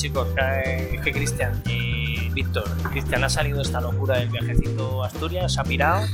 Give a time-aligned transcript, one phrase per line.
[0.00, 0.28] ¿Qué tal, chicos?
[0.92, 5.60] Es que Cristian y Víctor, Cristian ha salido esta locura del viajecito a Asturias, se
[5.60, 6.06] ha pirado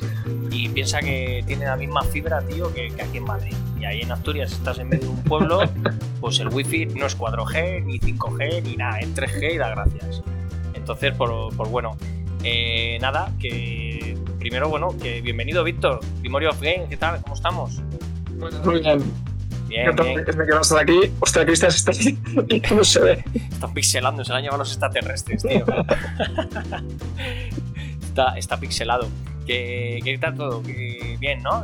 [0.50, 3.54] y piensa que tiene la misma fibra, tío, que, aquí en Madrid.
[3.80, 5.60] Y ahí en Asturias estás en medio de un pueblo,
[6.20, 10.22] pues el wifi no es 4G, ni 5G, ni nada, es 3G y da gracias.
[10.74, 11.96] Entonces, por, bueno,
[12.42, 17.22] eh, nada, que primero, bueno, que bienvenido, Víctor, Memory of Game, ¿qué tal?
[17.22, 17.80] ¿Cómo estamos?
[18.64, 19.25] Muy bien.
[19.68, 20.20] Bien, bien.
[20.20, 21.00] Es que estar aquí.
[21.20, 23.24] Ostras, Cristian está aquí y no se ve.
[23.34, 25.64] Están pixelando, se han llevado los extraterrestres, tío.
[28.02, 29.08] está, está pixelado.
[29.46, 30.60] ¿Qué, qué tal todo?
[30.60, 31.62] bien, ¿no?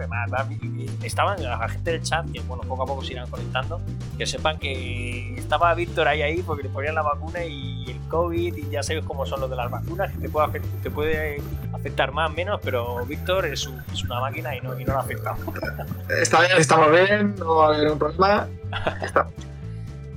[1.02, 3.80] estaban la gente del chat, que bueno, poco a poco se irán conectando,
[4.16, 8.56] que sepan que estaba Víctor ahí ahí porque le ponían la vacuna y el COVID
[8.56, 12.12] y ya sabes cómo son los de las vacunas, que te puede, te puede afectar
[12.12, 15.34] más menos, pero Víctor es, es, una máquina y no, y no lo afecta.
[16.20, 18.48] Está bien, estamos bien, no va a haber un problema.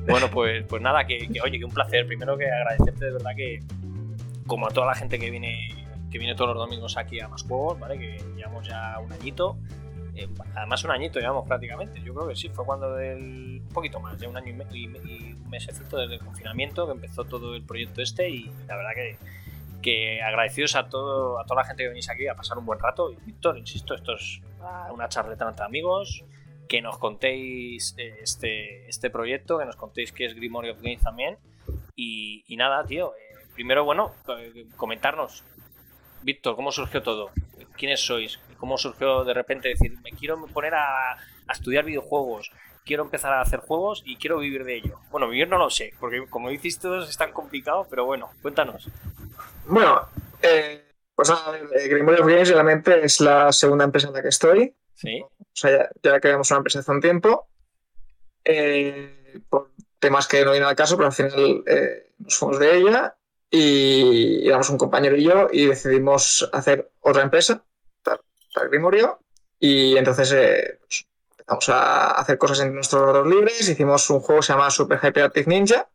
[0.07, 2.05] bueno, pues, pues nada, que, que oye, que un placer.
[2.05, 3.63] Primero que agradecerte de verdad que,
[4.45, 5.84] como a toda la gente que viene
[6.15, 7.99] que viene todos los domingos aquí a más juegos, ¿vale?
[7.99, 9.57] Que llevamos ya un añito.
[10.15, 12.01] Eh, además un añito llevamos prácticamente.
[12.01, 13.59] Yo creo que sí, fue cuando del...
[13.61, 17.53] un poquito más, de un año y, un mesecito desde el confinamiento que empezó todo
[17.53, 19.17] el proyecto este y la verdad que,
[19.81, 22.79] que agradecidos a todo a toda la gente que venís aquí a pasar un buen
[22.79, 23.11] rato.
[23.11, 24.39] Y Víctor, insisto, esto es
[24.93, 26.23] una charleta entre amigos.
[26.69, 31.01] Que nos contéis eh, este, este proyecto, que nos contéis qué es Grimory of Games
[31.01, 31.37] también.
[31.93, 34.13] Y, nada, tío, eh, primero, bueno,
[34.77, 35.43] comentarnos
[36.25, 37.29] Víctor, ¿cómo surgió todo?
[37.77, 38.39] ¿Quiénes sois?
[38.57, 41.17] ¿Cómo surgió de repente decir, me quiero poner a,
[41.51, 42.51] estudiar videojuegos,
[42.83, 44.99] quiero empezar a hacer juegos y quiero vivir de ello?
[45.11, 48.89] Bueno, vivir no lo sé, porque como dices todos es tan complicado, pero bueno, cuéntanos.
[49.67, 50.01] Bueno,
[50.41, 50.83] eh,
[51.13, 54.73] pues eh, Grimoire of Games realmente es la segunda empresa en la que estoy.
[54.95, 55.21] Sí.
[55.21, 57.49] O sea, ya, ya creamos una empresa hace un tiempo.
[58.43, 61.63] Eh, por temas que no vienen al caso, pero al final
[62.17, 63.15] nos fuimos de ella
[63.55, 67.63] y éramos un compañero y yo y decidimos hacer otra empresa,
[68.03, 68.19] para,
[68.67, 69.19] Grimorio,
[69.59, 74.41] y entonces eh, pues, empezamos a hacer cosas en nuestros ratos libres, hicimos un juego
[74.41, 75.87] que se llama Super Hyperactive Ninja,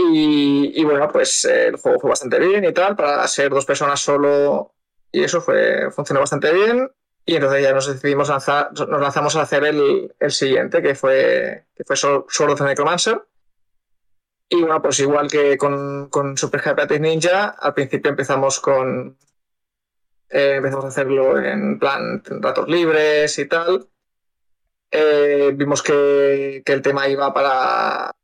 [0.00, 4.72] y, bueno, pues el juego fue bastante bien y tal, para ser dos personas solo,
[5.10, 6.88] y eso fue, funcionó bastante bien,
[7.26, 11.64] y entonces ya nos decidimos lanzar, nos lanzamos a hacer el, el siguiente, que fue,
[11.74, 13.20] que fue Sword of the Necromancer,
[14.50, 19.18] y bueno, pues igual que con, con Super Hyperactive Ninja, al principio empezamos con.
[20.30, 23.88] Eh, empezamos a hacerlo en plan ratos libres y tal.
[24.90, 28.14] Eh, vimos que, que, el tema iba para,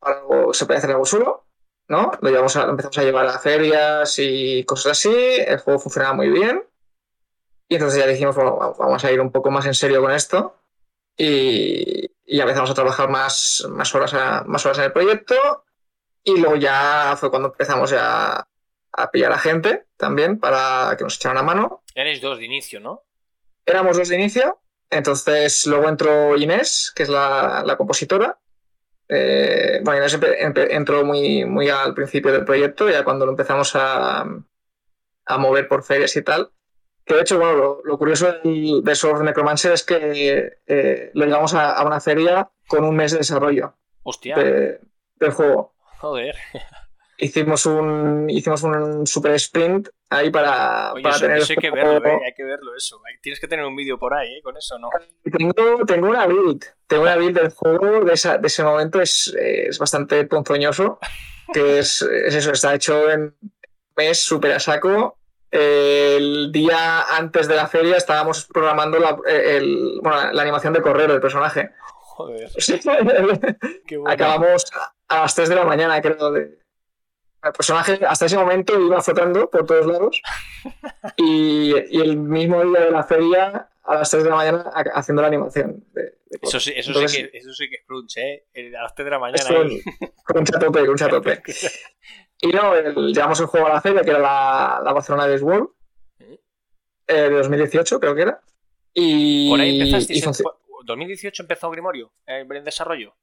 [0.00, 1.46] para se puede hacer algo solo,
[1.88, 2.10] ¿no?
[2.20, 5.14] Lo, llevamos a, empezamos a llevar a ferias y cosas así.
[5.14, 6.64] El juego funcionaba muy bien.
[7.68, 10.56] Y entonces ya dijimos, bueno, vamos a ir un poco más en serio con esto.
[11.16, 14.14] Y, y ya empezamos a trabajar más, más, horas
[14.46, 15.64] más horas en el proyecto
[16.22, 18.46] y luego ya fue cuando empezamos ya
[18.92, 21.82] a pillar a gente también para que nos echaran una mano.
[21.92, 23.02] Eres dos de inicio, ¿no?
[23.66, 28.38] Éramos dos de inicio, entonces luego entró Inés, que es la, compositora.
[29.08, 30.16] Eh, bueno, Inés
[30.70, 34.24] entró muy, muy al principio del proyecto, ya cuando lo empezamos a,
[35.26, 36.52] a mover por ferias y tal.
[37.10, 41.54] Que de hecho, bueno, lo, curioso de Sword of Necromancer es que eh, lo llevamos
[41.54, 44.36] a, una feria con un mes de desarrollo Hostia.
[44.36, 45.74] del juego.
[45.98, 46.36] Joder.
[47.18, 51.42] Hicimos un, hicimos un super sprint ahí para, Oye, eso, tener.
[51.42, 53.00] hay que verlo, eh, hay que verlo eso.
[53.20, 54.42] Tienes que tener un vídeo por ahí, ¿eh?
[54.42, 54.88] Con eso, ¿no?
[55.36, 56.64] Tengo, tengo una build.
[56.86, 61.00] Tengo una build del juego de, esa, de ese momento, es, es bastante ponzoñoso.
[61.52, 63.52] Que es, es eso, está hecho en un
[63.96, 65.19] mes súper a saco
[65.50, 69.18] el día antes de la feria estábamos programando la,
[70.32, 71.70] la animación de correr del personaje.
[72.20, 72.50] Joder.
[74.06, 74.64] Acabamos
[75.08, 76.30] a las 3 de la mañana, creo.
[76.32, 76.58] De...
[77.42, 80.20] El personaje hasta ese momento iba flotando por todos lados
[81.16, 85.28] y, el mismo día de la feria a las 3 de la mañana haciendo la
[85.28, 85.84] animación.
[86.42, 88.44] eso, sí, eso, sí que, eso sí que es crunch, ¿eh?
[88.78, 89.48] A las 3 de la mañana.
[90.24, 91.42] Crunch a tope, crunch a tope.
[92.42, 92.74] Y no,
[93.08, 95.68] llevamos el juego a la feria, que era la, la Barcelona Days World,
[97.06, 98.40] eh, de 2018, creo que era.
[98.94, 100.14] Y, Por ahí empezaste.
[100.86, 103.14] ¿2018 empezó Grimorio el desarrollo?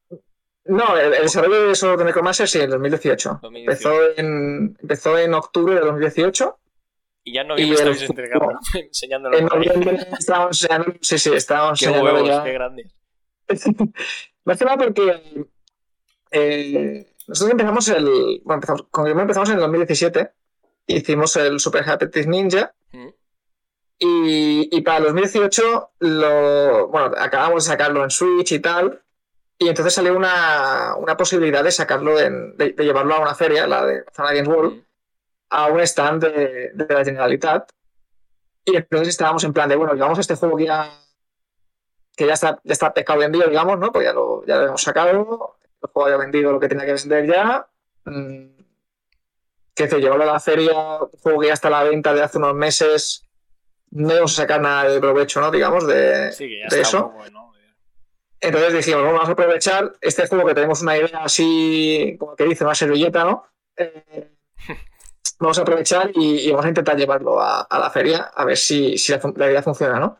[0.65, 3.39] No, el, desarrollo de eso de Necromancer sí, en 2018.
[3.43, 6.59] Empezó, en, empezó en octubre de 2018.
[7.23, 9.37] Y ya en noviembre estáis entregando, enseñándolo.
[9.37, 10.93] En noviembre estábamos enseñando.
[11.01, 12.91] Sí, sí, estábamos qué Huevos, qué grande.
[14.45, 15.47] Más que nada porque.
[16.31, 18.41] Eh, nosotros empezamos el.
[18.44, 20.31] Bueno, empezamos, con Grimoire empezamos en el 2017.
[20.88, 22.74] Hicimos el Super Happy Ninja.
[22.91, 23.07] Mm.
[24.00, 29.01] Y, y, para el 2018 lo, bueno, acabamos de sacarlo en Switch y tal.
[29.57, 34.06] Y entonces salió una, una posibilidad de sacarlo, de, llevarlo a una feria, la de
[34.13, 34.83] Zona Games World,
[35.50, 37.71] a un stand de, de, la Generalitat.
[38.63, 40.91] Y entonces estábamos en plan de, bueno, llevamos este juego que ya,
[42.15, 43.91] que ya está, ya está pescado vendido, digamos, ¿no?
[43.91, 46.94] Pues ya lo, ya lo hemos sacado, el juego haya vendido lo que tenía que
[46.94, 47.68] vender ya.
[49.74, 52.24] Que se llevarlo a la feria, un juego que ya está a la venta de
[52.24, 53.27] hace unos meses,
[53.91, 55.51] no íbamos a sacar nada de provecho, ¿no?
[55.51, 57.13] Digamos, de, de eso.
[58.39, 62.63] Entonces dijimos, vamos a aprovechar este juego que tenemos una idea así, como que dice,
[62.63, 63.45] una servilleta, ¿no?
[63.80, 64.31] Eh,
[65.39, 68.95] vamos a aprovechar y, vamos a intentar llevarlo a, la feria a ver si,
[69.35, 70.18] la, idea funciona, ¿no?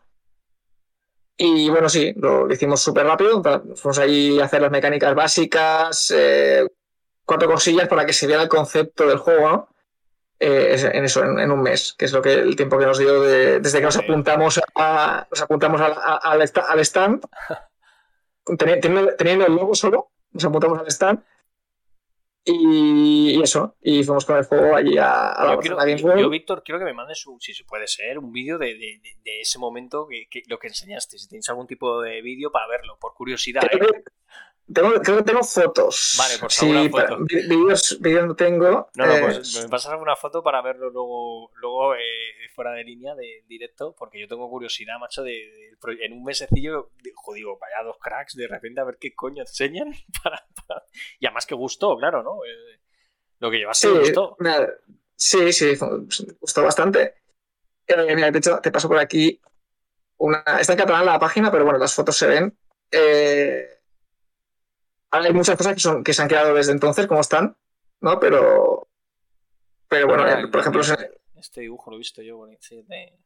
[1.40, 3.40] Y bueno, sí, lo, hicimos súper rápido.
[3.76, 6.66] Fuimos ahí a hacer las mecánicas básicas, eh,
[7.24, 9.68] cuatro cosillas para que se viera el concepto del juego, ¿no?
[10.40, 13.22] Eh, en eso, en, un mes, que es lo que el tiempo que nos dio
[13.22, 16.42] desde que nos apuntamos a, nos apuntamos al
[16.84, 17.22] stand
[18.58, 21.20] teniendo, el logo solo, nos apuntamos al stand
[22.48, 26.78] y, eso, y fuimos con el juego allí a, la, yo, quiero, yo, Víctor, quiero
[26.78, 29.00] que me mandes, si se puede ser, un vídeo de,
[29.40, 33.14] ese momento, que, lo que enseñaste, si tienes algún tipo de vídeo para verlo, por
[33.14, 33.62] curiosidad.
[33.64, 34.02] ¿eh?
[34.72, 36.16] Tengo, creo que tengo fotos.
[36.18, 37.18] Vale, por favor, sí, foto.
[37.20, 38.90] Vídeos, no tengo.
[38.94, 42.84] No, no, pues eh, me pasas alguna foto para verlo luego, luego eh, fuera de
[42.84, 45.70] línea, de directo, porque yo tengo curiosidad, macho, de,
[46.00, 46.90] en un mesecillo,
[47.34, 49.90] digo, vaya dos cracks, de repente a ver qué coño enseñan.
[50.22, 50.44] Para,
[51.18, 52.44] Y además que gustó, claro, ¿no?
[52.44, 52.80] Eh,
[53.38, 54.36] lo que llevaste sí, gustó.
[55.16, 55.78] sí, sí,
[56.40, 57.14] gustó bastante.
[57.88, 59.40] mira, de hecho, te paso por aquí
[60.18, 60.44] una.
[60.60, 62.58] Está en catalán la página, pero bueno, las fotos se ven.
[62.90, 63.77] Eh
[65.10, 67.56] hay muchas cosas que, son, que se han quedado desde entonces como están,
[68.00, 68.18] ¿no?
[68.20, 68.88] Pero,
[69.88, 70.82] pero bueno, por ejemplo...
[71.36, 73.16] Este dibujo lo he visto yo, bonito, sí, de...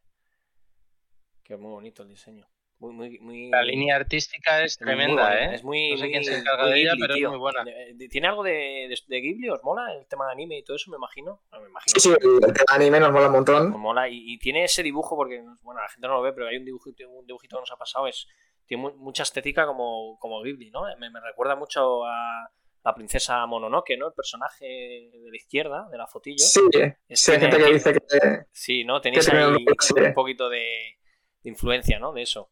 [1.43, 2.47] que muy bonito el diseño.
[2.77, 3.49] Muy, muy, muy...
[3.49, 5.55] La línea artística es tremenda, ¿eh?
[5.55, 7.63] Es muy, no sé quién se encarga de ella, pero es muy buena.
[8.09, 9.49] ¿Tiene algo de, de, Ghibli?
[9.49, 11.41] ¿Os mola el tema de anime y todo eso, me imagino?
[11.53, 11.93] me imagino.
[11.99, 13.69] Sí, sí, el tema de anime nos mola un montón.
[13.69, 16.57] Nos mola y, tiene ese dibujo, porque, bueno, la gente no lo ve, pero hay
[16.57, 18.27] un dibujito, un dibujito que nos ha pasado, es
[18.65, 20.83] tiene mucha estética como, como Ghibli, ¿no?
[20.97, 22.49] Me, recuerda mucho a
[22.83, 24.07] la princesa Mononoke, ¿no?
[24.07, 26.45] El personaje de la izquierda, de la fotillo.
[26.45, 26.61] Sí,
[27.09, 28.45] sí hay gente que dice que...
[28.51, 28.99] Sí, ¿no?
[29.01, 30.97] Tenéis ahí un, poquito de,
[31.43, 32.13] influencia, ¿no?
[32.13, 32.49] De eso.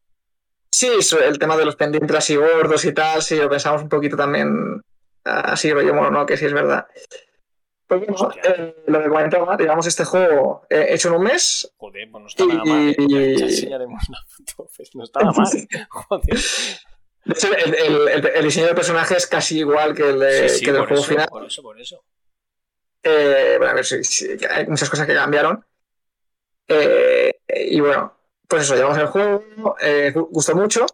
[0.70, 0.88] Sí,
[1.20, 4.80] el tema de los pendientes así gordos y tal, sí, lo pensamos un poquito también
[5.24, 6.86] así rollo Mononoke, sí es verdad.
[7.98, 11.70] Pues bueno, eh, lo que comentaba, digamos, este juego eh, hecho en un mes.
[11.76, 12.88] Joder, pues no está nada mal.
[12.88, 13.36] ¿eh?
[13.36, 15.46] Ya enseñaremos la foto, pues no está nada mal.
[15.90, 16.38] Joder.
[17.24, 20.58] De hecho, el, el, el, diseño del personaje es casi igual que el, de, sí,
[20.60, 21.28] sí, que del juego eso, final.
[21.28, 22.02] Por eso, por eso.
[23.02, 25.62] Eh, bueno, a ver, sí, sí, hay muchas cosas que cambiaron.
[26.68, 28.16] Eh, y bueno,
[28.48, 30.86] pues eso, llevamos el juego, eh, gustó mucho.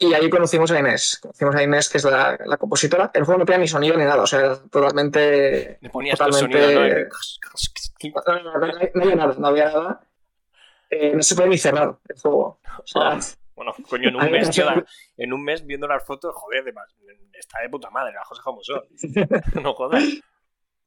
[0.00, 1.18] Y ahí conocimos a Inés.
[1.20, 3.10] Conocimos a Inés, que es la, la compositora.
[3.12, 5.78] El juego no tenía ni sonido ni nada, o sea, totalmente.
[5.80, 6.62] Le ponías totalmente...
[6.62, 8.42] sonido, ¿no?
[8.42, 10.00] No, no, no, había nada, no había nada.
[10.88, 12.60] Eh, no se puede ni cerrar el juego.
[12.78, 13.18] O sea,
[13.56, 14.66] bueno, coño, en un mes, tío,
[15.16, 16.94] en un mes viendo las fotos, joder, además,
[17.32, 18.82] está de puta madre, las cosas como son.
[19.62, 20.04] no jodas.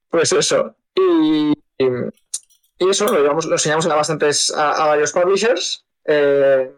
[0.10, 0.74] Pues eso.
[0.96, 5.86] Y, y eso lo, llevamos, lo enseñamos a, bastantes, a, a varios publishers.
[6.06, 6.72] Eh,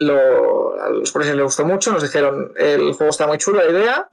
[0.00, 4.08] a los profesores les gustó mucho, nos dijeron, el juego está muy chulo, la idea,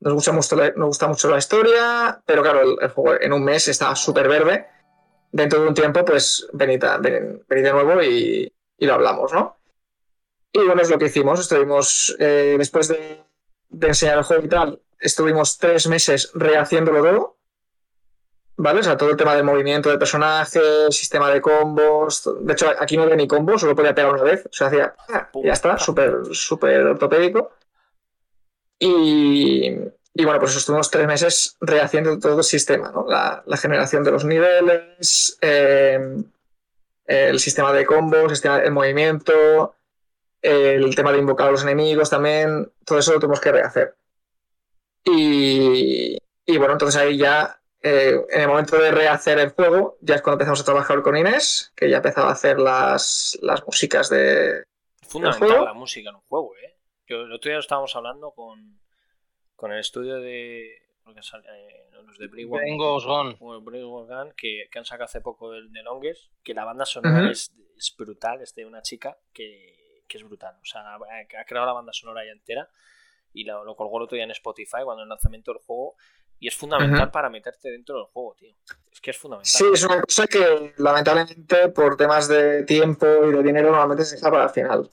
[0.00, 3.44] nos gusta mucho la, nos gusta mucho la historia, pero claro, el, juego en un
[3.44, 4.66] mes está súper verde.
[5.32, 9.56] Dentro de un tiempo, pues venid, de nuevo y, y, lo hablamos, ¿no?
[10.52, 11.40] Y bueno, es lo que hicimos.
[11.40, 13.22] Estuvimos, eh, después de,
[13.68, 17.35] de enseñar el juego y tal, estuvimos tres meses rehaciéndolo todo
[18.58, 18.80] ¿Vale?
[18.80, 22.28] O sea, todo el tema del movimiento de personajes, sistema de combos.
[22.40, 24.46] De hecho, aquí no había ni combos, solo podía pegar una vez.
[24.46, 24.94] O sea, hacía.
[25.10, 27.52] Ah, ya está, súper súper ortopédico.
[28.78, 29.70] Y,
[30.14, 33.06] y, bueno, pues estuvimos tres meses rehaciendo todo el sistema, ¿no?
[33.06, 36.22] La, la generación de los niveles, eh,
[37.06, 39.76] el sistema de combos, el sistema de movimiento,
[40.40, 42.72] el tema de invocar a los enemigos también.
[42.86, 43.96] Todo eso lo tuvimos que rehacer.
[45.04, 50.16] Y, y bueno, entonces ahí ya eh, en el momento de rehacer el juego, ya
[50.16, 54.08] es cuando empezamos a trabajar con Inés, que ya empezaba a hacer las, las músicas
[54.08, 54.64] de.
[55.02, 56.76] Fundamental la música en un juego, ¿eh?
[57.06, 58.80] Yo, el otro día estábamos hablando con,
[59.54, 60.74] con el estudio de.
[60.74, 64.32] Eh, los de Gone.
[64.36, 67.94] Que, que han sacado hace poco del de Longest, que la banda sonora es, es,
[67.96, 70.56] brutal, es de una chica que, que, es brutal.
[70.60, 72.68] O sea, ha creado la banda sonora ya entera
[73.32, 75.94] y lo, lo colgó el otro día en Spotify cuando el lanzamiento del juego
[76.38, 78.54] y es fundamental para meterte dentro del juego, tío.
[78.92, 79.50] Es que es fundamental.
[79.50, 84.16] Sí, es una cosa que lamentablemente por temas de tiempo y de dinero normalmente se
[84.16, 84.90] deja para el final.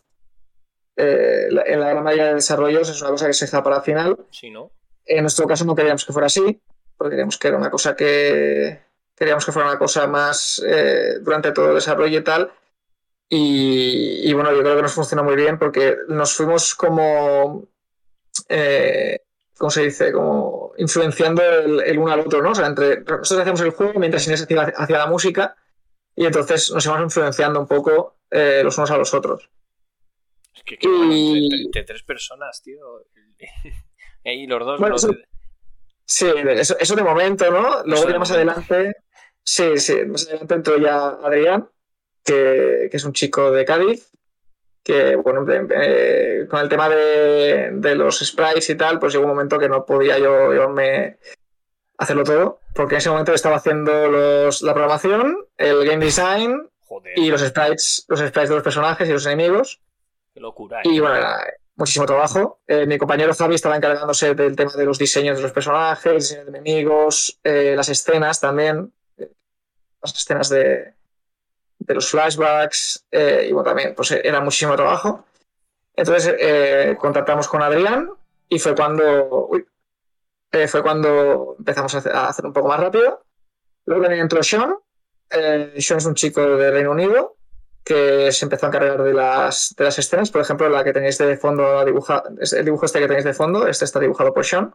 [0.96, 3.82] eh, en la gran mayoría de desarrollos es una cosa que se deja para el
[3.82, 4.18] final.
[4.32, 4.72] Sí, ¿no?
[5.06, 6.62] En nuestro caso no queríamos que fuera así,
[6.98, 8.80] porque queríamos que era una cosa que
[9.16, 12.52] queríamos que fuera una cosa más eh, durante todo el desarrollo y tal.
[13.30, 17.68] Y, bueno, yo creo que nos funcionó muy bien porque nos fuimos como,
[18.48, 19.22] eh,
[19.58, 20.12] ¿cómo se dice?
[20.12, 22.52] Como influenciando el, uno al otro, ¿no?
[22.52, 25.56] O sea, entre, nosotros hacíamos el juego mientras Inés hacía, la música
[26.16, 29.50] y entonces nos íbamos influenciando un poco eh, los unos a los otros.
[30.54, 31.66] Es que, y...
[31.66, 33.06] entre, tres personas, tío.
[34.24, 34.80] y los dos.
[34.80, 34.96] Bueno,
[36.06, 37.82] Sí, eso, eso, de momento, ¿no?
[37.86, 38.98] Luego ya más adelante.
[39.42, 41.70] Sí, sí, más adelante entró ya Adrián,
[42.24, 44.12] que, que es un chico de Cádiz,
[44.84, 49.32] que, bueno, eh, con el tema de, de, los sprites y tal, pues llegó un
[49.32, 51.18] momento que no podía yo, yo me
[51.98, 56.70] hacerlo todo, porque en ese momento estaba haciendo los, la programación, el game design
[57.16, 59.80] y los sprites, los sprites de los personajes y los enemigos.
[60.34, 60.82] Qué locura.
[60.84, 61.26] Y bueno,
[61.76, 62.60] muchísimo trabajo.
[62.68, 66.46] Eh, mi compañero Javi estaba encargándose del tema de los diseños de los personajes, diseños
[66.46, 69.32] de enemigos, eh, las escenas también, eh,
[70.02, 70.94] las escenas de,
[71.80, 75.26] de los flashbacks, y bueno, también pues era muchísimo trabajo.
[75.96, 78.10] Entonces contactamos con Adrián
[78.50, 79.50] y fue cuando,
[80.68, 83.24] fue cuando empezamos a hacer un poco más rápido.
[83.86, 84.76] Luego también entró Sean.
[85.30, 87.36] Sean es un chico de Reino Unido
[87.84, 90.32] que se empezó a encargar de las, de las escenas.
[90.32, 93.68] Por ejemplo, la que tenéis de fondo, dibuja, el dibujo este que tenéis de fondo,
[93.68, 94.74] este está dibujado por Sean.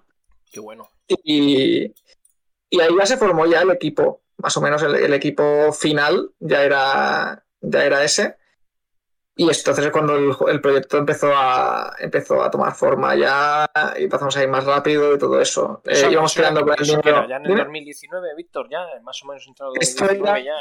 [0.52, 0.90] Qué bueno.
[1.08, 1.94] Y,
[2.68, 6.30] y ahí ya se formó ya el equipo, más o menos el, el equipo final
[6.40, 8.36] ya era, ya era ese.
[9.40, 10.16] Y entonces es cuando
[10.48, 15.14] el, proyecto empezó a, empezó a tomar forma ya y empezamos a ir más rápido
[15.14, 15.80] y todo eso.
[15.84, 19.74] Eh, íbamos creando con el Ya en el 2019, Víctor, ya más o menos entrado
[19.76, 20.54] en 2019 ya.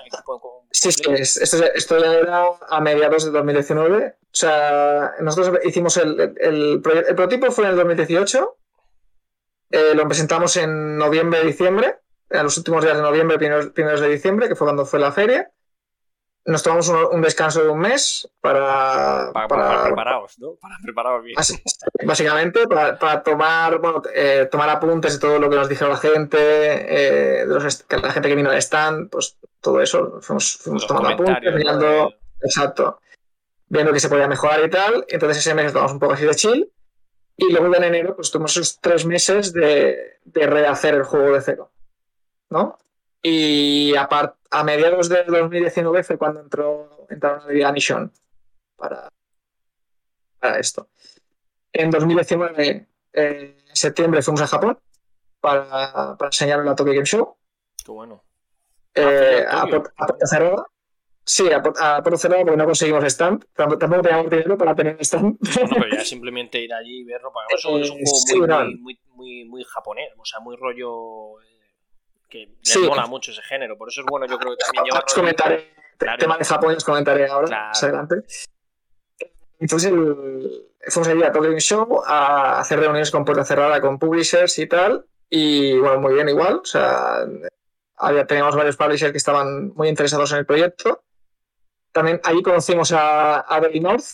[0.69, 4.15] sí, sí, esto, esto, ya era a mediados de 2019.
[4.21, 8.57] O sea, nosotros hicimos el, el, el prototipo fue en el 2018.
[9.71, 11.97] Eh, lo presentamos en noviembre, diciembre,
[12.29, 15.51] en los últimos días de noviembre, primeros de diciembre, que fue cuando fue la feria
[16.47, 19.31] nos tomamos un, descanso de un mes para.
[19.33, 20.55] Para, para, preparados, ¿no?
[20.55, 21.35] Para prepararos bien.
[22.05, 26.37] Básicamente, para, tomar, bueno, eh, tomar apuntes de todo lo que nos dijo la gente,
[26.39, 30.21] eh, de los, la gente que vino al stand, pues todo eso.
[30.21, 32.13] Fuimos, fuimos tomando apuntes, mirando.
[32.41, 33.01] Exacto.
[33.67, 35.05] Viendo que se podía mejorar y tal.
[35.09, 36.71] Entonces ese mes nos tomamos un poco así de chill.
[37.35, 41.41] Y luego en enero, pues tuvimos esos tres meses de, de rehacer el juego de
[41.41, 41.71] cero.
[42.49, 42.77] ¿No?
[43.21, 48.11] Y a mediados del 2019 fue cuando entró, entraron a Nation
[48.75, 49.09] para,
[50.39, 50.89] para esto.
[51.73, 54.79] En 2019, en septiembre, fuimos a Japón
[55.41, 57.35] para, para enseñar la Tokyo Game Show.
[57.83, 58.23] Qué bueno.
[58.95, 60.65] Eh, a, puerta cerrada.
[61.23, 63.45] Sí, a, puerta cerrada porque no conseguimos stand.
[63.53, 65.37] Tampoco teníamos dinero para tener stand.
[65.39, 67.31] No, pero ya simplemente ir allí y verlo.
[67.31, 70.09] Porque eso es un juego muy, muy, muy, muy, japonés.
[70.17, 71.39] O sea, muy rollo
[72.29, 73.77] que le mola mucho ese género.
[73.77, 75.05] Por eso es bueno, yo creo que también lleva.
[75.13, 78.15] comentaré, el tema de Japón os comentaré ahora, más adelante.
[79.59, 79.91] Entonces,
[80.89, 85.05] fuimos allí a Tokyo Show a hacer reuniones con puerta cerrada con publishers y tal.
[85.29, 86.57] Y bueno, muy bien, igual.
[86.57, 87.25] O sea,
[87.97, 91.03] había, teníamos varios publishers que estaban muy interesados en el proyecto.
[91.91, 94.05] También allí conocimos a, a North,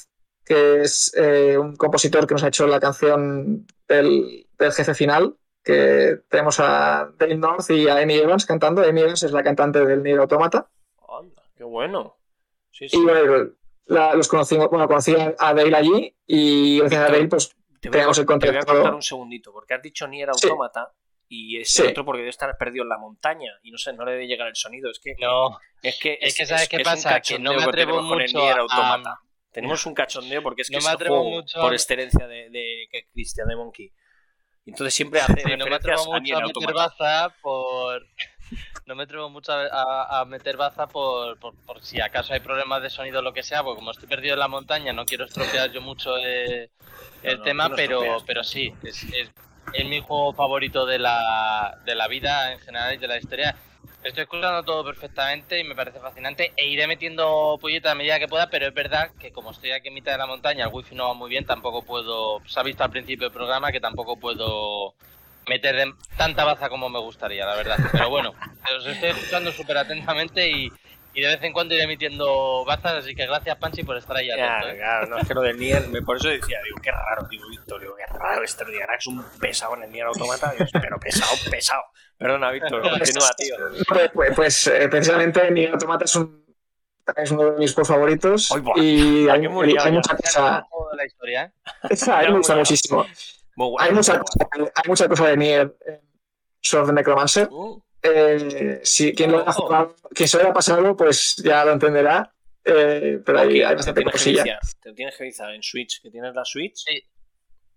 [0.45, 5.35] que es eh, un compositor que nos ha hecho la canción del, del jefe final,
[5.63, 8.83] que tenemos a Dale North y a Amy Evans cantando.
[8.83, 10.69] Amy Evans es la cantante del Nier Automata.
[11.55, 12.17] ¡Qué bueno!
[12.71, 12.97] Sí, sí.
[12.97, 13.51] Y bueno,
[13.87, 18.59] los conocimos, bueno, conocí a Dale allí y gracias a Dale pues tenemos el contacto.
[18.59, 20.91] Te voy a contar un segundito, porque has dicho Nier Automata
[21.29, 24.11] y ese otro porque debe estar perdido en la montaña y no sé, no le
[24.11, 24.89] debe llegar el sonido.
[24.91, 28.39] Es que no, es que es, que sabes qué pasa, que no me atrevo mucho
[28.41, 29.19] a...
[29.51, 33.07] Tenemos un cachondeo porque es que no me atrevo mucho por excelencia de, de, de
[33.13, 33.93] Christian de Monkey
[34.65, 38.01] entonces siempre hace no me atrevo mucho a, meter baza por
[38.85, 43.19] no me atrevo mucho a, meter baza por, por, si acaso hay problemas de sonido
[43.19, 45.81] o lo que sea, porque como estoy perdido en la montaña no quiero estropear yo
[45.81, 46.69] mucho eh,
[47.23, 49.31] el tema, pero, pero sí, es, es,
[49.73, 53.55] es, mi juego favorito de la, de la vida en general y de la historia.
[54.03, 56.51] Estoy escuchando todo perfectamente y me parece fascinante.
[56.57, 59.87] E iré metiendo pulleta a medida que pueda, pero es verdad que como estoy aquí
[59.87, 62.41] en mitad de la montaña, el wifi no va muy bien, tampoco puedo.
[62.45, 64.93] Se ha visto al principio del programa que tampoco puedo
[65.47, 67.77] meter tanta baza como me gustaría, la verdad.
[67.91, 68.33] Pero bueno,
[68.77, 70.69] os estoy escuchando súper atentamente y,
[71.13, 74.29] y de vez en cuando iré emitiendo bazas, así que gracias Panchi por estar ahí
[74.29, 74.67] atento.
[74.67, 74.77] ¿eh?
[74.77, 77.79] Claro, no es que lo del Nier, por eso decía, digo, qué raro, digo, Víctor,
[77.79, 81.83] digo, qué raro, este que es un pesado en el Nier Automata, pero pesado, pesado.
[82.17, 83.55] Perdona, Víctor, continúa, tío.
[83.87, 86.43] Pues, pues, pues eh, precisamente Nier Automata es un
[87.17, 88.49] es uno de mis juegos favoritos.
[88.77, 90.65] y hay, hay, mucha cosa.
[90.95, 92.29] La historia, ¿eh?
[92.29, 93.05] me gusta muchísimo.
[93.79, 95.75] hay, mucha cosa, hay mucha cosa de Nier
[96.61, 97.47] Sword of Necromancer.
[97.51, 97.81] Uh.
[98.01, 102.33] Eh, si quien, lo haya jugado, quien se lo haya pasado, pues ya lo entenderá.
[102.65, 104.59] Eh, pero ahí hay bastante cosilla.
[104.81, 106.75] Te lo tienes que realizar en Switch, que tienes la Switch.
[106.75, 107.03] Sí.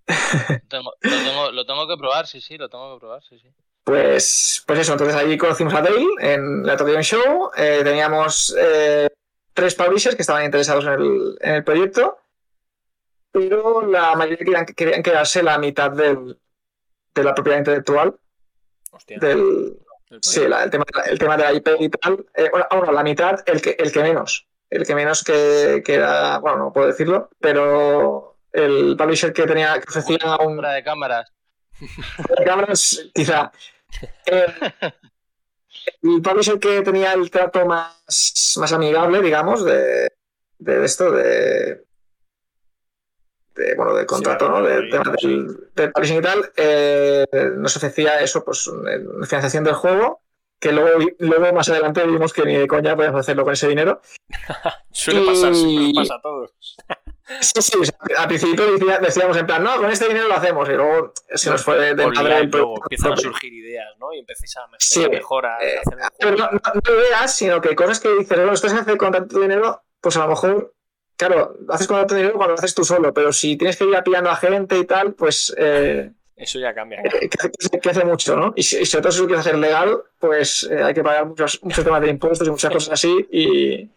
[0.07, 3.49] lo, tengo, lo, tengo, que probar, sí, sí, lo tengo que probar, sí, sí.
[3.87, 7.52] Pues, pues eso, entonces allí conocimos a Dale en la Tokyo Show.
[7.57, 9.09] Eh, teníamos eh,
[9.55, 12.19] tres publishers que estaban interesados en el, en el, proyecto,
[13.31, 16.37] pero la mayoría querían, querían quedarse la mitad del,
[17.14, 18.16] de la propiedad intelectual.
[18.90, 19.19] Hostia.
[19.21, 19.78] Del,
[20.21, 22.26] sí, el, tema, el tema de la IP y tal.
[22.35, 24.49] Eh, bueno, la mitad, el que, el que menos.
[24.69, 29.75] El que menos que, que era, bueno, no puedo decirlo, pero el publisher que tenía
[29.75, 30.61] que ofrecía un.
[30.61, 31.33] de cámaras.
[31.78, 33.52] de cámaras, quizá.
[34.26, 34.47] Eh,
[36.03, 40.09] el publisher que tenía el trato más, más amigable, digamos, de,
[40.59, 41.85] de esto, de,
[43.55, 44.62] de, bueno, de contrato, ¿no?
[44.62, 47.25] De temas del, del, publishing y tal, eh,
[47.57, 48.71] nos ofrecía eso, pues,
[49.26, 50.23] financiación del juego
[50.59, 54.00] que luego, luego más adelante vimos que ni de coña podíamos hacerlo con ese dinero.
[54.91, 56.53] suele pasar, siempre pasa a todos.
[57.40, 57.73] sí, sí,
[58.16, 58.64] al principio
[59.00, 61.95] decíamos en plan, no, con este dinero lo hacemos, y luego se nos fue de,
[61.95, 64.12] de madre el Luego empiezan a surgir ideas, ¿no?
[64.12, 65.62] Y empecéis a sí, mejorar.
[65.62, 65.80] Eh,
[66.18, 69.40] pero no, no, ideas, sino que cosas que dices, bueno, esto se hace con tanto
[69.40, 70.75] dinero, pues a lo mejor,
[71.16, 74.02] claro, haces con tanto dinero cuando lo haces tú solo, pero si tienes que ir
[74.04, 75.54] pillando a gente y tal, pues.
[75.56, 77.00] Eh, eso ya cambia.
[77.00, 77.30] Eh,
[77.80, 78.52] que, hace mucho, ¿no?
[78.56, 81.62] Y, si, sobre todo si lo quieres hacer legal, pues eh, hay que pagar muchos,
[81.62, 83.88] muchos temas de impuestos y muchas cosas así y,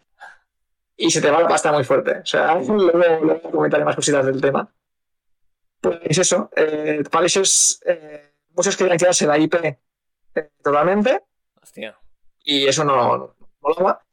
[1.00, 2.18] y se te va la pasta muy fuerte.
[2.18, 4.70] O sea, luego, luego comentaré más cositas del tema.
[5.80, 9.78] Pues eso, eh, publishers, eh, muchos querían quedarse la IP eh,
[10.62, 11.22] totalmente.
[11.60, 11.96] Hostia.
[12.44, 14.04] Y eso no, no molaba.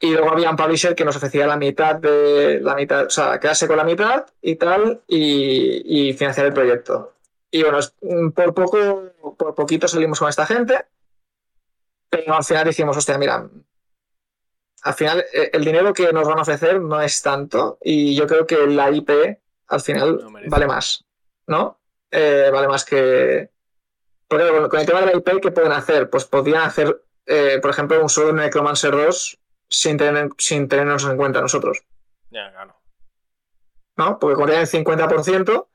[0.00, 3.40] Y luego había un publisher que nos ofrecía la mitad de la mitad, o sea,
[3.40, 7.14] quedarse con la mitad y tal, y, y financiar el proyecto.
[7.50, 10.84] Y bueno, mm, por poco, por poquito salimos con esta gente,
[12.10, 13.48] pero al final dijimos, hostia, mira,
[14.82, 18.26] al final eh, el dinero que nos van a ofrecer no es tanto y yo
[18.26, 19.10] creo que la IP
[19.68, 21.04] al final vale más,
[21.46, 21.78] ¿no?
[22.10, 23.50] Eh, vale más que...
[24.26, 26.10] Porque bueno, con el tema de la IP, ¿qué pueden hacer?
[26.10, 29.38] Pues podrían hacer, eh, por ejemplo, un solo Necromancer 2
[29.68, 31.82] sin, tener, sin tenernos en cuenta nosotros.
[32.30, 32.76] Ya, claro.
[33.96, 34.18] ¿No?
[34.18, 35.66] Porque con el 50%,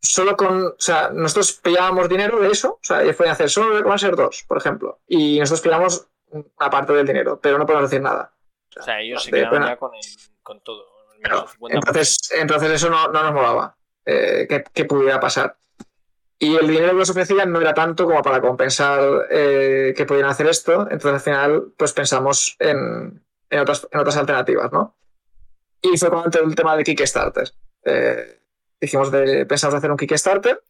[0.00, 3.98] solo con, o sea, nosotros pillábamos dinero de eso, o sea, ellos pueden hacer solo
[3.98, 8.02] ser dos, por ejemplo, y nosotros pillamos una parte del dinero, pero no podemos decir
[8.02, 8.32] nada.
[8.76, 10.00] O sea, ellos se quedaban ya con, el,
[10.42, 10.86] con todo.
[11.68, 15.56] entonces, entonces eso no, no nos molaba eh, que, que, pudiera pasar.
[16.38, 20.30] Y el dinero que nos ofrecían no era tanto como para compensar eh, que pudieran
[20.30, 24.96] hacer esto, entonces al final pues pensamos en, en, otras, en otras alternativas, ¿no?
[25.82, 27.50] Y fue cuando el tema de Kickstarter.
[27.84, 28.40] Eh,
[28.80, 30.62] dijimos de, pensamos hacer un Kickstarter.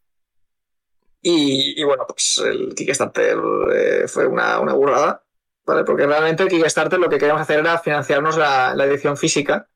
[1.20, 3.38] Y, y bueno, pues el Kickstarter
[3.75, 5.21] eh, fue una, una, burrada,
[5.64, 5.85] ¿vale?
[5.85, 9.68] Porque realmente el Kickstarter lo que queríamos hacer era financiarnos la, la edición física,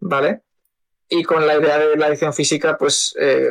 [0.00, 0.42] ¿vale?
[1.10, 3.50] Y con la idea de la edición física, pues eh,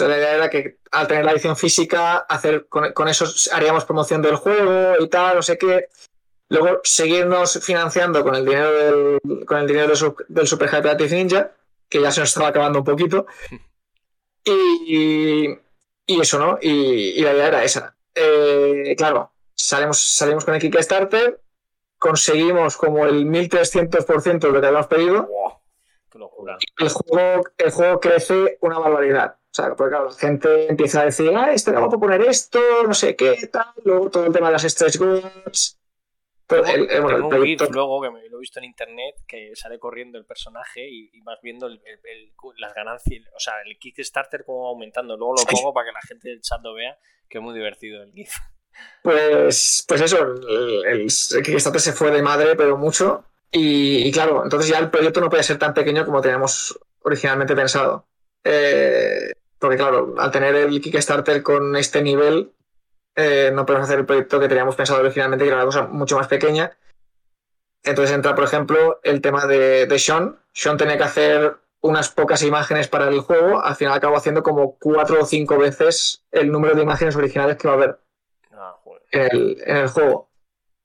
[0.00, 4.22] la idea era que al tener la edición física, hacer con, con, eso haríamos promoción
[4.22, 5.88] del juego y tal, no sé qué.
[6.48, 11.50] Luego seguirnos financiando con el dinero del, con el dinero del, del Super Hyperactive Ninja
[11.88, 13.26] que ya se nos estaba acabando un poquito.
[14.44, 15.48] Y,
[16.06, 16.58] y eso, ¿no?
[16.60, 17.96] Y, y, la idea era esa.
[18.14, 21.40] Eh, claro, salimos, salimos con el Kickstarter,
[21.98, 25.28] conseguimos como el 1300% de lo que habíamos pedido.
[26.10, 26.56] ¡Qué locura!
[26.78, 29.38] El juego, el juego crece una barbaridad.
[29.38, 32.60] O sea, porque claro, la gente empieza a decir, ah, este vamos a poner esto,
[32.86, 35.80] no sé qué, tal, luego todo el tema de las stretch goals,
[36.46, 39.56] pero el, el, bueno, el GIF luego que me lo he visto en internet que
[39.56, 41.80] sale corriendo el personaje y, y vas viendo el,
[42.58, 45.16] las ganancias, o sea, el Kickstarter como aumentando.
[45.16, 46.96] Luego lo pongo para que la gente del chat lo vea,
[47.28, 48.30] que es muy divertido el GIF.
[49.02, 50.34] Pues, pues eso,
[50.86, 53.24] el, Kickstarter se fue de madre, pero mucho.
[53.52, 57.54] Y, y, claro, entonces ya el proyecto no puede ser tan pequeño como teníamos originalmente
[57.54, 58.04] pensado.
[58.42, 62.52] Eh, porque claro, al tener el Kickstarter con este nivel,
[63.14, 66.16] eh, no podemos hacer el proyecto que teníamos pensado originalmente, que era una cosa mucho
[66.16, 66.76] más pequeña.
[67.82, 70.38] Entonces entra, por ejemplo, el tema de, de Sean.
[70.52, 74.76] Sean tenía que hacer unas pocas imágenes para el juego, al final acabó haciendo como
[74.78, 77.98] cuatro o cinco veces el número de imágenes originales que va a haber
[79.10, 80.30] el, en, el, juego.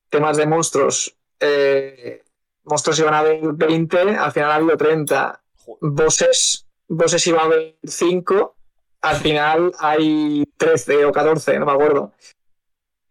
[0.10, 1.18] Temas de monstruos.
[1.40, 2.24] Eh,
[2.64, 5.44] monstruos iban a haber 20, al final ha habido 30.
[5.82, 8.56] Bosses, bosses iban a haber 5
[9.02, 12.14] al final hay 13 o 14, no me acuerdo.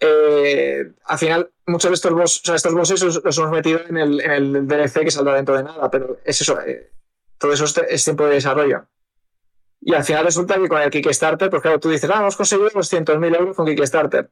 [0.00, 3.96] eh, al final, muchos de estos, boss, o sea, estos bosses los, hemos metido en
[3.98, 6.90] el, en el, DLC que saldrá dentro de nada, pero es eso, eh,
[7.38, 8.86] todo eso es, tiempo de desarrollo.
[9.82, 12.70] Y al final resulta que con el Kickstarter, pues claro, tú dices, ah, hemos conseguido
[12.70, 14.30] 200.000 euros con Kickstarter.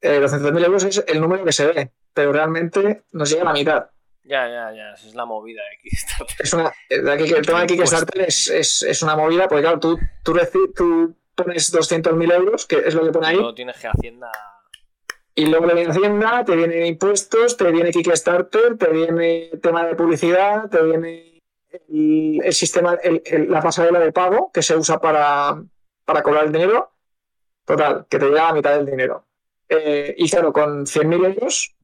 [0.00, 3.46] Eh, los 200.000 euros es el número que se ve, pero realmente nos llega a
[3.46, 3.90] la mitad.
[4.22, 6.36] Ya, ya, ya, es la movida de Kickstarter.
[6.40, 10.34] Es una, el tema de Kickstarter es, es, es, una movida, porque claro, tú, tú,
[10.74, 13.36] tú pones 200.000 euros, que es lo que pone ahí.
[13.36, 14.32] No tienes que Hacienda.
[15.34, 19.94] Y luego le viene Hacienda, te vienen impuestos, te viene Kickstarter, te viene tema de
[19.94, 21.42] publicidad, te viene
[21.88, 22.98] el, sistema,
[23.48, 25.62] la pasarela de pago que se usa para,
[26.04, 26.90] para cobrar el dinero.
[27.64, 29.25] Total, que te llega a mitad del dinero.
[29.68, 31.74] Eh, y claro, con 100.000 euros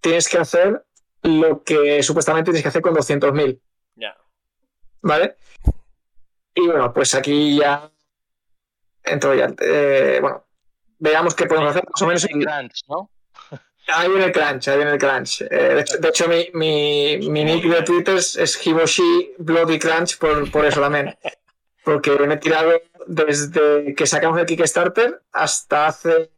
[0.00, 0.84] tienes que hacer
[1.22, 3.60] lo que supuestamente tienes que hacer con 200.000.
[3.96, 4.16] Ya.
[5.02, 5.36] ¿Vale?
[6.54, 7.90] Y bueno, pues aquí ya
[9.04, 9.52] entro ya.
[9.60, 10.44] Eh, bueno,
[10.98, 12.24] veamos qué podemos hacer más o menos.
[12.24, 12.42] En...
[12.42, 13.10] Crunch, ¿no?
[13.88, 15.40] Ahí viene el crunch, ahí viene el crunch.
[15.50, 20.66] Eh, de, hecho, mi, mi, mi, nick de Twitter es Hiboshi Bloody Crunch por, por
[20.66, 21.16] eso también.
[21.84, 26.30] Porque me he tirado desde que sacamos el Kickstarter hasta hace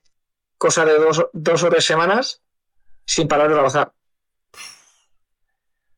[0.61, 2.42] cosa de dos, dos o tres semanas
[3.07, 3.92] sin parar de trabajar.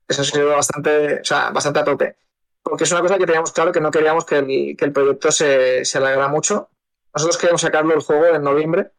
[0.06, 2.16] Eso ha sido bastante, o sea, bastante a tope
[2.62, 5.32] porque es una cosa que teníamos claro que no queríamos que el, que el proyecto
[5.32, 6.68] se, se alargara mucho.
[7.12, 8.92] Nosotros queríamos sacarlo el juego en noviembre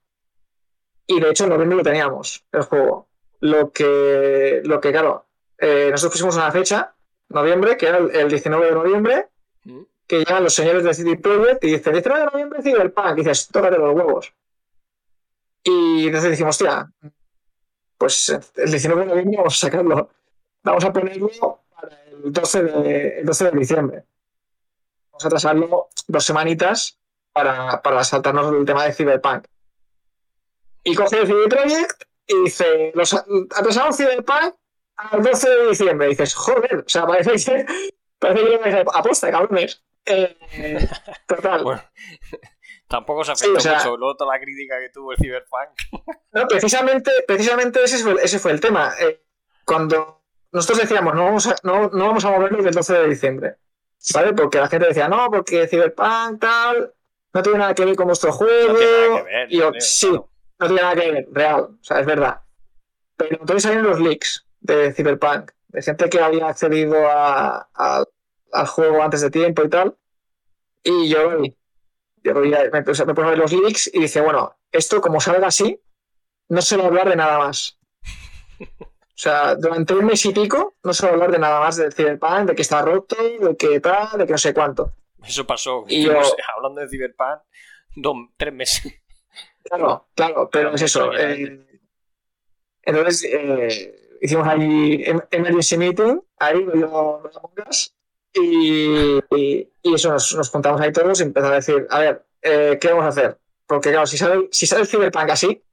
[1.08, 3.08] y de hecho en noviembre lo teníamos, el juego.
[3.40, 5.26] Lo que, lo que claro,
[5.58, 6.94] eh, nosotros pusimos una fecha,
[7.30, 9.28] noviembre, que era el, 19 de noviembre,
[9.64, 9.82] mm.
[10.08, 13.48] que llegan los señores de City Project y dicen, 19 de noviembre Cyberpunk, y dices,
[13.50, 14.34] tócate los huevos.
[15.64, 16.92] Y entonces dijimos, hostia,
[17.98, 20.10] pues el 19 de noviembre vamos a sacarlo.
[20.64, 21.30] Vamos a ponerlo
[22.24, 24.06] el 12 de, el 12 de diciembre.
[25.12, 27.00] Vamos a atrasarlo dos semanitas
[27.32, 29.46] para, para saltarnos el tema de Cyberpunk.
[30.84, 34.56] Y coge el CD Projekt y dice, los, atrasamos Cyberpunk
[34.98, 36.08] al 12 de diciembre.
[36.08, 37.66] Y dices, joder, o sea, parece que,
[38.20, 39.84] parece que me apuesta, cabrones.
[40.06, 40.36] Eh,
[41.28, 41.64] total.
[41.64, 41.84] Bueno,
[42.94, 45.70] tampoco se afectó mucho luego toda la crítica que tuvo el Cyberpunk.
[46.34, 48.94] No, precisamente, precisamente ese, fue, ese fue el tema.
[49.00, 49.22] Eh,
[49.66, 53.56] cuando nosotros decíamos, no vamos a, no, no vamos a moverlo del 12 de diciembre.
[54.14, 54.34] ¿Vale?
[54.34, 56.94] Porque la gente decía, no, porque Cyberpunk, tal,
[57.34, 58.74] no tiene nada que ver con vuestro juego.
[58.74, 59.54] No tiene nada que ver.
[59.54, 62.42] Y yo, sí, no tiene nada que ver, real, o sea, es verdad.
[63.16, 67.68] Pero entonces salieron los leaks de Cyberpunk, de gente que había accedido a,
[68.52, 69.96] al juego antes de tiempo y tal.
[70.84, 71.38] Y yo,
[72.24, 75.48] yo me, puse, me puse a ver los leaks y dije, bueno, esto como salga
[75.48, 75.80] así,
[76.50, 77.80] no se va a hablar de nada más.
[78.60, 81.76] O sea, durante un mes y pico no se va a hablar de nada más
[81.76, 84.94] del Cyberpunk, de que está roto, de que tal, de que no sé cuánto.
[85.24, 85.86] Eso pasó.
[85.88, 86.14] Y yo...
[86.56, 87.42] hablando de Cyberpunk,
[87.96, 88.94] dos, tres meses.
[89.64, 91.14] Claro, claro, pero es eso.
[91.14, 91.66] Eh,
[92.82, 97.38] entonces, eh, hicimos ahí emergency meeting, ahí yo los
[98.34, 102.26] y, y, y, eso, nos, nos, juntamos ahí todos y empezamos a decir, a ver,
[102.42, 103.38] eh, ¿qué vamos a hacer?
[103.66, 105.64] Porque claro, si sale, si sale el Cyberpunk así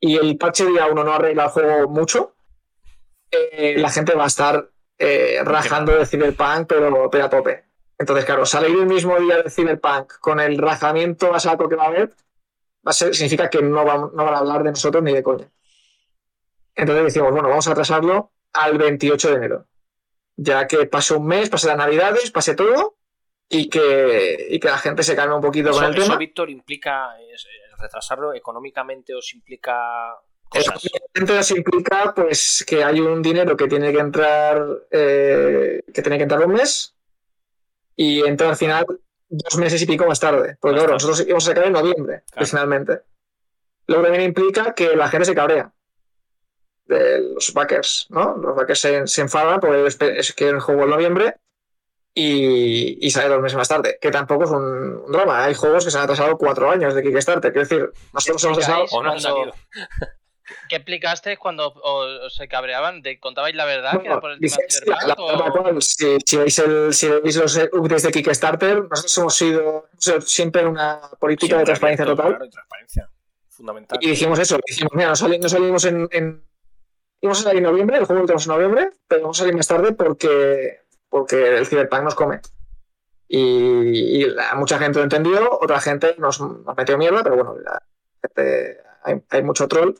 [0.00, 2.34] y el parche día uno no arregla el juego mucho,
[3.30, 7.64] eh, la gente va a estar eh, rajando de Cyberpunk, pero, pero a tope.
[7.98, 11.84] Entonces, claro, salir el mismo día de Cyberpunk con el rajamiento a saco que va
[11.84, 15.22] a haber, va a ser, significa que no, van a hablar de nosotros ni de
[15.22, 15.48] coña.
[16.74, 19.66] Entonces decimos, bueno, vamos a atrasarlo al 28 de enero.
[20.42, 22.96] Ya que pase un mes, pase las navidades, pase todo
[23.48, 26.16] y que, y que la gente se calme un poquito con el tema.
[26.16, 27.10] Víctor, implica
[27.78, 30.14] retrasarlo económicamente os implica
[31.14, 36.24] entonces implica pues que hay un dinero que tiene que entrar eh, que tiene que
[36.24, 36.94] entrar un mes
[37.96, 38.86] y entra al final
[39.28, 40.56] dos meses y pico más tarde.
[40.60, 43.00] Porque claro, nosotros íbamos a sacar en noviembre, finalmente.
[43.86, 45.72] Lo que también implica que la gente se cabrea.
[46.92, 48.36] De los backers, ¿no?
[48.36, 51.36] Los backers se, enfadan porque es que el juego en noviembre
[52.14, 55.44] y, sale dos meses más tarde, que tampoco es un, drama.
[55.44, 58.84] Hay juegos que se han atrasado cuatro años de Kickstarter, quiero decir, nosotros hemos atrasado.
[58.90, 59.52] O no han salido.
[60.68, 61.72] ¿Qué explicaste cuando
[62.28, 63.00] se cabreaban?
[63.00, 64.00] ¿De, ¿Contabais la verdad?
[64.00, 68.12] que era por el tema de si, si, veis el, si veis los updates de
[68.12, 69.88] Kickstarter, nosotros hemos sido
[70.20, 72.36] siempre una política de transparencia total.
[72.36, 73.08] Claro, transparencia.
[73.48, 73.98] Fundamental.
[74.02, 76.44] Y dijimos eso, dijimos, mira, no, salimos en, en,
[77.22, 79.54] Íbamos a salir en noviembre, el juego lo tenemos en noviembre, pero vamos a salir
[79.54, 82.40] más tarde porque, porque el Cyberpunk nos come.
[83.28, 87.82] Y, mucha gente lo entendió, otra gente nos, nos metió mierda, pero bueno, la
[89.04, 89.94] hay, hay mucho troll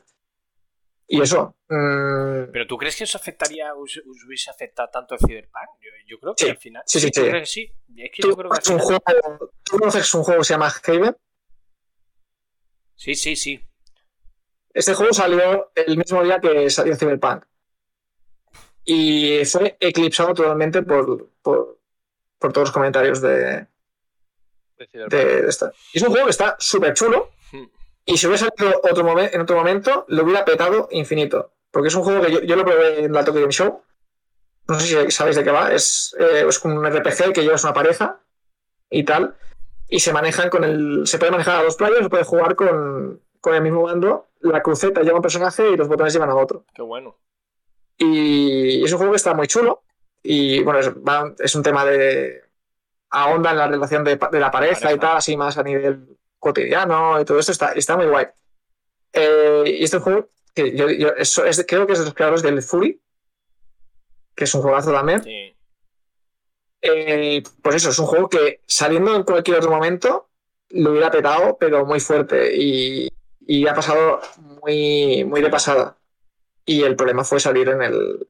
[1.07, 1.55] y eso.
[1.69, 5.69] Mm, ¿Pero tú crees que eso afectaría, os, hubiese afectado tanto el Cyberpunk?
[6.07, 6.83] Yo, creo que al final.
[6.85, 7.21] Sí, sí, sí.
[7.21, 7.71] Que sí.
[7.97, 9.01] Es que yo creo que un juego,
[9.63, 11.15] ¿Tú conoces un juego que se llama Haven?
[12.95, 13.61] Sí, sí, sí.
[14.73, 17.43] Este juego salió el mismo día que salió Cyberpunk.
[18.85, 21.77] Y fue eclipsado totalmente por, por,
[22.39, 23.67] todos los comentarios de,
[25.09, 25.71] de, esta.
[25.93, 27.31] Y es un juego que está súper chulo.
[27.51, 27.65] Hmm.
[28.05, 31.53] Y si hubiera salido otro en otro momento, lo hubiera petado infinito.
[31.71, 33.81] Porque es un juego que yo, lo probé en la Tokyo Game Show.
[34.67, 35.73] No sé si sabéis de qué va.
[35.73, 38.19] Es, eh, es un RPG que llevas una pareja
[38.89, 39.35] y tal.
[39.87, 41.07] Y se manejan con el.
[41.07, 44.29] Se puede manejar a dos players, se puede jugar con, con el mismo bando.
[44.39, 46.65] La cruceta lleva un personaje y los botones llevan a otro.
[46.73, 47.17] Qué bueno.
[47.97, 49.83] Y es un juego que está muy chulo.
[50.23, 50.79] Y bueno,
[51.37, 52.41] es, un tema de.
[53.09, 57.25] ahonda en la relación de, la pareja, y tal, así más a nivel cotidiano y
[57.25, 57.51] todo esto.
[57.51, 58.27] Está, está muy guay.
[59.11, 62.63] Eh, y este juego, que yo, eso es, creo que es de los creadores del
[62.63, 63.01] Fury,
[64.33, 65.21] que es un juegazo también.
[66.81, 70.29] Eh, pues eso, es un juego que saliendo en cualquier otro momento
[70.69, 72.55] lo hubiera petado, pero muy fuerte.
[72.55, 73.09] Y,
[73.47, 75.97] y ha pasado muy, muy de pasada.
[76.65, 78.27] Y el problema fue salir en el,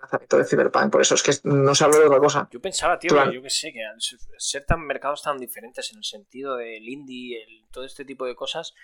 [0.00, 0.90] lanzamiento de Cyberpunk.
[0.90, 2.48] Por eso es que no se habló de otra cosa.
[2.50, 6.04] Yo pensaba, tío, yo que sé, que al ser tan mercados tan diferentes en el
[6.04, 8.74] sentido del indie, el, todo este tipo de cosas,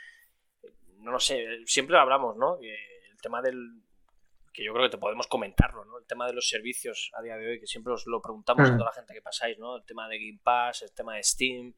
[0.99, 2.59] no lo sé, siempre lo hablamos, ¿no?
[2.61, 3.83] el tema del.
[4.53, 5.99] que yo creo que te podemos comentarlo, ¿no?
[5.99, 8.73] El tema de los servicios a día de hoy, que siempre os lo preguntamos a
[8.73, 8.77] mm.
[8.79, 9.77] toda la gente que pasáis, ¿no?
[9.77, 11.75] El tema de Game Pass, el tema de Steam,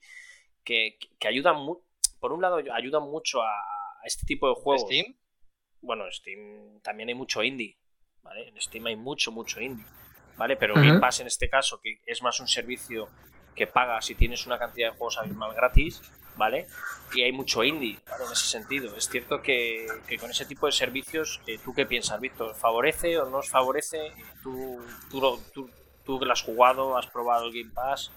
[0.62, 1.56] que, que ayudan,
[2.20, 4.82] por un lado, ayudan mucho a, a este tipo de juegos.
[4.82, 5.16] ¿Steam?
[5.82, 7.78] bueno, Steam también hay mucho indie,
[8.22, 8.48] ¿vale?
[8.48, 9.84] En Steam hay mucho, mucho indie,
[10.36, 10.56] ¿vale?
[10.56, 13.08] Pero Game Pass en este caso, que es más un servicio
[13.54, 16.02] que pagas si tienes una cantidad de juegos abismal gratis,
[16.36, 16.66] ¿vale?
[17.14, 18.24] Y hay mucho indie, ¿vale?
[18.24, 18.94] En ese sentido.
[18.96, 19.86] Es cierto que,
[20.20, 22.54] con ese tipo de servicios, eh, ¿tú qué piensas, Víctor?
[22.54, 24.12] ¿Favorece o no os favorece?
[24.42, 24.80] ¿Tú,
[25.10, 25.70] tú, tú,
[26.04, 28.12] tú que lo has jugado, has probado el Game Pass?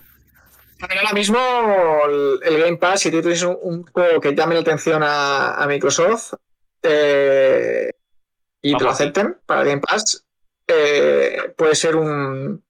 [0.82, 1.38] Ahora mismo
[2.44, 6.34] el, Game Pass, si tú tienes un, juego que llame la atención a Microsoft,
[6.84, 7.92] eh,
[8.62, 10.26] y te lo acepten para Game Pass,
[10.68, 12.64] eh, puede ser un,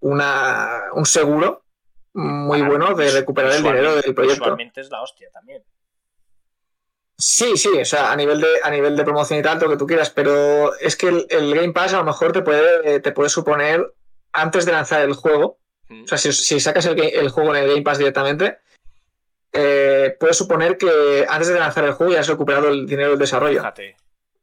[0.00, 1.64] una, un seguro
[2.12, 4.44] muy bueno de recuperar el dinero del proyecto.
[4.44, 5.62] Visualmente es la hostia también.
[7.16, 9.76] Sí, sí, o sea, a nivel de, a nivel de promoción y tal, lo que
[9.76, 13.28] tú quieras, pero es que el, Game Pass a lo mejor te puede, te puede
[13.28, 13.94] suponer,
[14.32, 15.58] antes de lanzar el juego.
[15.90, 18.58] O sea, si, si sacas el, el, juego en el Game Pass directamente,
[19.52, 23.18] eh, puede suponer que antes de lanzar el juego ya has recuperado el dinero del
[23.18, 23.58] desarrollo.
[23.58, 23.96] Fíjate.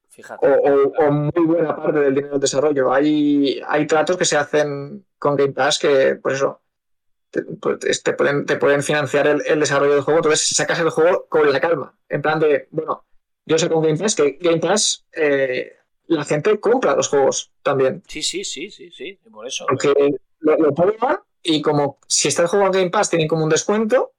[0.10, 0.48] Fíjate.
[0.48, 2.92] O, muy buena parte del dinero del desarrollo.
[2.92, 6.62] Hay, hay tratos que se hacen con Game Pass que, pues eso,
[7.30, 10.20] te, pues, pueden, te pueden, financiar el, desarrollo del juego.
[10.20, 11.98] Entonces sacas el juego con la calma.
[12.10, 13.06] En plan de, bueno,
[13.46, 18.04] yo sé con Game Pass que Game Pass eh, la gente compra los juegos también.
[18.08, 19.66] Sí, sí, sí, sí, sí, por eso.
[19.68, 19.94] Porque
[20.40, 20.74] lo, lo
[21.48, 24.12] y como si está el juego en Game Pass tienen como un descuento,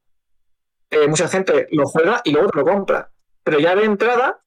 [0.88, 3.10] eh, mucha gente lo juega y luego lo compra.
[3.44, 4.40] Pero ya de entrada,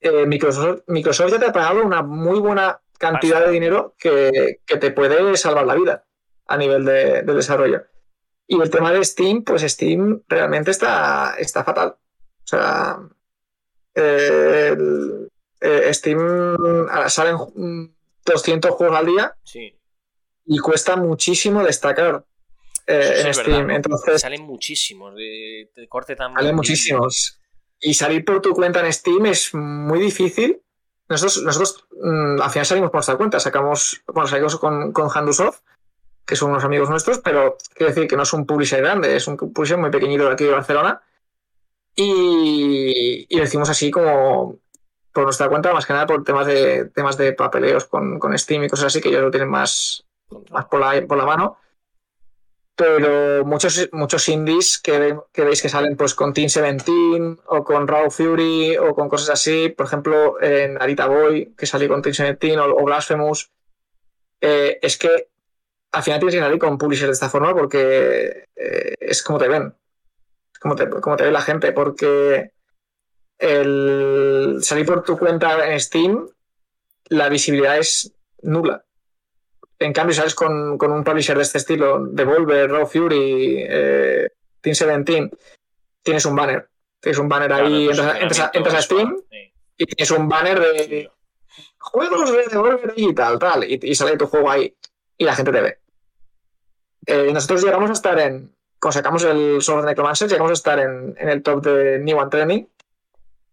[0.00, 5.36] eh, Microsoft, ya te ha pagado una muy buena cantidad de dinero que, te puede
[5.36, 6.06] salvar la vida
[6.46, 7.82] a nivel de, desarrollo.
[8.46, 11.96] Y el tema de Steam, pues Steam realmente está, está fatal.
[11.98, 12.98] O sea,
[13.94, 14.74] eh,
[15.90, 16.56] Steam
[17.08, 17.36] salen
[18.24, 19.36] 200 juegos al día
[20.44, 22.24] y cuesta muchísimo destacar.
[22.86, 23.70] Eh, en Steam.
[23.70, 27.38] Entonces, salen muchísimos de, corte tan Salen muchísimos.
[27.80, 30.60] Y salir por tu cuenta en Steam es muy difícil.
[31.08, 33.40] Nosotros, nosotros mm, al final salimos por nuestra cuenta.
[33.40, 35.60] Sacamos, bueno, salimos con, con Handusoft,
[36.24, 39.26] que son unos amigos nuestros, pero quiero decir que no es un publisher grande, es
[39.26, 41.02] un publisher muy pequeñito de aquí de Barcelona.
[41.94, 44.58] Y, y decimos así como
[45.12, 48.64] por nuestra cuenta, más que nada por temas de temas de papeleos con, con Steam
[48.64, 50.04] y cosas así, que ellos lo tienen más,
[50.50, 51.58] más por, la, por la mano.
[52.74, 58.10] Pero muchos, muchos indies que, veis que salen pues con Team 17 o con Raw
[58.10, 62.58] Fury o con cosas así, por ejemplo en Arita Boy que salió con Team 17
[62.58, 63.50] o, Blasphemous,
[64.40, 65.28] eh, es que
[65.92, 69.48] al final tienes que salir con publishers de esta forma porque eh, es como te
[69.48, 69.74] ven,
[70.58, 72.52] como te, como te ve la gente, porque
[73.38, 76.28] el salir por tu cuenta en Steam,
[77.08, 78.84] la visibilidad es nula.
[79.82, 84.28] En cambio, sales con, con un publisher de este estilo, Devolver, Raw Fury, eh,
[84.60, 85.30] Team 17,
[86.02, 86.68] tienes un banner.
[87.00, 89.16] Tienes un banner ahí, entras, a, Steam
[89.76, 91.10] y tienes un banner de
[91.78, 94.72] juegos de Devolver y tal, tal, y, sale tu juego ahí
[95.18, 95.78] y la gente te ve.
[97.06, 100.78] Eh, nosotros llegamos a estar en, cuando sacamos el software de Necromancer, llegamos a estar
[100.78, 102.64] en, en el top de New One Training,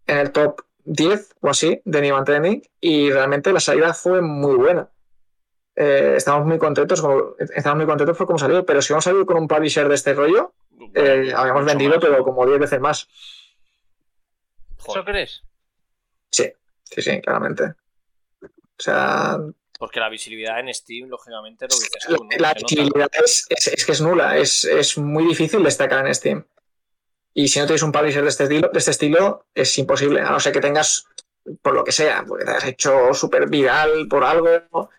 [0.06, 4.22] en el top 10 o así de New One Training, y realmente la salida fue
[4.22, 4.90] muy buena.
[5.82, 7.02] Eh, estamos muy contentos,
[7.56, 10.14] estamos muy contentos por cómo salió, pero si hemos salido con un publisher de este
[10.14, 10.52] rollo,
[10.94, 13.08] eh, habíamos vendido, pero como 10 veces más.
[14.78, 15.42] ¿Eso crees?
[16.30, 16.52] Sí,
[16.84, 17.64] sí, sí, claramente.
[17.64, 19.38] O sea.
[19.78, 22.30] Porque la visibilidad en Steam, lógicamente, lo dices tú, ¿no?
[22.38, 23.48] La, visibilidad es,
[23.86, 26.46] que es nula, es, es, muy difícil destacar en Steam.
[27.34, 30.32] Y si no tienes un publisher de este estilo, de este estilo es imposible, a
[30.32, 31.06] no ser que tengas,
[31.62, 34.90] por lo que sea, porque te has hecho súper viral por algo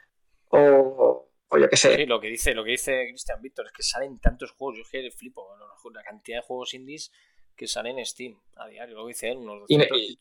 [0.50, 1.96] o, o yo qué sé.
[1.96, 4.82] Sí, lo que dice, lo que dice Cristian Víctor es que salen tantos juegos, yo
[4.82, 5.48] es que flipo,
[5.92, 7.10] la cantidad de juegos indies
[7.56, 10.18] que salen en Steam a diario, lo dice él, unos 200 y,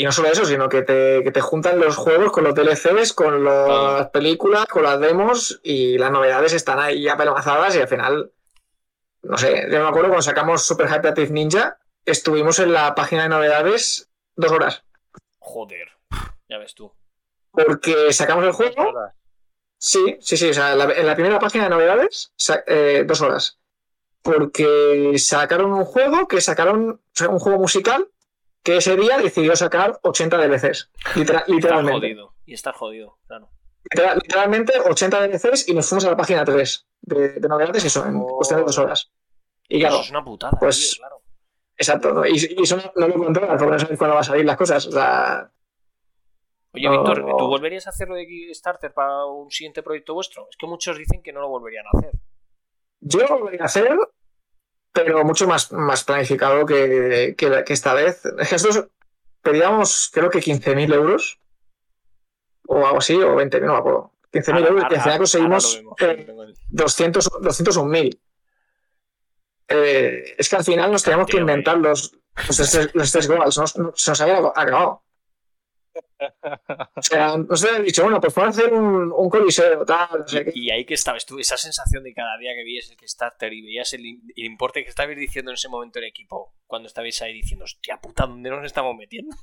[0.00, 3.12] y, no solo eso, sino que te, que te, juntan los juegos con los DLCs,
[3.12, 7.88] con las películas, con las demos y las novedades están ahí ya pelmazadas y al
[7.88, 8.32] final,
[9.22, 13.28] no sé, yo me acuerdo cuando sacamos Super Hyperactive Ninja, estuvimos en la página de
[13.28, 14.84] novedades dos horas.
[15.38, 15.88] Joder,
[16.48, 16.92] ya ves tú.
[17.54, 18.92] Porque sacamos el juego
[19.78, 20.48] Sí, sí, sí.
[20.48, 22.32] O sea, en la, primera página de novedades,
[22.66, 23.58] eh, dos horas.
[24.22, 28.08] Porque sacaron un juego que sacaron, un juego musical
[28.62, 30.90] que ese día decidió sacar 80 DLCs.
[31.48, 32.16] literalmente.
[32.46, 33.50] Y está jodido, claro.
[34.22, 38.20] literalmente 80 DLCs y nos fuimos a la página 3 de, novedades y eso, en
[38.20, 39.12] cuestión de dos horas.
[39.68, 39.96] Y claro.
[39.96, 41.20] Eso es una putada, pues, claro.
[41.76, 44.86] Exacto, y, eso no, lo controlas porque no sabes cuándo van a salir las cosas.
[44.86, 45.50] O sea,
[46.74, 50.48] Oye, Víctor, ¿tú volverías a hacerlo de Kickstarter para un siguiente proyecto vuestro?
[50.50, 52.12] Es que muchos dicen que no lo volverían a hacer.
[53.00, 53.96] Yo lo volvería a hacer,
[54.92, 58.24] pero mucho más, más planificado que, que, esta vez.
[58.24, 58.88] Nosotros
[59.40, 61.38] pedíamos, creo que 15.000 euros,
[62.66, 64.12] o algo así, o 20.000, no me acuerdo.
[64.32, 65.82] 15.000 euros, y al final conseguimos
[66.70, 68.18] 200, 201.000.
[69.68, 72.18] Eh, es que al final nos teníamos que inventar los,
[72.94, 73.60] los, tres goals,
[73.94, 75.03] se nos había acabado.
[76.96, 80.28] O sea, no sé, he dicho, bueno, pues a hacer un, un coliseo, tal, no
[80.28, 83.52] sé y, ahí que estabas tú, esa sensación de cada día que veías el Kickstarter
[83.52, 84.04] y veías el,
[84.36, 88.26] importe que estabais diciendo en ese momento el equipo, cuando estabais ahí diciendo, hostia puta,
[88.26, 89.36] ¿dónde nos estamos metiendo?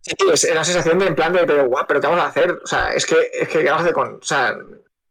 [0.00, 2.52] Sí, es la sensación de en plan de, pero guau, pero ¿qué vamos a hacer?
[2.52, 4.56] O sea, es que, es que, ¿qué vamos a hacer con, o sea,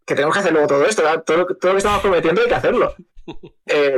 [0.06, 2.56] que tenemos que hacer luego todo esto, todo, todo, lo que estamos prometiendo hay que
[2.56, 2.96] hacerlo.
[3.66, 3.98] Eh,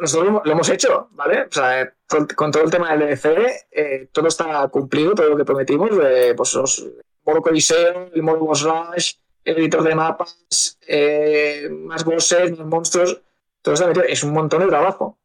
[0.00, 1.42] nosotros lo hemos hecho, ¿vale?
[1.42, 1.92] O sea,
[2.36, 6.34] con todo el tema del DLC, eh, todo está cumplido, todo lo que prometimos, de,
[6.34, 6.86] pues los
[7.24, 9.14] modo coliseo, el modo boss rush,
[9.44, 13.20] el editor de mapas, eh, más bosses, más monstruos,
[13.62, 14.04] todo metido.
[14.04, 15.18] Es un montón de trabajo.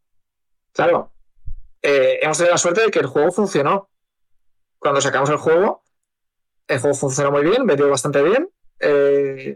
[0.73, 1.11] Claro,
[1.81, 3.89] eh, hemos tenido la suerte de que el juego funcionó.
[4.77, 5.83] Cuando sacamos el juego,
[6.67, 8.49] el juego funcionó muy bien, vendió bastante bien.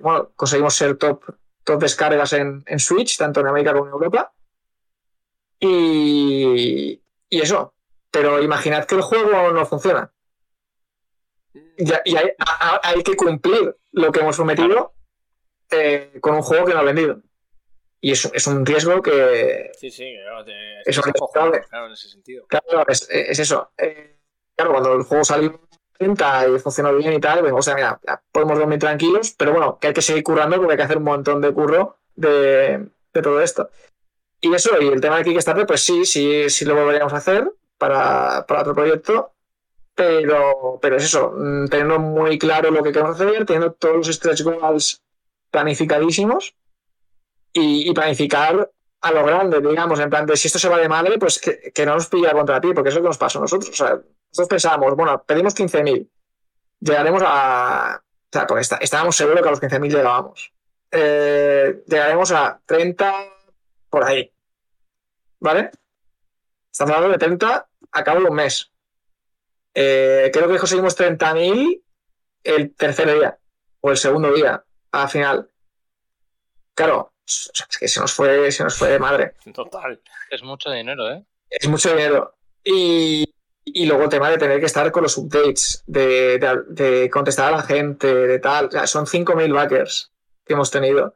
[0.02, 1.24] bueno, conseguimos ser top,
[1.64, 4.34] top descargas en Switch, tanto en América como en Europa.
[5.60, 7.74] Y, y eso.
[8.12, 10.12] Pero imaginad que el juego no funciona.
[11.54, 14.94] Y, hay, que cumplir lo que hemos prometido
[15.72, 17.22] eh, con un juego que no ha vendido.
[18.02, 19.72] Y eso es un riesgo que.
[19.78, 20.46] Sí, sí, claro,
[20.86, 22.46] es un riesgo claro, en ese sentido.
[22.48, 23.72] Claro, es, eso.
[23.78, 24.18] Eh,
[24.56, 25.60] claro, cuando el juego salió
[26.00, 28.00] y funcionó bien y tal, pues, o sea, mira,
[28.32, 31.04] podemos dormir tranquilos, pero bueno, que hay que seguir currando porque hay que hacer un
[31.04, 33.70] montón de curro de, de todo esto.
[34.42, 37.52] Y eso, y el tema de Kickstarter, pues sí, sí, sí lo volveríamos a hacer
[37.78, 39.34] para, otro proyecto,
[39.94, 44.08] pero, pero es eso, mm, teniendo muy claro lo que queremos hacer, teniendo todos los
[44.08, 45.02] stretch goals
[45.52, 46.56] planificadísimos
[47.52, 48.72] y, planificar
[49.02, 51.86] a lo grande, digamos, en plan de si esto se va de madre, pues que,
[51.86, 53.72] no nos pilla contra ti, porque eso es lo que nos pasó a nosotros.
[53.72, 56.08] O sea, nosotros pensábamos, bueno, pedimos 15.000,
[56.80, 58.02] llegaremos a...
[58.02, 60.54] O sea, pues estábamos seguros que a los 15.000 llegábamos.
[60.92, 63.39] Eh, llegaremos a 30
[63.90, 64.32] por ahí.
[65.40, 65.72] ¿Vale?
[66.72, 68.72] Estamos hablando de 30 a cabo de un mes.
[69.74, 71.82] Eh, creo que conseguimos 30.000
[72.44, 73.38] el tercer día
[73.82, 75.50] o el segundo día al final.
[76.74, 79.34] Claro, es que se nos fue, se nos fue de madre.
[79.54, 80.02] Total.
[80.30, 81.24] Es mucho dinero, ¿eh?
[81.50, 82.36] Es mucho dinero.
[82.64, 83.26] Y,
[83.86, 88.14] luego el tema de tener que estar con los updates, de, contestar a la gente,
[88.14, 88.68] de tal.
[88.68, 90.12] O sea, son 5.000 backers
[90.46, 91.16] que hemos tenido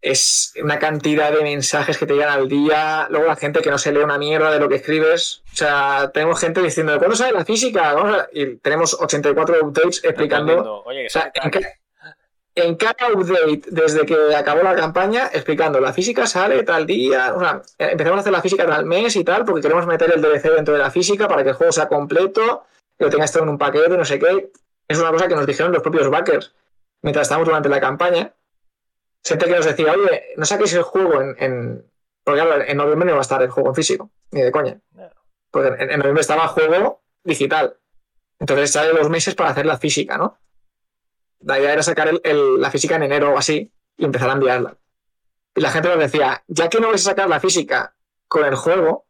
[0.00, 3.08] es una cantidad de mensajes que te llegan al día.
[3.10, 5.42] Luego la gente que no se lee una mierda de lo que escribes.
[5.52, 8.28] O sea, tenemos gente diciendo, ¿cuándo sale la física?
[8.32, 10.84] Y tenemos 84 updates explicando.
[12.54, 17.34] en, cada update, desde que acabó la campaña, explicando, la física sale tal día.
[17.34, 20.22] O sea, empezamos a hacer la física tal mes y tal, porque queremos meter el
[20.22, 22.64] DLC dentro de la física para que el juego sea completo,
[22.96, 24.50] que lo tengas todo en un paquete, no sé qué.
[24.86, 26.54] Es una cosa que nos dijeron los propios backers
[27.02, 28.32] mientras estábamos durante la campaña
[29.24, 31.90] gente que nos decía, oye, no saquéis el juego en, en...
[32.24, 34.80] Porque en noviembre no va a estar el juego en físico, ni de coña.
[35.50, 37.78] Porque en, noviembre estaba juego digital.
[38.38, 40.38] Entonces sale los meses para hacer la física, ¿no?
[41.40, 44.76] La idea era sacar la física en enero o así y empezar a enviarla.
[45.54, 47.96] Y la gente nos decía, ya que no vais a sacar la física
[48.28, 49.06] con el juego,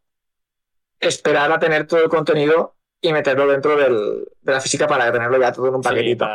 [0.99, 5.39] esperar a tener todo el contenido y meterlo dentro del, de la física para tenerlo
[5.39, 6.25] ya todo en un paquetito.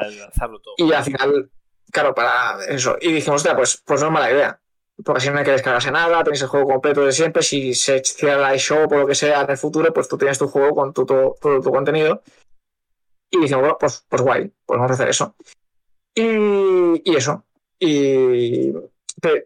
[0.76, 1.50] Y al final,
[1.94, 2.96] claro, para eso.
[3.00, 4.60] Y dijimos, hostia, pues, pues no es mala idea.
[5.02, 7.42] Porque así no hay que descargarse nada, tenéis el juego completo de siempre.
[7.42, 10.38] Si se cierra la eShop o lo que sea en el futuro, pues tú tienes
[10.38, 12.22] tu juego con todo, tu contenido.
[13.30, 15.34] Y dijimos, bueno, pues, pues guay, pues vamos a hacer eso.
[16.14, 17.44] Y, y eso.
[17.78, 18.72] Y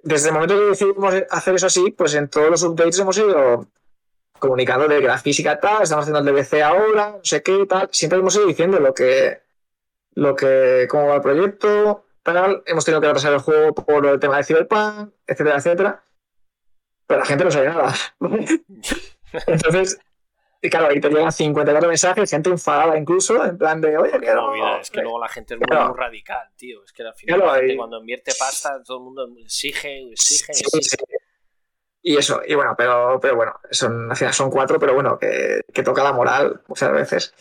[0.03, 3.67] desde el momento que decidimos hacer eso así, pues en todos los updates hemos ido
[4.39, 7.89] comunicando de que la física tal, estamos haciendo el DBC ahora, no sé qué, tal.
[7.93, 9.41] Siempre hemos ido diciendo lo que,
[10.15, 12.08] lo que, cómo va el proyecto,
[12.67, 16.05] Hemos tenido que retrasar el juego por el tema de Cyberpunk, etcétera, etcétera.
[17.07, 17.95] Pero la gente no sabe nada.
[19.47, 19.99] Entonces,
[20.61, 24.35] y claro, ahí te llegan 54 mensajes, gente enfadada incluso, en plan de, oye, que
[24.35, 24.81] no.
[24.81, 26.83] es que luego la gente es muy, radical, tío.
[26.85, 30.97] Es que al final la gente cuando invierte pasta, todo el mundo exige, exige, exige.
[32.03, 35.63] Y eso, y bueno, pero, pero bueno, son, al final son cuatro, pero bueno, que,
[35.85, 37.35] toca la moral muchas veces.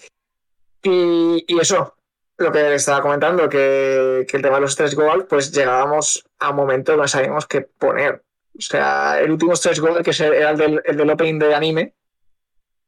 [0.84, 1.97] Y, eso,
[2.38, 6.56] lo que estaba comentando, que, el tema de los stretch goals, pues llegábamos a un
[6.56, 8.24] momento que no sabíamos qué poner.
[8.58, 11.94] O sea, el último stretch goal, que era el del, el del opening de anime,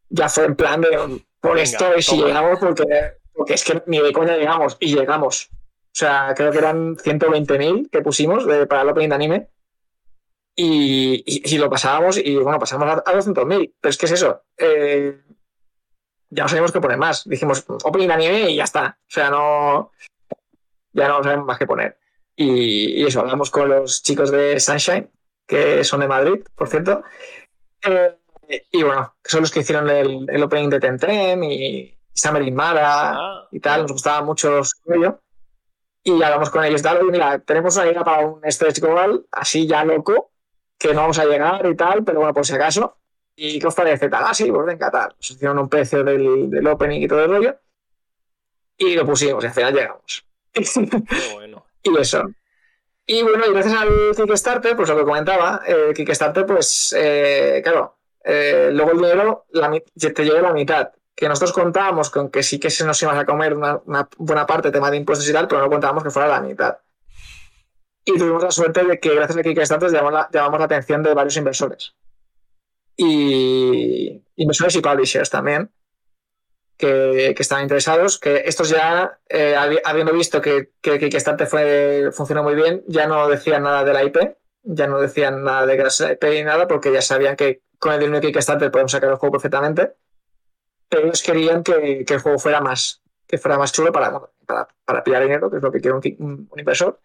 [0.09, 2.85] ya fue en plan de por esto y si llegamos, porque,
[3.33, 5.49] porque es que ni de coña llegamos, y llegamos.
[5.51, 9.47] O sea, creo que eran 120.000 que pusimos de, para el opening de anime.
[10.55, 13.73] Y, y, lo pasábamos y bueno, pasamos a, 200.000.
[13.79, 14.43] Pero es que es eso.
[14.57, 15.21] Eh,
[16.29, 17.27] ya no sabemos qué poner más.
[17.27, 18.97] Dijimos opening anime y ya está.
[19.01, 19.91] O sea, no.
[20.93, 21.97] Ya no sabemos más qué poner.
[22.35, 25.09] Y, y eso, hablamos con los chicos de Sunshine,
[25.45, 27.03] que son de Madrid, por cierto.
[27.81, 28.15] Eh,
[28.71, 33.11] y bueno, son los que hicieron el, el opening de Tentrem y Summer in Mara
[33.11, 33.83] ah, y tal.
[33.83, 35.19] Nos gustaba mucho su rollo.
[36.03, 39.83] Y hablamos con ellos, tal, mira, tenemos una idea para un stretch goal así ya
[39.83, 40.31] loco,
[40.77, 42.97] que no vamos a llegar y tal, pero bueno, por si acaso.
[43.41, 44.09] ¿Y os parece?
[44.09, 45.15] Tal, ah, sí, pues venga, tal.
[45.15, 47.55] Nos hicieron un precio del, del opening y todo el rollo.
[48.77, 50.25] Y lo pusimos y al final llegamos.
[51.33, 51.65] bueno.
[51.81, 52.29] y eso.
[53.05, 57.97] Y bueno, y gracias al Kickstarter, pues lo que comentaba, el Kickstarter, pues, eh, claro,
[58.25, 60.91] eh, luego el dinero te llega la mitad.
[61.15, 63.81] Que nosotros contábamos con que sí que se nos iba a comer una,
[64.17, 66.77] buena parte de tema de impuestos y tal, pero no contábamos que fuera la mitad.
[68.03, 71.13] Y tuvimos la suerte de que gracias a Kickstarter llamamos la, llamamos la atención de
[71.13, 71.95] varios inversores.
[73.01, 75.71] Y inversores y publishers también,
[76.75, 82.43] que, que estaban interesados, que estos ya, eh, habiendo visto que, que, Kickstarter fue, funcionó
[82.43, 84.17] muy bien, ya no decían nada de la IP,
[84.63, 88.01] ya no decían nada de la IP y nada, porque ya sabían que con el
[88.01, 89.93] dinero de Kickstarter podemos sacar el juego perfectamente,
[90.89, 94.19] pero ellos querían que, el juego fuera más, que fuera más chulo para,
[94.85, 96.99] para, pillar dinero, que es lo que quiere un, inversor.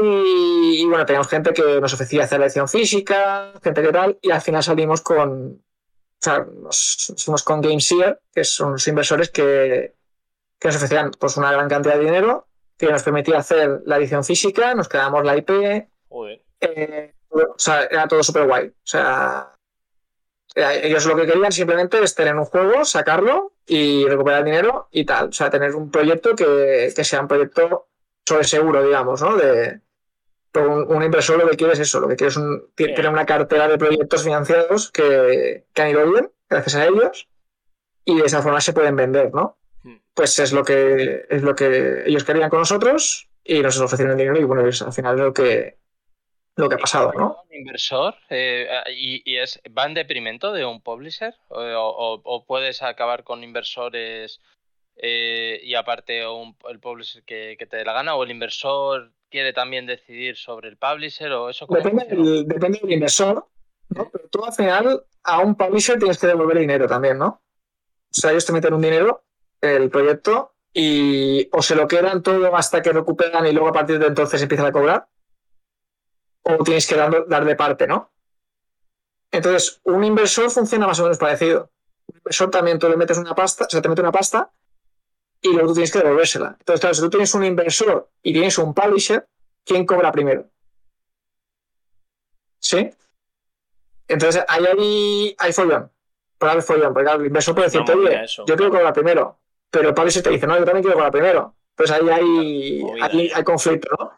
[0.00, 4.30] Y, bueno, teníamos gente que nos ofrecía hacer la edición física, gente que tal, y
[4.30, 9.94] al final salimos con, o sea, nos, con GameSeer, que son los inversores que,
[10.62, 12.46] nos ofrecían pues, una gran cantidad de dinero,
[12.76, 15.50] que nos permitía hacer la edición física, nos quedamos la IP,
[16.60, 18.68] eh, o sea, era todo súper guay.
[18.68, 19.54] O sea,
[20.54, 25.28] ellos lo que querían simplemente es tener un juego, sacarlo y recuperar dinero y tal.
[25.28, 27.88] O sea, tener un proyecto que, sea un proyecto
[28.26, 29.36] sobre seguro, digamos, ¿no?
[29.36, 29.80] De,
[30.54, 33.68] un, un, inversor lo que quiere es eso, lo que quiere es tener una cartera
[33.68, 37.28] de proyectos financiados que, que, han ido bien, gracias a ellos,
[38.04, 39.58] y de esa forma se pueden vender, ¿no?
[39.82, 39.98] Hmm.
[40.14, 44.18] Pues es lo que es lo que ellos querían con nosotros y nos ofrecieron el
[44.18, 45.78] dinero y bueno, al final es lo que
[46.56, 47.36] lo que ha pasado, ¿no?
[47.48, 53.44] Un inversor eh, y, es va en deprimento de un publisher o, puedes acabar con
[53.44, 54.40] inversores
[55.00, 59.86] eh, y aparte el publisher que, te dé la gana o el inversor quiere también
[59.86, 61.66] decidir sobre el publisher o eso.
[61.68, 63.46] Depende, depende del inversor,
[63.90, 64.10] ¿no?
[64.10, 67.26] Pero tú al final a un publisher tienes que devolver dinero también, ¿no?
[67.26, 69.22] O sea, ellos te meten un dinero
[69.60, 73.98] el proyecto y o se lo quedan todo hasta que recuperan y luego a partir
[73.98, 75.08] de entonces empiezan a cobrar
[76.42, 78.10] o tienes que dar, de parte, ¿no?
[79.30, 81.70] Entonces, un inversor funciona más o menos parecido.
[82.06, 84.50] Un inversor también tú le metes una pasta, o sea, te mete una pasta
[85.40, 86.56] y luego tú tienes que devolvérsela.
[86.58, 89.26] Entonces, claro, si tú tienes un inversor y tienes un publisher,
[89.64, 90.46] ¿quién cobra primero?
[92.58, 92.90] ¿Sí?
[94.08, 95.90] Entonces, ahí hay, hay follón.
[96.38, 99.38] Para el follón, porque el inversor puede decirte, oye, yo quiero cobrar primero.
[99.70, 101.54] Pero el publisher te dice, no, yo también quiero cobrar primero.
[101.76, 104.12] Entonces ahí hay, hay, hay conflicto, ¿no?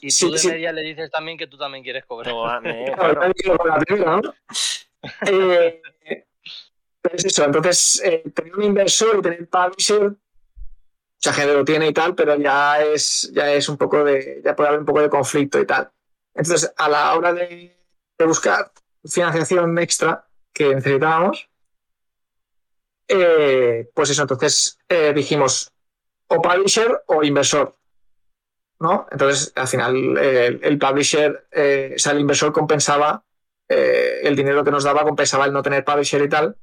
[0.00, 2.62] y, tú de media le dices también que tú también quieres cobrar.
[5.26, 5.80] Eh,
[7.02, 10.12] es eso, entonces eh, tener un inversor y tener publisher,
[11.16, 14.54] mucha gente lo tiene y tal, pero ya es, ya es un poco de, ya
[14.54, 15.90] puede haber un poco de conflicto y tal.
[16.34, 17.76] Entonces, a la hora de,
[18.24, 18.72] buscar
[19.04, 21.48] financiación extra que necesitábamos,
[23.06, 25.72] eh, pues eso, entonces eh, dijimos
[26.26, 27.76] o publisher o inversor.
[28.80, 29.06] ¿no?
[29.10, 31.48] Entonces, al final, el publisher,
[31.94, 33.24] o sea, el inversor compensaba
[33.68, 36.56] el dinero que nos daba, compensaba el no tener publisher y tal.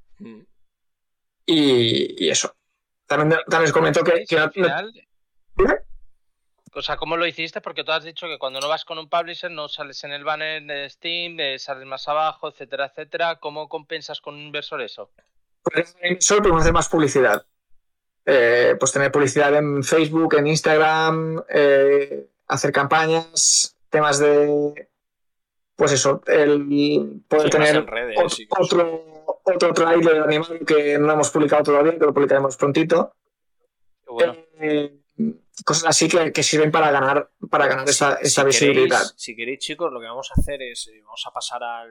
[1.46, 2.56] Y, eso.
[3.06, 4.26] También, también os comento que,
[6.76, 7.62] o sea, ¿cómo lo hiciste?
[7.62, 10.26] Porque tú has dicho que cuando no vas con un publisher no sales en el
[10.26, 13.38] banner de Steam, sales más abajo, etcétera, etcétera.
[13.38, 15.10] ¿Cómo compensas con un inversor eso?
[15.64, 17.46] Pues un inversor podemos hacer más publicidad.
[18.26, 24.90] Eh, pues tener publicidad en Facebook, en Instagram, eh, hacer campañas, temas de.
[25.78, 29.15] Pues eso, el poder tener otro, otro,
[29.74, 33.14] trailer animado que no hemos publicado todavía, que lo publicaremos prontito.
[34.08, 34.36] bueno.
[34.60, 35.02] Eh,
[35.64, 39.02] cosas así que, sirven para ganar para ganar esa, visibilidad.
[39.16, 41.90] si queréis, chicos, lo que vamos a hacer es eh, vamos a pasar al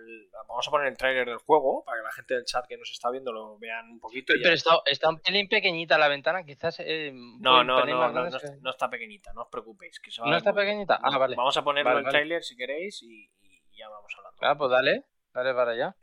[0.49, 2.91] vamos a poner el tráiler del juego para que la gente del chat que nos
[2.91, 4.35] está viendo lo vean un poquito.
[4.43, 6.76] Pero está, está, un pelín pequeñita la ventana, quizás.
[6.80, 10.01] Eh, no, no, no, no, está pequeñita, no os preocupéis.
[10.24, 11.01] no está pequeñita.
[11.03, 11.37] Ah, vale.
[11.37, 13.30] Vamos a ponerlo en el tráiler si queréis y,
[13.76, 14.39] ya vamos hablando.
[14.43, 15.97] Ah, pues dale, dale para allá.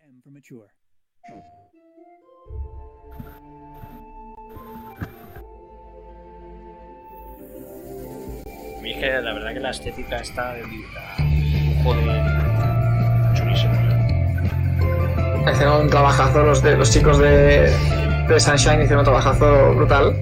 [8.82, 12.24] Mí que la verdad que la estética está de dibujo de
[13.34, 13.74] chulísimo.
[15.52, 17.72] Hicieron un trabajazo los, de, los chicos de,
[18.38, 20.16] Sunshine, hicieron un trabajazo brutal.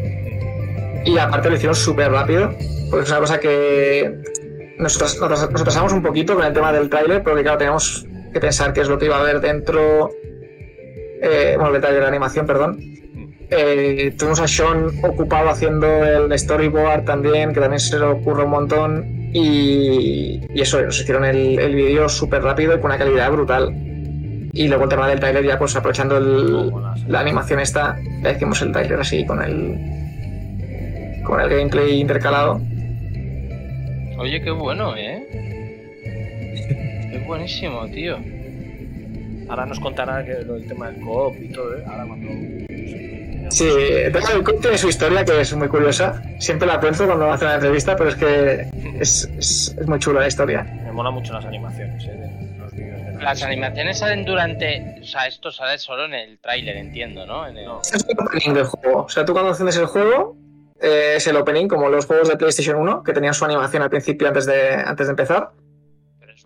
[1.05, 2.53] Y aparte lo hicieron súper rápido,
[2.89, 4.21] porque es una cosa que
[4.77, 8.39] nos, nos, nos pasamos un poquito con el tema del tráiler, porque claro, teníamos que
[8.39, 10.09] pensar qué es lo que iba a haber dentro,
[11.21, 12.79] eh, bueno, el trailer de animación, perdón,
[13.51, 18.51] eh, tuvimos a Sean ocupado haciendo el storyboard también, que también se le ocurre un
[18.51, 19.31] montón.
[19.33, 23.73] Y, eso, nos hicieron el, el vídeo súper rápido y con una calidad brutal.
[24.53, 26.19] Y luego el tema del trailer, ya pues aprovechando
[27.07, 29.77] la animación esta, le hicimos el trailer así con el,
[31.23, 32.59] con el gameplay intercalado.
[34.17, 35.23] Oye, qué bueno, ¿eh?
[37.13, 38.17] es buenísimo, tío.
[39.49, 41.83] Ahora nos contará que el tema del co y todo, ¿eh?
[41.87, 42.29] Ahora cuando
[43.51, 44.13] Sí, el
[44.61, 46.21] tiene su historia que es muy curiosa.
[46.39, 48.69] Siempre la pienso cuando hace una entrevista, pero es que
[48.99, 50.63] es, es, muy chula la historia.
[50.63, 52.29] Me mola mucho las animaciones, ¿eh?
[53.19, 54.99] Las animaciones salen durante.
[55.01, 57.47] O sea, esto sale solo en el tráiler, entiendo, ¿no?
[57.47, 57.69] En el...
[57.81, 59.03] Es el opening del juego.
[59.03, 60.37] O sea, tú cuando enciendes el juego,
[60.79, 63.89] eh, es el opening, como los juegos de PlayStation 1, que tenían su animación al
[63.89, 65.49] principio antes de, antes de empezar.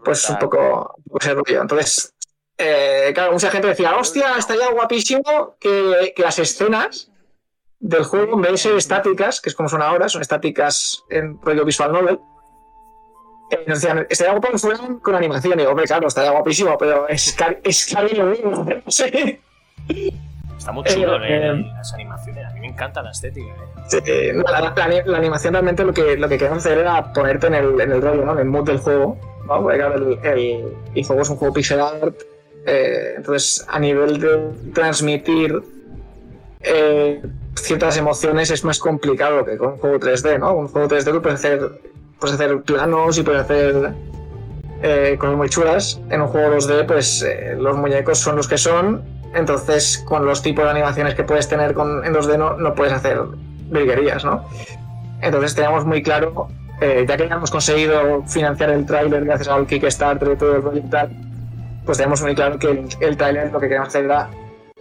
[0.04, 1.62] Pues un poco, ese rollo.
[1.62, 2.14] Entonces,
[2.58, 7.12] eh, claro, mucha gente decía, hostia, estaría guapísimo que, las escenas
[7.80, 11.42] del juego, en vez de ser estáticas, que es como son ahora, son estáticas en
[11.42, 12.20] rollo visual novel,
[13.52, 15.60] eh, nos decían, estaría guapo que fueran con animación.
[15.60, 19.42] Y hombre, claro, estaría guapísimo, pero es, es cari lo mismo, no sé.
[20.58, 23.54] Está muy chulo eh, eh, las animaciones, a mí me encanta la estética.
[25.06, 28.02] la, animación realmente lo que, lo que queríamos hacer era ponerte en el, en el
[28.02, 28.34] rollo, ¿no?
[28.34, 29.18] en el mood del juego.
[29.46, 29.62] ¿no?
[29.62, 32.16] Porque claro, el, el, el, juego es un juego pixel art
[32.66, 35.62] eh, entonces, a nivel de transmitir
[36.62, 37.22] eh,
[37.56, 40.54] ciertas emociones es más complicado que con un juego 3D, ¿no?
[40.54, 41.82] Un juego 3D puedes hacer,
[42.20, 43.94] puedes hacer planos y puedes hacer
[44.82, 46.02] eh, cosas muy chulas.
[46.10, 47.26] En un juego 2D, pues
[47.58, 49.04] los muñecos son los que son.
[49.36, 53.20] Entonces, con los tipos de animaciones que puedes tener con, en 2D no, puedes hacer
[53.72, 54.48] virguerías, ¿no?
[55.22, 56.50] Entonces teníamos muy claro,
[56.82, 60.98] ya que hemos conseguido financiar el tráiler gracias al Kickstarter y todo el proyecto
[61.86, 64.30] pues tenemos muy claro que el, el trailer lo que queremos hacer era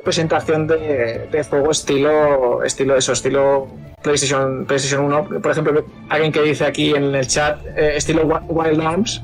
[0.04, 3.68] presentación de, de juego estilo, estilo eso, estilo
[4.02, 5.40] PlayStation, PlayStation 1.
[5.40, 9.22] Por ejemplo, alguien que dice aquí en el chat, eh, estilo Wild Arms,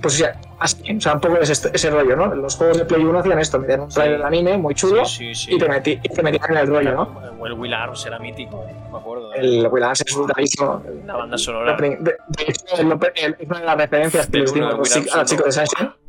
[0.00, 0.26] pues o
[0.58, 2.34] así, o sea, un poco ese, ese, rollo, ¿no?
[2.34, 5.58] Los juegos de Play 1 hacían esto, metían un trailer de anime muy chulo y,
[5.58, 7.46] te metí, y, te metían en el rollo, ¿no?
[7.46, 8.74] El Will Arms era mítico, ¿eh?
[8.90, 9.32] me acuerdo.
[9.34, 10.82] El Will Arms es brutalísimo.
[11.06, 11.76] La banda sonora.
[11.76, 15.52] De, de, hecho, es una de las referencias que les dimos a los chicos de
[15.52, 16.01] Sunshine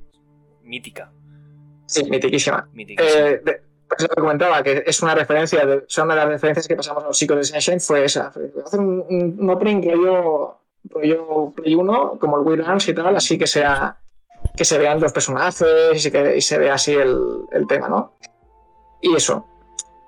[0.73, 1.11] mítica.
[1.85, 2.67] Sí, mitiquísima.
[2.75, 3.41] Eh,
[3.87, 6.75] pues lo que comentaba, que es una referencia, de, son una de las referencias que
[6.75, 8.33] pasamos a los chicos de Sunshine, fue esa.
[8.65, 10.57] Hacer un, un, opening rollo,
[10.89, 13.97] rollo Play 1, como el Will y tal, así que sea
[14.57, 17.17] que se vean los personajes y, que, y se vea así el,
[17.51, 18.13] el, tema, ¿no?
[19.01, 19.45] Y eso.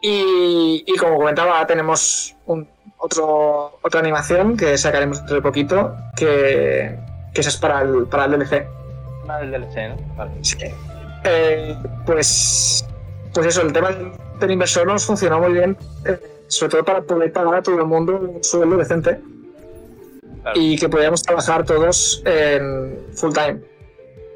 [0.01, 6.97] Y, y como comentaba, tenemos un, otro, otra animación que sacaremos dentro de poquito, que,
[7.33, 8.84] que esa es para el, para el DLC
[9.39, 10.15] del DLC, ¿no?
[10.15, 10.31] Vale.
[10.41, 10.57] Sí.
[11.23, 12.85] Eh, pues,
[13.33, 13.89] pues eso, el tema
[14.39, 17.85] del inversor nos funcionó muy bien, eh, sobre todo para poder pagar a todo el
[17.85, 19.19] mundo un sueldo decente
[20.53, 23.59] y que podíamos trabajar todos en full time.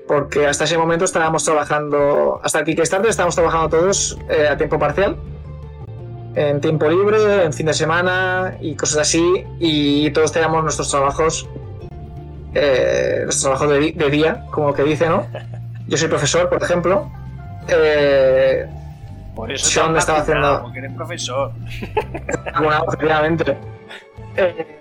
[0.08, 4.80] Porque hasta ese momento estábamos trabajando, hasta el Kickstarter estábamos trabajando todos eh, a tiempo
[4.80, 5.16] parcial
[6.36, 9.44] en tiempo libre, en fin de semana y cosas así.
[9.60, 11.48] Y todos teníamos nuestros trabajos,
[12.54, 15.26] eh, nuestros trabajos de, día, como que dice, ¿no?
[15.88, 17.12] Yo soy profesor, por ejemplo.
[17.68, 18.68] Eh,
[19.36, 20.62] por eso Sean estaba haciendo.
[20.64, 21.52] Porque eres profesor.
[22.60, 23.58] bueno, efectivamente.
[24.36, 24.80] Eh,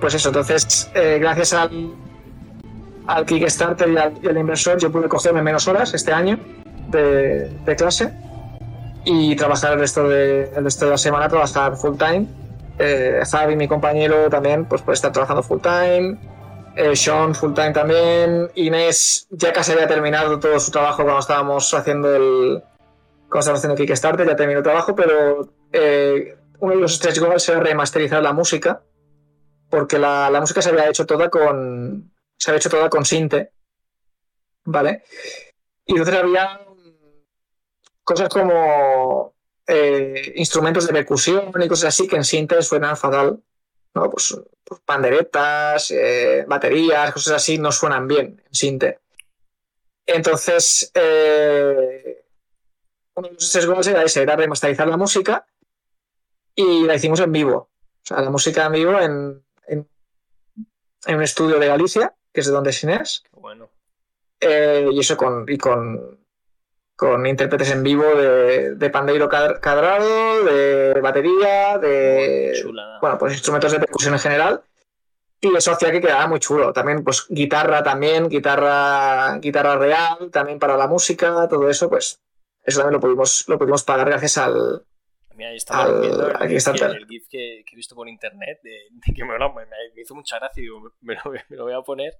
[0.00, 1.92] pues eso, entonces, eh, gracias al,
[3.06, 6.38] al Kickstarter y al, inversor, yo pude cogerme menos horas este año
[6.88, 8.12] de, de clase
[9.04, 12.26] y trabajar el resto de, el resto de la semana, trabajar full time.
[12.78, 16.16] Eh, Javi, mi compañero, también pues puede estar trabajando full time.
[16.82, 18.50] Eh, Sean, full time también.
[18.54, 22.62] Inés ya casi había terminado todo su trabajo cuando estábamos haciendo el.
[23.28, 27.46] Cuando estábamos haciendo Kickstarter, ya terminó el trabajo, pero eh, uno de los stretch goals
[27.50, 28.82] era remasterizar la música,
[29.68, 32.14] porque la, la, música se había hecho toda con.
[32.38, 33.52] Se había hecho toda con Sinte.
[34.64, 35.04] ¿Vale?
[35.84, 36.62] Y entonces había
[38.04, 39.34] cosas como
[39.66, 43.38] eh, instrumentos de percusión y cosas así que en Sinte suenan fatal.
[43.94, 44.10] ¿no?
[44.10, 44.34] Pues,
[44.70, 49.00] pues panderetas, eh, baterías, cosas así no suenan bien en Sinte.
[50.06, 52.24] Entonces, eh,
[53.14, 55.44] uno de los tres era ese, era remasterizar la música
[56.54, 57.56] y la hicimos en vivo.
[57.56, 57.70] O
[58.04, 59.88] sea, la música en vivo en, en,
[61.08, 63.24] un estudio de Galicia, que es de donde es Inés.
[63.32, 63.70] Bueno.
[64.40, 66.19] y eso con, y con
[67.00, 72.62] con intérpretes en vivo de, de pandeiro cadrado, de batería, de
[73.00, 74.62] bueno, pues instrumentos de percusión en general.
[75.40, 76.74] Y eso hacía que quedara muy chulo.
[76.74, 82.20] También, pues, guitarra también, guitarra, guitarra real, también para la música, todo eso, pues,
[82.64, 84.84] eso también lo pudimos, lo pudimos pagar gracias al,
[85.40, 88.76] Mira, ahí estaba viendo el, el, GIF que, que, he visto por internet de,
[89.14, 92.12] que me, me, hizo mucha gracia y digo, me, lo, me, lo, voy a poner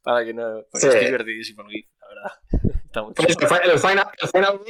[0.00, 0.62] para que no.
[0.70, 0.96] Porque sí.
[0.96, 2.32] es divertidísimo el GIF, la verdad.
[2.88, 4.60] Está pues el, el, final, el final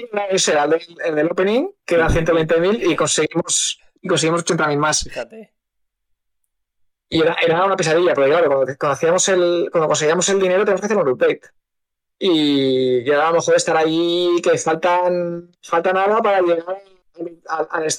[0.49, 5.05] era el del, el del opening, que era 120.000 y conseguimos, y conseguimos 80.000 más.
[5.05, 5.55] Fíjate.
[7.11, 10.65] Y era, era, una pesadilla, porque claro, cuando, cuando, hacíamos el, cuando conseguíamos el dinero
[10.65, 11.41] teníamos que hacer un update.
[12.19, 16.83] Y ya a lo mejor estar ahí que faltan, falta nada para llegar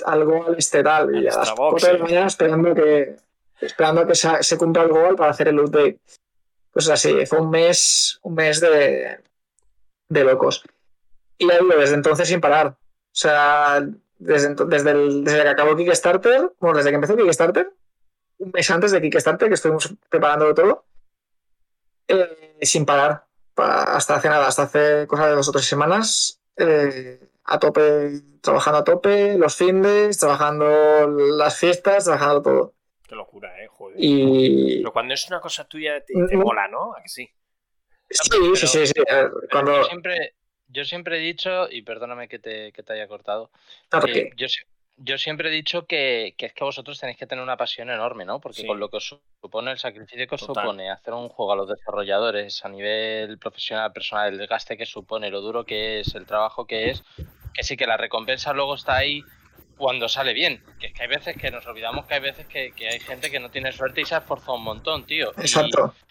[0.05, 1.15] al, gol este tal.
[1.15, 3.15] Y a las 4 de la mañana esperando que,
[3.61, 5.99] esperando que se, se, cumpla el gol para hacer el update.
[6.71, 9.21] Pues así, fue un mes, un mes de,
[10.09, 10.63] de locos.
[11.37, 12.67] Y ahí desde entonces sin parar.
[12.67, 12.75] O
[13.11, 13.81] sea,
[14.17, 17.71] desde, desde, el, desde que acabó Kickstarter, bueno, desde que empezó Kickstarter,
[18.39, 20.85] un mes antes de Kickstarter, que estuvimos preparándolo todo,
[22.07, 23.25] eh, sin parar.
[23.55, 28.79] hasta hace nada, hasta hace cosa de dos o tres semanas, eh, a tope, trabajando
[28.79, 32.73] a tope, los fines, trabajando las fiestas, trabajando todo.
[33.07, 33.95] Qué locura, eh, joder.
[33.97, 34.77] Y...
[34.79, 36.93] Pero cuando es una cosa tuya te, te mola, ¿no?
[36.93, 37.29] ¿A que sí?
[38.09, 38.93] Sí, sí, sí, sí.
[39.51, 39.77] Cuando...
[39.77, 40.33] Yo, siempre,
[40.67, 43.51] yo siempre he dicho, y perdóname que te, que te haya cortado,
[43.91, 44.05] no,
[44.35, 44.47] yo,
[45.01, 48.25] yo siempre he dicho que, que, es que vosotros tenéis que tener una pasión enorme,
[48.25, 48.39] ¿no?
[48.39, 48.67] Porque sí.
[48.67, 50.63] con lo que os supone el sacrificio que os Total.
[50.63, 55.29] supone hacer un juego a los desarrolladores a nivel profesional, personal, el desgaste que supone,
[55.29, 57.03] lo duro que es, el trabajo que es,
[57.53, 59.23] que sí que la recompensa luego está ahí
[59.77, 60.61] cuando sale bien.
[60.79, 63.31] Que es que hay veces que nos olvidamos que hay veces que, que hay gente
[63.31, 65.31] que no tiene suerte y se ha esforzado un montón, tío.
[65.37, 65.95] Exacto.
[65.95, 66.08] Y,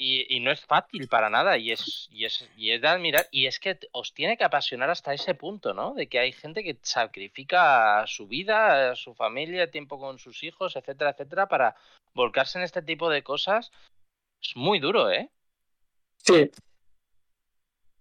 [0.00, 3.46] y, no es fácil para nada y es, y, es, y es de admirar y
[3.46, 5.94] es que os tiene que apasionar hasta ese punto, ¿no?
[5.94, 11.10] De que hay gente que sacrifica su vida, su familia, tiempo con sus hijos, etcétera,
[11.10, 11.74] etcétera, para
[12.14, 13.72] volcarse en este tipo de cosas.
[14.40, 15.30] Es muy duro, ¿eh?
[16.18, 16.48] Sí.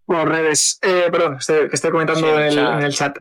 [0.05, 3.17] Bueno, redes, eh, perdón, estoy, estoy comentando sí, en, el, en, el, chat.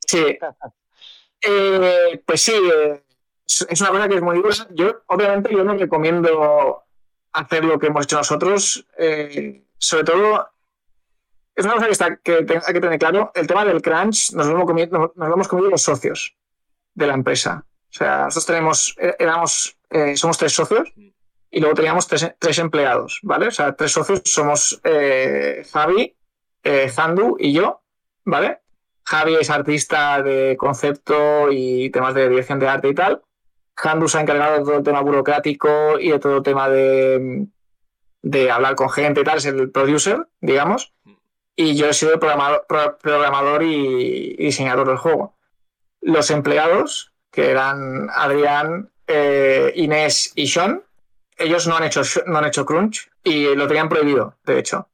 [0.00, 0.38] Sí.
[1.42, 3.02] eh, pues sí, eh,
[3.46, 4.54] es una cosa que es muy dura.
[4.72, 6.84] Yo, obviamente, yo no recomiendo
[7.32, 8.86] hacer lo que hemos hecho nosotros.
[8.98, 10.48] Eh, sobre todo,
[11.54, 14.46] es una cosa que, está, que hay que tener claro, el tema del crunch nos
[14.46, 16.36] lo, hemos comido, nos hemos comido los socios
[16.94, 17.64] de la empresa.
[17.66, 20.92] O sea, nosotros tenemos, eh, éramos, eh, somos tres socios
[21.50, 23.48] y luego teníamos tres, tres, empleados, ¿vale?
[23.48, 26.16] O sea, tres socios somos eh, Javi,
[26.88, 27.82] Zandu y yo,
[28.24, 28.60] ¿vale?
[29.04, 33.22] Javi es artista de concepto y temas de dirección de arte y tal.
[33.82, 37.46] Handu se ha encargado de todo el tema burocrático y de todo el tema de,
[38.22, 40.92] de hablar con gente y tal, es el producer, digamos.
[41.56, 42.66] Y yo he sido el programador,
[43.00, 45.36] programador y, y, diseñador del juego.
[46.00, 50.82] Los empleados, que eran Adrián, eh, Inés y Sean,
[51.36, 54.88] ellos no han, hecho, no han hecho crunch y lo tenían prohibido, de hecho.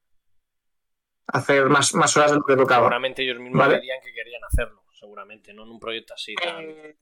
[1.27, 2.85] Hacer más, más horas de lo que tocaba.
[2.85, 3.81] Seguramente ellos mismos ¿vale?
[3.81, 6.35] dirían que querían hacerlo seguramente, no en un proyecto así.
[6.35, 6.65] Tan...
[6.65, 6.97] Eh,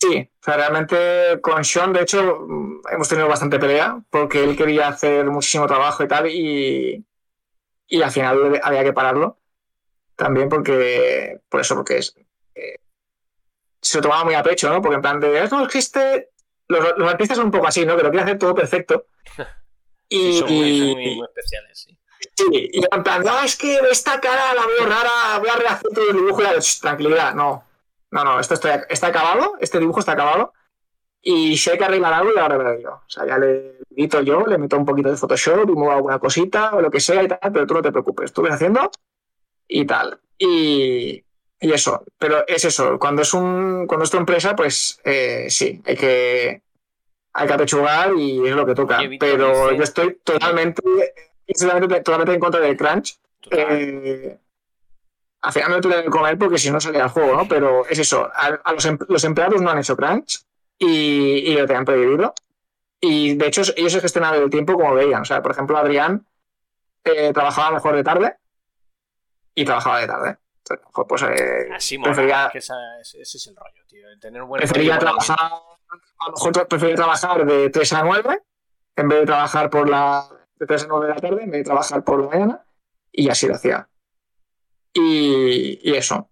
[0.00, 2.46] sí, o sea, realmente con Sean, de hecho,
[2.90, 7.04] hemos tenido bastante pelea porque él quería hacer muchísimo trabajo y tal, y,
[7.88, 9.38] y al final había que pararlo.
[10.14, 12.14] También porque, por eso, porque es,
[12.54, 12.78] eh,
[13.80, 14.80] se lo tomaba muy a pecho, ¿no?
[14.80, 16.28] Porque en plan de, no, es que este...
[16.68, 17.96] Los, los artistas son un poco así, ¿no?
[17.96, 19.06] Que lo quieren hacer todo perfecto.
[20.14, 21.98] Y, son, muy, muy, muy especiales, sí.
[22.50, 25.90] Sí, y en plan, no, es que esta cara la veo rara, voy a rehacer
[25.94, 27.64] todo el dibujo y la tranquilidad, no.
[28.10, 30.52] No, no, esto está, está acabado, este dibujo está acabado.
[31.22, 32.90] Y si hay que arreglar algo, ya lo arreglaré yo.
[32.90, 36.18] O sea, ya le edito yo, le meto un poquito de Photoshop y muevo alguna
[36.18, 38.90] cosita o lo que sea y tal, pero tú no te preocupes, tú ves haciendo
[39.68, 40.20] y tal.
[40.36, 41.24] Y,
[41.60, 45.80] y eso, pero es eso, cuando es un cuando es tu empresa, pues eh, sí,
[45.86, 46.62] hay que
[47.34, 48.98] hay que apechugar y es lo que toca.
[49.20, 50.82] Pero yo estoy totalmente,
[51.46, 53.18] totalmente en contra del crunch.
[53.50, 54.38] Eh,
[55.42, 57.48] al final no tuve que comer porque si no salía al juego, ¿no?
[57.48, 60.44] Pero es eso, a, los, em, los, empleados no han hecho crunch
[60.78, 62.34] y, y lo tenían prohibido.
[63.00, 65.22] Y de hecho ellos se gestionaban el tiempo como veían.
[65.22, 66.24] O sea, por ejemplo, Adrián
[67.04, 68.36] eh, trabajaba mejor de tarde
[69.54, 70.36] y trabajaba de tarde.
[71.08, 72.72] Pues, eh, Así prefería, que ese
[73.20, 74.06] es el rollo, tío.
[74.20, 78.42] tener un buen prefería trabajar, a lo mejor prefería trabajar de 3 a 9
[78.94, 80.28] en vez de trabajar por la
[80.62, 82.64] de 3 a 9 de la tarde, en vez de trabajar por la mañana
[83.10, 83.88] y así lo hacía.
[84.94, 86.30] Y, eso.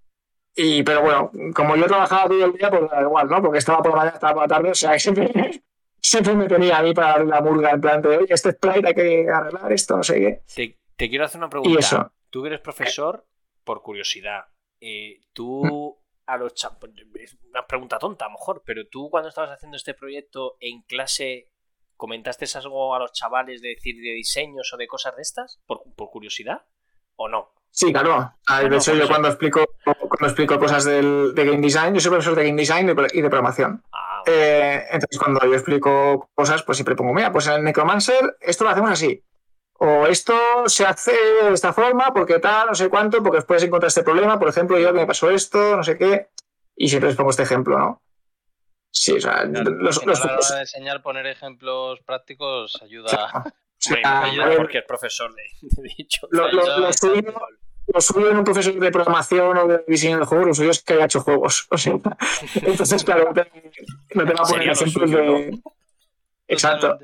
[0.54, 3.42] Y, pero bueno, como yo trabajaba todo el día, pues da igual, ¿no?
[3.42, 5.62] Porque estaba por la mañana, estaba por la tarde, o sea, siempre,
[6.00, 8.88] siempre me tenía a mí para dar la murga en plan de, oye, este sprite
[8.88, 10.76] hay que arreglar esto, no sé qué.
[10.96, 11.74] Te, quiero hacer una pregunta.
[11.74, 12.12] Y eso.
[12.30, 13.26] Tú eres profesor,
[13.64, 14.44] por curiosidad,
[14.80, 16.54] eh, tú a los
[17.50, 21.50] una pregunta tonta a lo mejor, pero tú cuando estabas haciendo este proyecto en clase
[22.00, 25.82] comentaste algo a los chavales de decir de diseños o de cosas de estas por,
[25.94, 26.62] por curiosidad
[27.14, 27.52] o no?
[27.70, 28.32] Sí, claro.
[28.48, 32.10] Ah, de hecho, yo cuando explico, cuando explico cosas del, de game design, yo soy
[32.10, 33.84] profesor de game design y de programación.
[33.92, 38.36] Ah, eh, entonces, cuando yo explico cosas, pues siempre pongo, mira, pues en el Necromancer
[38.40, 39.22] esto lo hacemos así.
[39.74, 40.34] O esto
[40.66, 44.38] se hace de esta forma, porque tal, no sé cuánto, porque puedes encontrar este problema.
[44.38, 46.28] Por ejemplo, yo que me pasó esto, no sé qué.
[46.76, 48.02] Y siempre les pongo este ejemplo, ¿no?
[48.90, 53.44] Sí, o sea, los, los, a de enseñar, poner ejemplos prácticos ayuda.
[53.78, 56.26] Sí, ayuda porque es profesor de, de dicho.
[56.30, 57.34] Lo, lo, lo, suyo,
[57.86, 60.82] lo suyo en un profesor de programación o de diseño de juegos, lo suyo es
[60.82, 61.66] que haya hecho juegos.
[61.70, 61.94] O sea,
[62.54, 63.50] entonces, claro, no te,
[64.14, 65.60] no va a poner ejemplos de.
[66.48, 66.98] Exacto.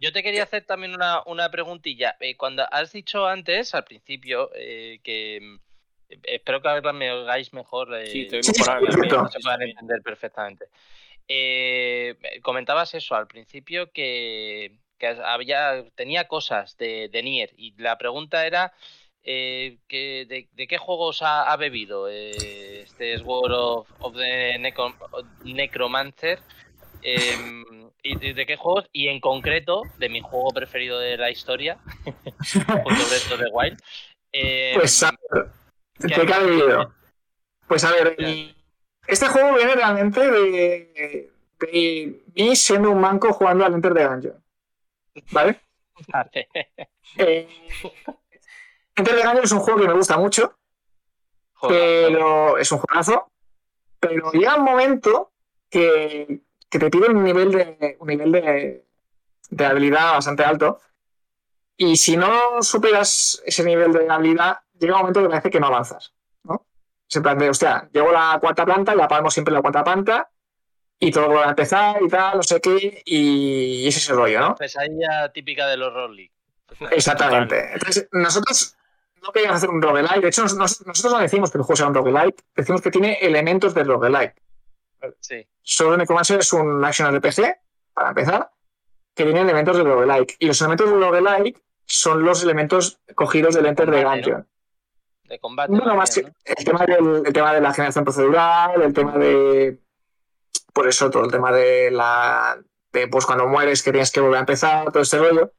[0.00, 2.16] Yo te quería hacer también una, una preguntilla.
[2.18, 5.36] Eh, cuando has dicho antes, al principio, eh, que
[6.08, 7.94] eh, espero que ahora me oigáis mejor.
[7.94, 10.66] Eh, sí, te por ahora, no se puedan entender perfectamente.
[11.28, 17.98] Eh, comentabas eso al principio que, que había, tenía cosas de, de Nier y la
[17.98, 18.72] pregunta era
[19.22, 24.58] eh, que, de, de, qué juegos ha, ha bebido eh, este Sword of, of the
[24.58, 24.94] Necro,
[25.44, 26.38] Necromancer
[27.02, 27.36] eh,
[28.02, 32.88] y de qué juegos y en concreto de mi juego preferido de la historia junto
[32.88, 33.78] resto de Wild
[34.74, 35.46] pues a ver,
[36.26, 36.94] ¿qué ha bebido?
[37.66, 38.16] pues a ver
[39.08, 44.44] este juego viene realmente de, de mí siendo un manco jugando al Enter de Dungeon
[45.32, 45.60] ¿vale?
[46.08, 46.48] vale.
[47.16, 47.48] eh,
[48.98, 50.58] Enter the Gungeon es un juego que me gusta mucho,
[51.60, 53.30] pero es un juegazo,
[54.00, 55.32] pero llega un momento
[55.70, 58.84] que, que te pide un nivel de un nivel de,
[59.50, 60.80] de, habilidad bastante alto
[61.76, 65.68] y si no superas ese nivel de habilidad, llega un momento que parece que no
[65.68, 66.12] avanzas,
[67.22, 70.30] plan de, hostia, llego a la cuarta planta, la palmo siempre en la cuarta planta
[70.98, 74.40] y todo va a empezar y tal, no sé qué, y ese es el rollo,
[74.40, 74.54] ¿no?
[74.56, 76.30] Pesadilla típica de los Roll
[76.90, 77.72] Exactamente.
[77.72, 78.76] Entonces, nosotros
[79.22, 80.20] no queríamos hacer un roguelike.
[80.20, 83.74] De hecho, nosotros no decimos que el juego sea un roguelike, decimos que tiene elementos
[83.74, 84.34] de roguelike.
[85.20, 85.46] Sí.
[85.62, 87.56] Solo Necromancer es un action RPG,
[87.94, 88.50] para empezar,
[89.14, 90.36] que tiene elementos de roguelike.
[90.40, 94.48] Y los elementos de roguelike son los elementos cogidos del Enter de Gungeon.
[95.28, 95.34] ¿No?
[95.34, 95.72] De combate.
[95.72, 99.78] No, más que el tema, del, el tema de la generación procedural, el tema de.
[100.72, 102.58] Por eso, todo el tema de la.
[102.92, 105.52] De, pues cuando mueres que tienes que volver a empezar, todo este rollo.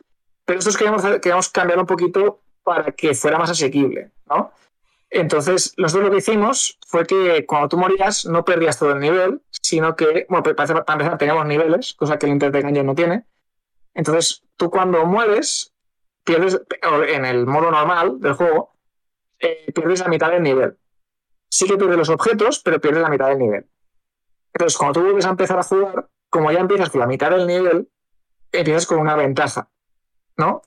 [0.45, 4.51] Pero nosotros queríamos, queríamos cambiar un poquito para que fuera más asequible, ¿no?
[5.11, 9.41] Entonces, nosotros lo que hicimos fue que cuando tú morías no perdías todo el nivel,
[9.49, 13.26] sino que, bueno, para empezar teníamos niveles, cosa que el Inter de no tiene.
[13.95, 15.74] Entonces, tú cuando mueres,
[16.24, 16.61] pierdes,
[17.07, 18.76] en el modo normal del juego,
[19.40, 20.78] eh, pierdes la mitad del nivel.
[21.50, 23.70] Sí que pierdes los objetos, pero pierdes la mitad del nivel.
[24.54, 27.48] Entonces, cuando tú vuelves a empezar a jugar, como ya empiezas con la mitad del
[27.48, 27.90] nivel,
[28.52, 29.70] empiezas con una ventaja,
[30.38, 30.62] ¿no?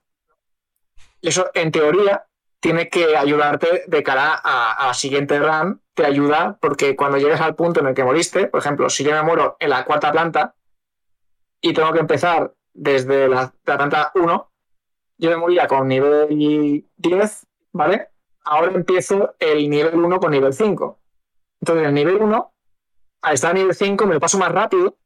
[1.20, 2.26] Y eso, en teoría,
[2.60, 5.80] tiene que ayudarte de cara a, la siguiente run.
[5.94, 9.12] Te ayuda porque cuando llegues al punto en el que moriste, por ejemplo, si yo
[9.12, 10.54] me muero en la cuarta planta
[11.60, 14.52] y tengo que empezar desde la, la planta 1,
[15.18, 18.11] yo me moría con nivel 10, ¿vale?
[18.44, 20.98] Ahora empiezo el nivel 1 con nivel 5.
[21.60, 22.52] Entonces, el nivel 1
[23.22, 24.98] al estar a nivel 5 me lo paso más rápido,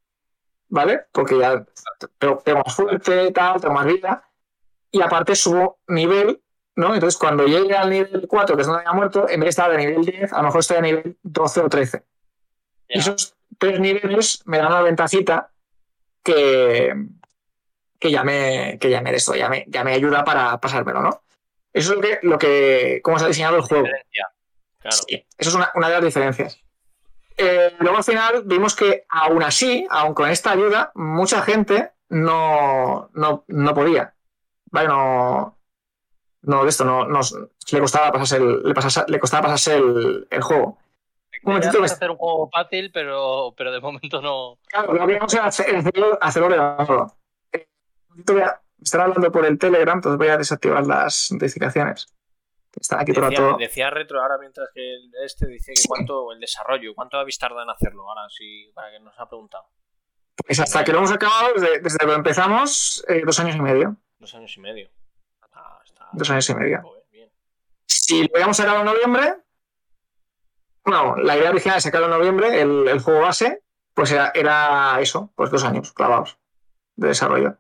[0.69, 1.03] ¿vale?
[1.13, 1.65] Porque ya
[2.19, 4.25] tengo, más fuerte, tal, tengo más vida.
[4.91, 6.43] Y aparte subo nivel,
[6.75, 6.95] ¿no?
[6.95, 9.71] Entonces cuando llegue al nivel 4, que es donde había muerto, en vez de estar
[9.71, 12.05] a nivel 10, a lo mejor estoy a nivel 12 o 13.
[12.89, 15.51] Y esos tres niveles me dan una ventajita
[16.23, 16.95] que,
[17.99, 21.23] que ya me, que ya me, esto, ya me, ya me ayuda para pasármelo, ¿no?
[21.77, 23.87] Eso es lo que, lo que cómo se ha diseñado el juego.
[24.89, 26.59] Sí, eso es una, una de las diferencias.
[27.37, 33.11] Eh, luego al final vimos que aún así, aún con esta ayuda, mucha gente no,
[33.13, 34.15] no, no podía.
[34.71, 35.59] Vale, no,
[36.41, 38.75] no de esto, no, le costaba pasarse el, le,
[39.09, 40.79] le costaba pasarse el, el juego.
[41.43, 41.85] Un momentito que...
[41.85, 44.59] hacer un juego fácil, pero, pero de momento no.
[44.67, 47.15] Claro, lo que queríamos era hacerlo, hacerlo regalo.
[47.53, 47.69] Eh,
[48.27, 52.07] voy a estar hablando por el Telegram, entonces voy a desactivar las notificaciones.
[52.81, 53.57] Están aquí decía, todo.
[53.57, 57.71] decía Retro ahora mientras que este dice que cuánto el desarrollo, cuánto habéis tardado en
[57.71, 59.65] hacerlo ahora, sí, para que nos ha preguntado.
[60.47, 63.97] Pues hasta que lo hemos acabado, desde, desde que empezamos, eh, dos años y medio.
[64.19, 64.91] Dos años y medio.
[65.53, 66.83] Ah, está, dos años y medio.
[67.11, 67.31] Bien.
[67.87, 69.37] Si lo hubiéramos sacado en noviembre,
[70.85, 73.65] bueno, la idea original de sacarlo en noviembre, el, el juego base,
[73.95, 76.39] pues era, era, eso, pues dos años clavados
[76.97, 77.57] de desarrollo.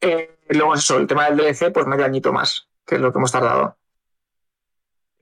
[0.00, 3.18] Eh, luego eso, el tema del DLC, pues medio añito más, que es lo que
[3.18, 3.76] hemos tardado.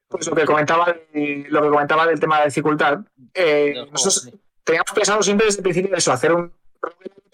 [0.09, 3.01] Pues lo que comentaba, lo que comentaba del tema de dificultad.
[3.35, 4.31] Eh, nosotros
[4.63, 6.53] teníamos pensado siempre desde el principio eso, hacer un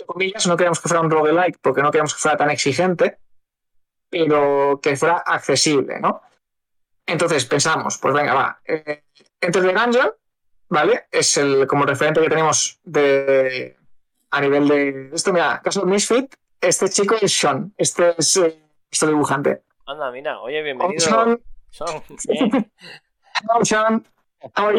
[0.07, 3.19] comillas, no queríamos que fuera un roguelike porque no queríamos que fuera tan exigente,
[4.11, 6.23] pero que fuera accesible, ¿no?
[7.07, 8.61] Entonces pensamos, pues venga, va.
[8.65, 9.03] Eh,
[9.41, 10.11] Enter the Gungeon,
[10.69, 11.07] ¿vale?
[11.11, 13.77] Es el como referente que tenemos de
[14.31, 18.59] a nivel de esto, mira, caso Misfit, este chico es Sean, este es eh,
[18.91, 19.63] este dibujante.
[19.87, 21.01] Anda, mira, oye, bienvenido.
[21.01, 21.43] Son.
[23.65, 24.07] Sean.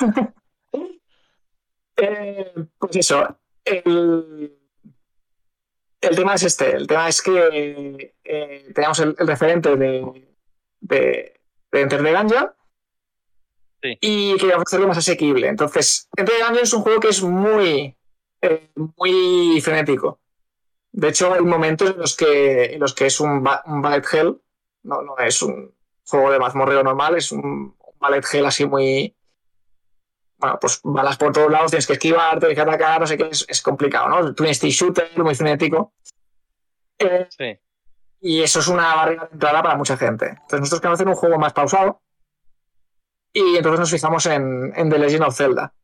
[1.96, 3.38] eh, pues eso.
[3.64, 4.58] El,
[6.00, 6.74] el, tema es este.
[6.74, 10.32] El tema es que eh, tenemos el, el, referente de,
[10.80, 12.52] de, de Enter the Gungeon.
[13.82, 13.98] Sí.
[14.00, 15.46] Y queríamos hacerlo más asequible.
[15.46, 17.96] Entonces, Enter the Gungeon es un juego que es muy,
[18.42, 20.20] eh, muy frenético.
[20.92, 24.40] De hecho, hay momentos en los que, en los que es un, un bullet hell,
[24.82, 25.72] no, no es un,
[26.10, 29.16] juego de mazmorreo normal, es un, ballet gel así muy.
[30.38, 33.28] Bueno, pues balas por todos lados, tienes que esquivar, tienes que atacar, no sé qué,
[33.30, 34.34] es, complicado, ¿no?
[34.34, 35.92] Twin Stick Shooter, muy frenético.
[36.98, 37.58] Eh, sí.
[38.22, 40.28] Y eso es una barrera de entrada para mucha gente.
[40.28, 42.02] Entonces, nosotros queremos hacer un juego más pausado.
[43.32, 45.74] Y entonces nos fijamos en, en The Legend of Zelda.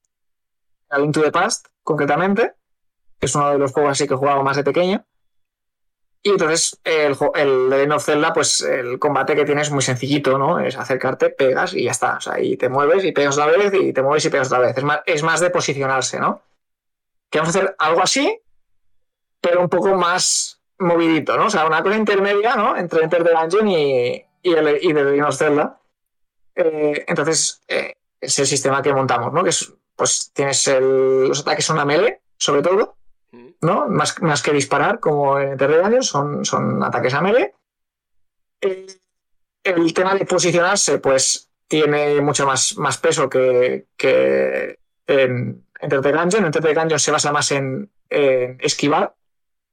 [0.89, 2.55] A Link to the Past, concretamente,
[3.21, 5.05] es uno de los juegos así que he jugado más de pequeño.
[6.23, 10.39] Y entonces el, el Legend of Zelda, pues el combate que tienes es muy sencillito,
[10.39, 10.59] ¿no?
[10.59, 12.17] Es acercarte, pegas y ya está.
[12.17, 14.59] O sea, y te mueves y pegas otra vez y te mueves y pegas otra
[14.59, 14.77] vez.
[14.77, 16.43] Es más, es más de posicionarse, ¿no?
[17.31, 18.41] Queremos hacer algo así,
[19.41, 21.47] pero un poco más movidito, ¿no?
[21.47, 22.77] O sea, una cosa intermedia, ¿no?
[22.77, 25.81] Entre Enter the Dungeon y, y, el, y The of Zelda.
[26.57, 29.45] Eh, entonces, eh, es el sistema que montamos, ¿no?
[29.45, 32.96] Que es, pues tienes el, los ataques son a melee, sobre todo.
[33.61, 33.89] ¿No?
[33.89, 37.55] Más, más que disparar, como en Enter son, son ataques a melee.
[38.61, 38.87] El,
[39.65, 46.13] el, tema de posicionarse, pues tiene mucho más, más peso que, que en Enter the
[46.13, 46.45] Gungeon.
[46.45, 49.15] Enter the Gungeon se basa más en, en, esquivar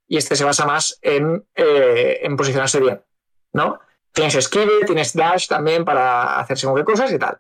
[0.08, 3.02] y este se basa más en, eh, en posicionarse bien,
[3.54, 3.80] ¿no?
[4.12, 7.40] Tienes esquive, tienes dash también para hacer según qué cosas y tal.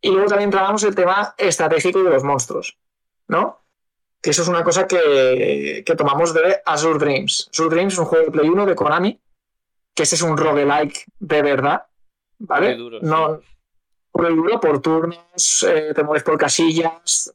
[0.00, 2.76] Y luego también trabajamos el tema estratégico de los monstruos,
[3.28, 3.61] ¿no?
[4.22, 7.50] Que eso es una cosa que, que, tomamos de Azure Dreams.
[7.52, 9.20] Azure Dreams es un juego de Play 1 de Konami,
[9.94, 11.86] que ese es un roguelike de verdad,
[12.38, 12.76] ¿vale?
[12.76, 13.46] Duro, no, sí.
[14.12, 17.34] Por el duro, por turnos, eh, te mueves por casillas.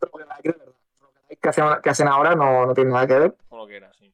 [0.00, 0.74] Roguelike de verdad.
[1.00, 3.36] Roguelike que hacen, que hacen ahora no, no, tiene nada que ver.
[3.48, 4.12] Como lo que era, sí.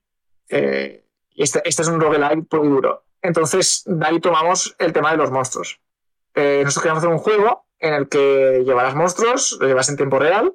[0.50, 3.04] Eh, este, este, es un roguelike por duro.
[3.22, 5.80] Entonces, de ahí tomamos el tema de los monstruos.
[6.34, 10.18] Eh, nosotros queríamos hacer un juego en el que llevarás monstruos, lo llevas en tiempo
[10.18, 10.54] real,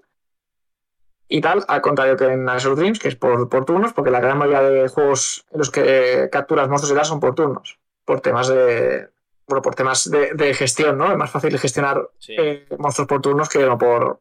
[1.27, 4.19] y tal, al contrario que en Azure Dreams, que es por, por, turnos, porque la
[4.19, 8.21] gran mayoría de juegos en los que capturas monstruos y tal son por turnos, por
[8.21, 9.09] temas de
[9.47, 11.11] bueno, por temas de, de gestión, ¿no?
[11.11, 12.35] Es más fácil gestionar sí.
[12.37, 14.19] eh, monstruos por turnos que no por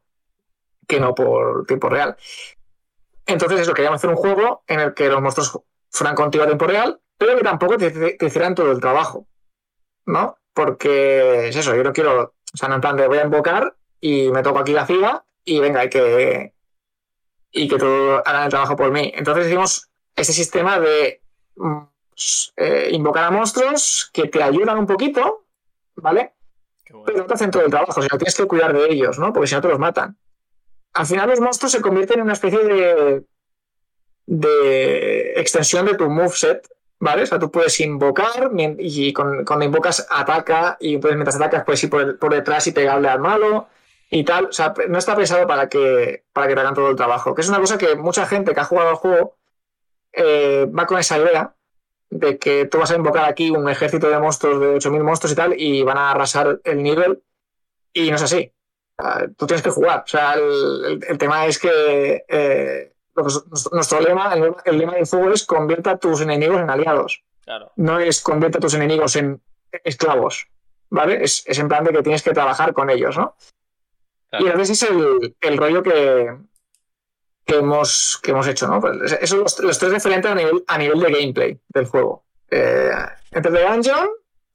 [0.87, 2.15] que no por tiempo real.
[3.25, 6.65] Entonces, eso, queríamos hacer un juego en el que los monstruos fueran contigo a tiempo
[6.65, 9.27] real, pero que tampoco te, te, hicieran todo el trabajo,
[10.05, 10.37] ¿no?
[10.53, 14.31] Porque es eso, yo no quiero, o sea, en plan de voy a invocar y
[14.31, 16.53] me toco aquí la fila y venga, hay que,
[17.51, 19.11] y que todo hagan el trabajo por mí.
[19.15, 21.21] Entonces hicimos ese sistema de
[22.55, 25.45] eh, invocar a monstruos que te ayudan un poquito,
[25.95, 26.33] ¿vale?
[26.89, 27.03] Bueno.
[27.05, 29.33] Pero no te hacen todo el trabajo, o sea, tienes que cuidar de ellos, ¿no?
[29.33, 30.17] Porque si no te los matan.
[30.93, 33.23] al final los monstruos se convierten en una especie de,
[34.25, 36.67] de extensión de tu moveset,
[36.99, 37.23] ¿vale?
[37.23, 41.89] O sea, tú puedes invocar y cuando invocas ataca y entonces mientras atacas puedes ir
[41.89, 43.67] por, detrás y pegarle al malo
[44.09, 44.45] y tal.
[44.45, 47.35] O sea, no está pensado para que, para que te hagan todo el trabajo.
[47.35, 49.37] Que es una cosa que mucha gente que ha jugado al juego
[50.13, 51.53] eh, va con esa idea
[52.09, 55.35] de que tú vas a invocar aquí un ejército de monstruos de 8.000 monstruos y
[55.35, 57.21] tal y van a arrasar el nivel
[57.93, 58.53] y no es así.
[59.37, 60.03] tú tienes que jugar.
[60.05, 62.93] O sea, el, tema es que eh,
[63.71, 64.33] nuestro lema,
[64.65, 67.23] el, lema del juego es convierta a tus enemigos en aliados.
[67.75, 69.41] No es convierta a tus enemigos en
[69.83, 70.47] esclavos.
[70.89, 71.23] ¿Vale?
[71.23, 73.35] Es, en plan de que tienes que trabajar con ellos, ¿no?
[74.31, 74.89] Y a veces es
[75.41, 76.37] el, rollo que,
[77.45, 78.81] que, hemos, que hemos hecho, ¿no?
[78.81, 82.25] Pues esos son los, tres referentes a nivel, a nivel de gameplay del juego.
[82.49, 82.91] Eh,
[83.31, 84.07] entre The Dungeon,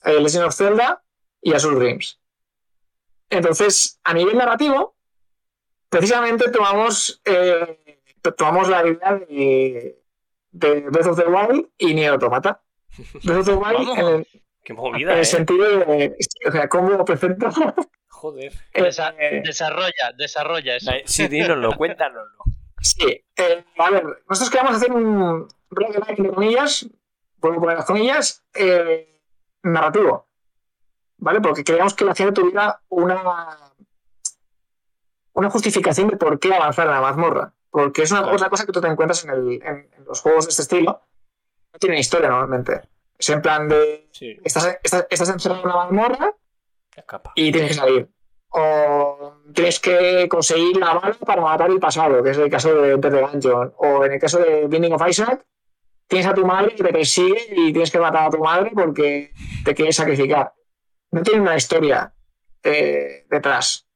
[0.05, 1.03] eh, Legend of Zelda
[1.41, 2.21] y Azul Dreams.
[3.31, 4.95] Entonces, a nivel narrativo,
[5.89, 8.03] precisamente tomamos, eh,
[8.37, 10.03] tomamos la idea de,
[10.51, 12.61] de, Breath of the Wild y Nier Automata.
[13.25, 14.27] Breath of the Wild en el,
[14.65, 16.17] Qué movida, en el sentido de
[16.47, 17.51] o sea, cómo presenta.
[18.23, 18.53] Joder.
[19.43, 20.93] desarrolla, desarrolla eso.
[21.07, 22.45] Sí, dínoslo, cuéntanoslo.
[22.81, 26.87] Sí, eh, a ver, nosotros queríamos hacer un roguelike de comillas,
[27.41, 29.21] puedo poner las comillas, eh,
[29.65, 30.29] narrativo.
[31.17, 31.41] ¿Vale?
[31.41, 33.75] Porque queríamos que la gente tuviera una,
[35.33, 37.55] una justificación de por qué avanzar en la mazmorra.
[37.71, 41.03] Porque es una, cosa que tú te encuentras en, los juegos de este estilo.
[41.73, 42.83] No tienen historia normalmente.
[43.19, 44.09] Es en plan de.
[44.45, 46.37] Estás, estás, encerrado en una mazmorra
[47.35, 48.09] y tienes que salir
[48.53, 52.93] o tienes que conseguir la bala para matar el pasado, que es el caso de
[52.93, 53.73] Enter the Dungeon.
[53.79, 55.47] O en el caso de Binding of Isaac,
[56.07, 59.33] tienes a tu madre que te persigue y tienes que matar a tu madre porque
[59.65, 60.53] te quieres sacrificar.
[61.11, 62.13] No tiene una historia
[62.63, 63.87] eh, detrás.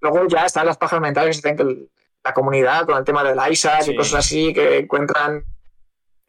[0.00, 1.88] Luego ya están las pajas mentales que tienen
[2.24, 5.44] la comunidad con el tema del Isaac y cosas así, que encuentran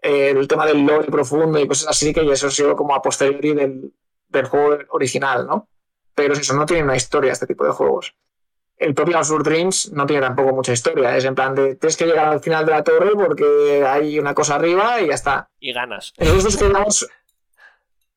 [0.04, 3.02] eh, el tema del lore profundo y cosas así, que eso ha sido como a
[3.02, 3.94] posteriori del,
[4.28, 5.68] del juego original, ¿no?
[6.18, 8.16] Pero eso no tiene una historia este tipo de juegos.
[8.76, 11.16] El propio Azure Dreams no tiene tampoco mucha historia.
[11.16, 14.34] Es en plan de tienes que llegar al final de la torre porque hay una
[14.34, 15.48] cosa arriba y ya está.
[15.60, 16.16] Y ganas.
[16.18, 17.08] Nosotros queríamos,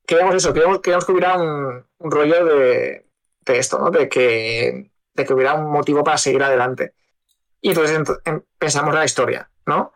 [0.06, 3.04] queríamos eso, queríamos, que hubiera un, rollo de,
[3.44, 3.90] esto, ¿no?
[3.90, 6.94] De que, de que hubiera un motivo para seguir adelante.
[7.60, 9.92] Y entonces em, pensamos la historia, ¿no?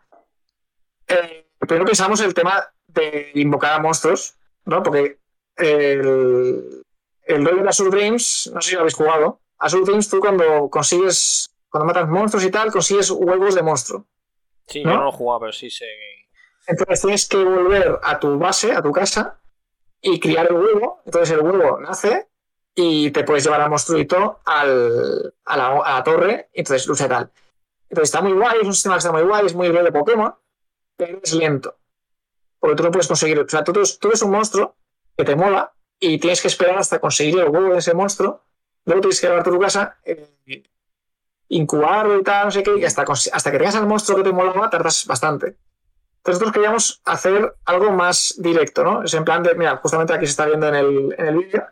[1.07, 4.35] Eh, primero pensamos el tema de invocar a monstruos,
[4.65, 4.83] ¿no?
[4.83, 5.17] Porque
[5.55, 6.84] el,
[7.25, 9.41] el rollo de Azure Dreams, no sé si lo habéis jugado.
[9.57, 14.05] Azure Dreams, tú cuando consigues, cuando matas monstruos y tal, consigues huevos de monstruo.
[14.67, 15.85] Sí, yo no lo he jugado, pero sí sé.
[16.67, 19.39] Entonces tienes que volver a tu base, a tu casa,
[20.01, 21.01] y criar el huevo.
[21.05, 22.27] Entonces el huevo nace
[22.75, 27.05] y te puedes llevar al monstruito al, a, la, a, la, torre y entonces lucha
[27.05, 27.31] y tal.
[27.89, 29.91] Entonces está muy guay, es un sistema que está muy guay, es muy bien de
[29.91, 30.35] Pokémon,
[30.95, 31.77] pero es lento.
[32.59, 33.39] Porque tú no puedes conseguir.
[33.39, 34.75] O sea, tú, tú eres un monstruo
[35.17, 38.43] que te mola, y tienes que esperar hasta conseguir el huevo de ese monstruo.
[38.85, 40.63] Luego tienes que llevarte a tu casa, eh,
[41.49, 44.31] incubarlo y tal, no sé qué, y hasta, hasta que tengas al monstruo que te
[44.31, 45.57] mola, tardas bastante.
[46.17, 49.03] Entonces nosotros queríamos hacer algo más directo, ¿no?
[49.03, 51.67] Es en plan de, mira, justamente aquí se está viendo en el, en el vídeo,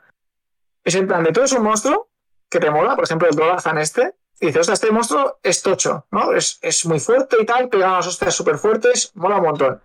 [0.84, 2.10] es en plan de, tú eres un monstruo
[2.50, 6.06] que te mola, por ejemplo, el Dolazan este, y dices, sea, este monstruo es tocho,
[6.12, 6.34] ¿no?
[6.34, 9.82] Es, es muy fuerte y tal, pega unas hostias súper fuertes, mola un montón.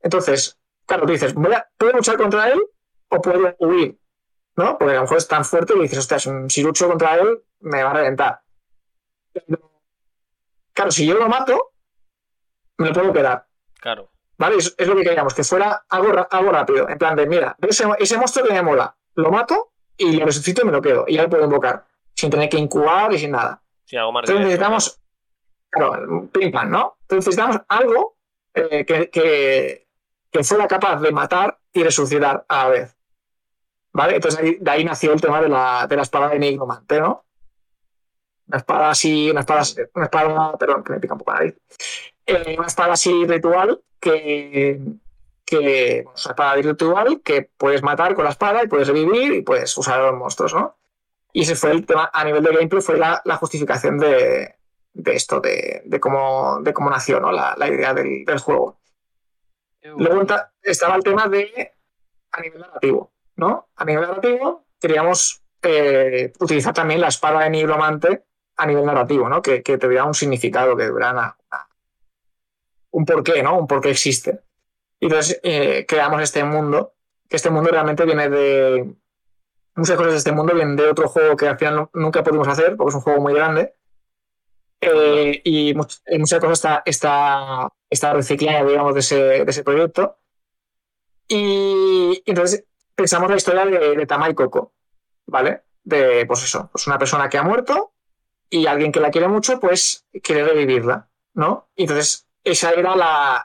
[0.00, 2.60] Entonces, claro, tú dices, voy a, ¿puedo luchar contra él?
[3.14, 3.98] O puedo huir,
[4.56, 4.78] ¿no?
[4.78, 7.82] Porque a lo mejor es tan fuerte y dices, ostras, si lucho contra él, me
[7.82, 8.40] va a reventar.
[10.72, 11.72] claro, si yo lo mato,
[12.78, 13.46] me lo puedo quedar.
[13.80, 14.10] Claro.
[14.36, 14.56] ¿Vale?
[14.56, 16.88] Es, lo que queríamos, que fuera algo, algo rápido.
[16.88, 20.62] En plan de, mira, ese, ese monstruo que me mola, lo mato y lo resucito
[20.62, 21.04] y me lo quedo.
[21.06, 21.84] Y ya lo puedo invocar,
[22.14, 23.62] sin tener que incubar y sin nada.
[23.84, 25.00] Sí, algo más Entonces necesitamos,
[25.70, 26.96] claro, pim pam, ¿no?
[27.02, 28.16] Entonces necesitamos algo
[28.54, 29.86] eh, que, que,
[30.30, 32.93] que fuera capaz de matar y resucitar a la vez.
[33.94, 34.16] ¿Vale?
[34.16, 37.24] Entonces de ahí nació el tema de la, de la espada de Nigromante, ¿no?
[38.48, 39.62] Una espada así, una espada,
[39.94, 41.54] una espada, perdón, que me pica un poco la nariz.
[42.26, 44.80] Eh, una espada así ritual que,
[45.46, 49.76] que una espada ritual que puedes matar con la espada y puedes revivir y puedes
[49.78, 50.76] usar a los monstruos, ¿no?
[51.32, 54.56] Y ese fue el tema, a nivel de gameplay, fue la, la justificación de,
[54.92, 57.32] de esto, de, de, cómo, de cómo nació ¿no?
[57.32, 58.78] la, la idea del, del juego.
[59.82, 60.24] Luego
[60.62, 61.72] estaba el tema de
[62.32, 63.68] a nivel narrativo, ¿no?
[63.76, 68.24] A nivel narrativo queríamos eh, utilizar también la espada de nigromante
[68.56, 69.42] a nivel narrativo, ¿no?
[69.42, 71.36] Que, que tuviera un significado, que tuviera
[72.90, 73.58] un porqué, ¿no?
[73.58, 74.40] Un porqué existe.
[75.00, 76.94] Y entonces eh, creamos este mundo,
[77.28, 78.94] que este mundo realmente viene de...
[79.74, 82.76] Muchas cosas de este mundo vienen de otro juego que al final nunca pudimos hacer,
[82.76, 83.74] porque es un juego muy grande,
[84.80, 90.18] Eh, y muchas cosas está, está, está reciclada, digamos, de ese, de ese proyecto.
[91.26, 94.72] Y, entonces pensamos la historia de, de Tama y Coco,
[95.26, 95.62] ¿vale?
[95.82, 97.92] De, pues eso, pues una persona que ha muerto
[98.48, 101.68] y alguien que la quiere mucho, pues quiere revivirla, ¿no?
[101.76, 102.94] Entonces esa era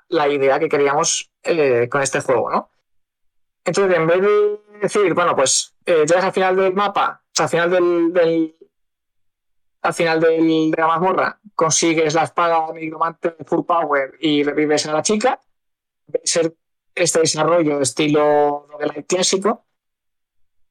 [0.10, 2.70] la, idea que queríamos eh, con este juego, ¿no?
[3.64, 7.46] Entonces, en vez de decir, bueno, pues eh, llegas al final del mapa, o sea,
[7.46, 7.70] al final
[8.14, 8.56] del,
[9.82, 14.94] al final del, de la mazmorra, consigues la espada nigromante full power y revives a
[14.94, 15.40] la chica,
[16.08, 16.56] debe ser
[16.96, 19.66] este desarrollo de estilo roguelike clásico,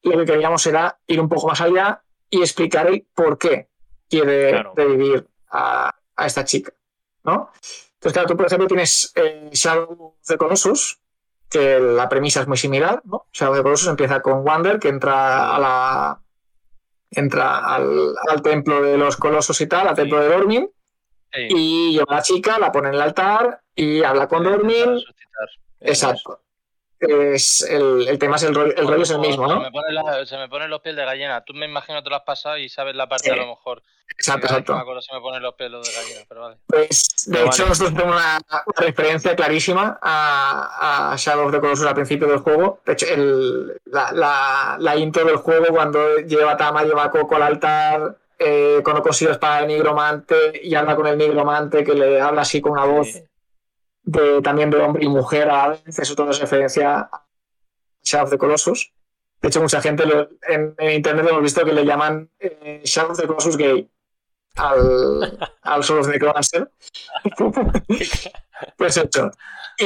[0.02, 3.68] lo que queríamos era ir un poco más allá y explicar el por qué
[4.08, 6.72] quiere revivir a, a, esta chica,
[7.24, 7.50] ¿no?
[7.94, 11.00] Entonces, claro, tú, por ejemplo, tienes eh, Shadow of the Colossus,
[11.50, 13.26] que la premisa es muy similar, ¿no?
[13.32, 16.22] Shadow of the Colossus empieza con Wander, que entra a la
[17.10, 20.70] entra al, al templo de los colosos y tal, al templo de Dormin,
[21.34, 25.00] y lleva a la chica, la pone en el altar y habla con Dormin.
[25.80, 26.40] Exacto
[27.00, 29.58] es el, el tema es el, rol, el rollo es el mismo, ¿no?
[29.58, 31.44] Se me, pone se me ponen los pies de gallina.
[31.44, 33.82] Tú me imagino que te lo has pasado y sabes la parte a lo mejor.
[34.08, 34.72] Exacto, exacto.
[34.72, 36.56] No me acuerdo si me ponen los pelos de gallina, pero vale.
[36.66, 41.86] Pues, de hecho, nosotros tenemos una, una, referencia clarísima a, a, Shadow of the Colossus
[41.86, 42.80] al principio del juego.
[42.84, 47.42] De hecho, el, la, la, la, intro del juego, cuando lleva Tama, lleva Coco al
[47.42, 52.42] altar, eh, cuando consigue para el nigromante y habla con el nigromante que le habla
[52.42, 53.08] así con una voz.
[53.08, 53.27] Sí
[54.42, 57.26] también de hombre y mujer a vez, eso todo es referencia a
[58.02, 58.92] Shadow of the Colossus.
[59.40, 60.04] De hecho, mucha gente
[60.48, 63.88] en, internet hemos visto que le llaman eh, Shadow of the Colossus gay
[64.56, 66.70] al, al Soul of Necromancer.
[68.76, 69.30] pues eso.
[69.78, 69.84] Y,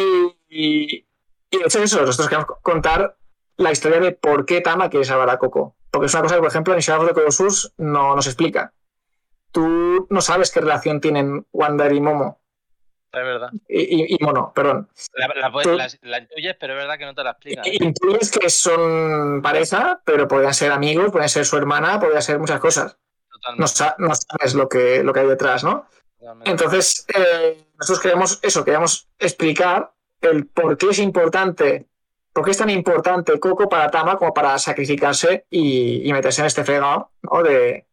[0.48, 1.06] y,
[1.50, 3.16] y, de hecho, eso, nosotros queremos contar
[3.56, 5.76] la historia de por qué Tama quiere salvar a Coco.
[5.90, 8.72] Porque es una cosa que, por ejemplo, en Shadow of the Colossus no nos explica.
[9.50, 12.41] Tú no sabes qué relación tienen Wander y Momo
[13.20, 13.50] es verdad.
[13.68, 14.88] Y, y, mono, perdón.
[15.14, 15.50] La, la,
[16.02, 17.66] la, intuyes, pero es verdad que no te la explicas.
[17.66, 22.60] Intuyes que son pareja, pero podrían ser amigos, pueden ser su hermana, podrían ser muchas
[22.60, 22.96] cosas.
[23.58, 23.66] No,
[23.98, 25.86] no, sabes lo que, lo que hay detrás, ¿no?
[26.18, 26.50] Totalmente.
[26.50, 31.88] Entonces, eh, nosotros queremos eso, queremos explicar el por qué es importante,
[32.32, 36.46] por qué es tan importante Coco para Tama como para sacrificarse y, y meterse en
[36.46, 37.42] este fregado, ¿no?
[37.42, 37.86] De,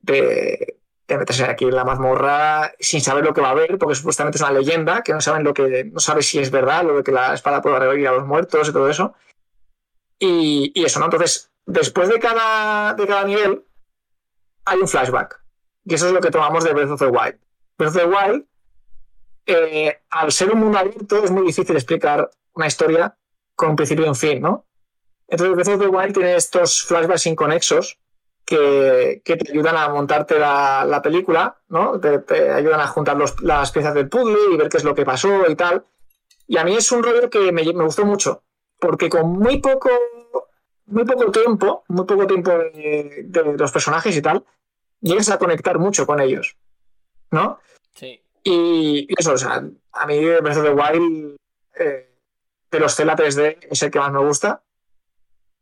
[0.00, 0.79] de,
[1.14, 4.38] de meterse aquí en la mazmorra sin saber lo que va a haber, porque supuestamente
[4.38, 7.02] es una leyenda, que no saben lo que, no sabe si es verdad, lo de
[7.02, 9.14] que la espada puede revivir a los muertos y todo eso.
[10.18, 11.06] Y, y, eso, ¿no?
[11.06, 13.64] Entonces, después de cada, de cada nivel,
[14.64, 15.42] hay un flashback.
[15.84, 17.38] Y eso es lo que tomamos de Breath of the Wild.
[17.78, 18.46] Breath of the Wild,
[19.46, 23.16] eh, al ser un mundo abierto, es muy difícil explicar una historia
[23.54, 24.66] con un principio y un fin, ¿no?
[25.26, 27.98] Entonces, Breath of the Wild tiene estos flashbacks inconexos
[28.44, 32.00] que, que, te ayudan a montarte la, la película, ¿no?
[32.00, 34.94] Te, te, ayudan a juntar los, las piezas del puzzle y ver qué es lo
[34.94, 35.84] que pasó y tal.
[36.46, 38.42] Y a mí es un rollo que me, me gustó mucho,
[38.78, 39.90] porque con muy poco,
[40.86, 44.44] muy poco tiempo, muy poco tiempo de, de, los personajes y tal,
[45.00, 46.56] llegas a conectar mucho con ellos,
[47.30, 47.60] ¿no?
[47.94, 48.20] Sí.
[48.42, 49.62] Y, y eso, o sea,
[49.92, 51.36] a mí Breath of the Wild,
[51.78, 52.16] eh,
[52.70, 54.62] de los Zelda 3D, es el que más me gusta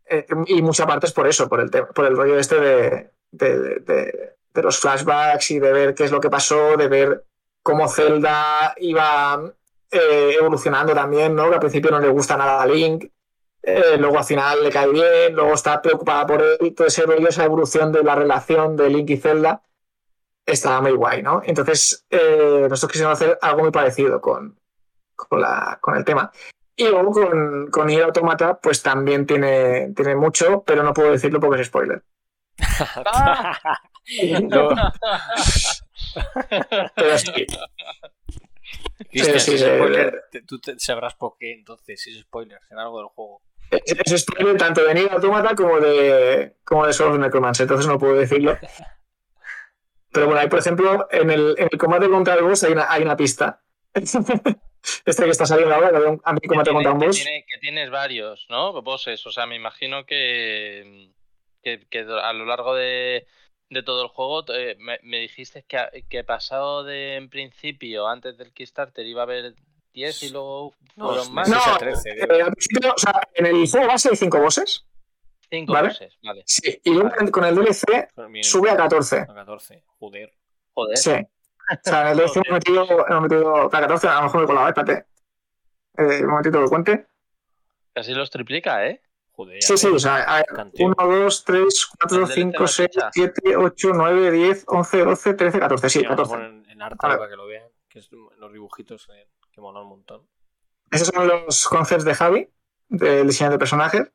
[0.09, 4.63] eh, y mucha parte es por eso, por el, por el rollo este de, de,
[4.63, 7.25] los flashbacks y de ver qué es lo que pasó, de ver
[7.63, 9.55] cómo Zelda iba
[9.91, 11.49] eh, evolucionando también, ¿no?
[11.49, 13.05] Que al principio no le gusta nada a Link,
[13.63, 17.29] eh, luego al final le cae bien, luego está preocupada por él, todo ese rollo,
[17.29, 19.63] esa evolución de la relación de Link y Zelda
[20.45, 21.43] está muy guay, ¿no?
[21.45, 24.59] Entonces, nosotros quisimos hacer algo muy parecido con,
[25.15, 26.33] con, la, con el tema.
[26.79, 31.41] Y luego con, con Nier Automata, pues también tiene, tiene mucho, pero no puedo decirlo
[31.41, 32.05] porque es spoiler.
[36.95, 37.47] pero sí.
[39.11, 42.99] Cristian, si es spoiler, tú te sabrás por qué entonces, si es spoiler, en algo
[42.99, 43.43] del juego.
[43.73, 47.89] Es, es spoiler tanto de Nier Automata como de, como de Soul of Necromancer, entonces
[47.89, 48.57] no puedo decirlo.
[50.13, 52.89] Pero bueno, hay por ejemplo, en el, en el combate contra el boss hay una,
[52.89, 53.63] hay una pista.
[55.07, 57.19] este que está saliendo ahora, que a mí como te contra un boss.
[57.19, 58.81] Que, tiene, que, tienes varios, ¿no?
[58.83, 61.11] Bosses, o sea, me imagino que,
[61.63, 63.27] que, que a lo largo de,
[63.71, 68.39] de todo el juego eh, me, me, dijiste que, que pasado de en principio, antes
[68.39, 69.55] del Kickstarter, iba a haber
[69.93, 71.49] 10 y luego fueron no, más.
[71.49, 74.85] No, 13, eh, al principio, o sea, en el juego base hay 5 bosses.
[75.51, 75.89] 5 ¿vale?
[75.89, 76.43] bosses, vale.
[76.47, 77.31] Sí, y luego vale.
[77.31, 78.09] con el DLC
[78.43, 79.21] sube a 14.
[79.21, 80.33] A 14, joder.
[80.75, 80.97] Joder.
[80.97, 81.13] Sí.
[81.71, 84.45] O sea, en el DLC hemos metido, hemos metido para 14, a lo mejor me
[84.45, 85.07] he colado, espérate.
[85.99, 87.07] Eh, un momentito que lo cuente.
[87.93, 89.03] Casi los triplica, ¿eh?
[89.33, 90.45] Joder, Sí, sí, o sea,
[90.79, 95.91] 1, 2, 3, 4, 5, 6, 7, 8, 9, 10, 11, 12, 13, 14.
[95.91, 96.35] Sí, 14.
[96.35, 99.91] En, en arte para que lo vean, que es los dibujitos eh, que molan un
[99.91, 100.27] montón.
[100.91, 102.49] Esos son los concepts de Javi,
[102.89, 104.11] del diseño de personajes.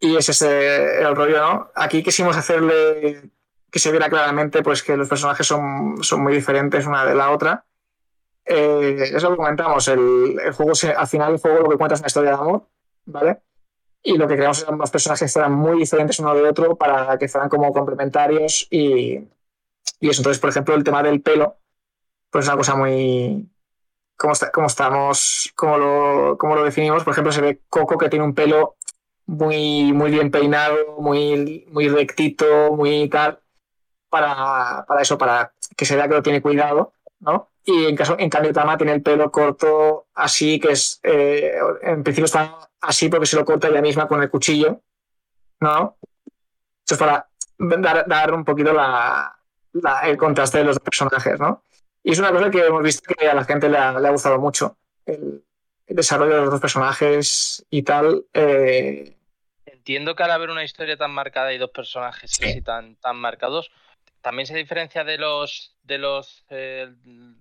[0.00, 1.70] Y ese es el rollo, ¿no?
[1.76, 3.30] Aquí quisimos hacerle
[3.72, 7.30] que se viera claramente pues, que los personajes son, son muy diferentes una de la
[7.30, 7.64] otra.
[8.44, 9.88] Eh, eso lo comentamos.
[9.88, 12.68] El, el juego, al final, el juego lo que cuenta es una historia de amor,
[13.06, 13.40] ¿vale?
[14.02, 17.16] Y lo que creamos es que los personajes fueran muy diferentes uno de otro para
[17.16, 19.14] que fueran como complementarios y,
[20.00, 20.20] y eso.
[20.20, 21.56] Entonces, por ejemplo, el tema del pelo,
[22.28, 23.48] pues es una cosa muy,
[24.18, 28.10] como, está, como estamos, como lo, como lo definimos, por ejemplo, se ve Coco que
[28.10, 28.76] tiene un pelo
[29.24, 33.38] muy, muy bien peinado, muy, muy rectito, muy tal
[34.12, 37.48] para, para eso, para que se vea que lo tiene cuidado, ¿no?
[37.64, 42.02] Y en, caso, en cambio Tama tiene el pelo corto así, que es, eh, en
[42.02, 44.82] principio está así porque se lo corta ella misma con el cuchillo,
[45.60, 45.96] ¿no?
[46.84, 47.26] Eso es para
[47.56, 49.34] dar, dar un poquito la,
[49.72, 51.62] la, el contraste de los personajes, ¿no?
[52.02, 54.10] Y es una cosa que hemos visto que a la gente le ha, le ha
[54.10, 54.76] gustado mucho,
[55.06, 55.42] el,
[55.86, 58.26] el, desarrollo de los dos personajes y tal.
[58.34, 59.16] Eh...
[59.64, 62.44] Entiendo que al haber una historia tan marcada y dos personajes sí.
[62.44, 63.70] así tan, tan marcados,
[64.22, 66.88] también se diferencia de los de los eh,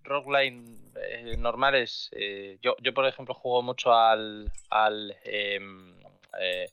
[0.04, 2.10] eh, normales.
[2.12, 5.96] Eh, yo, yo, por ejemplo, juego mucho al, al em,
[6.40, 6.70] eh,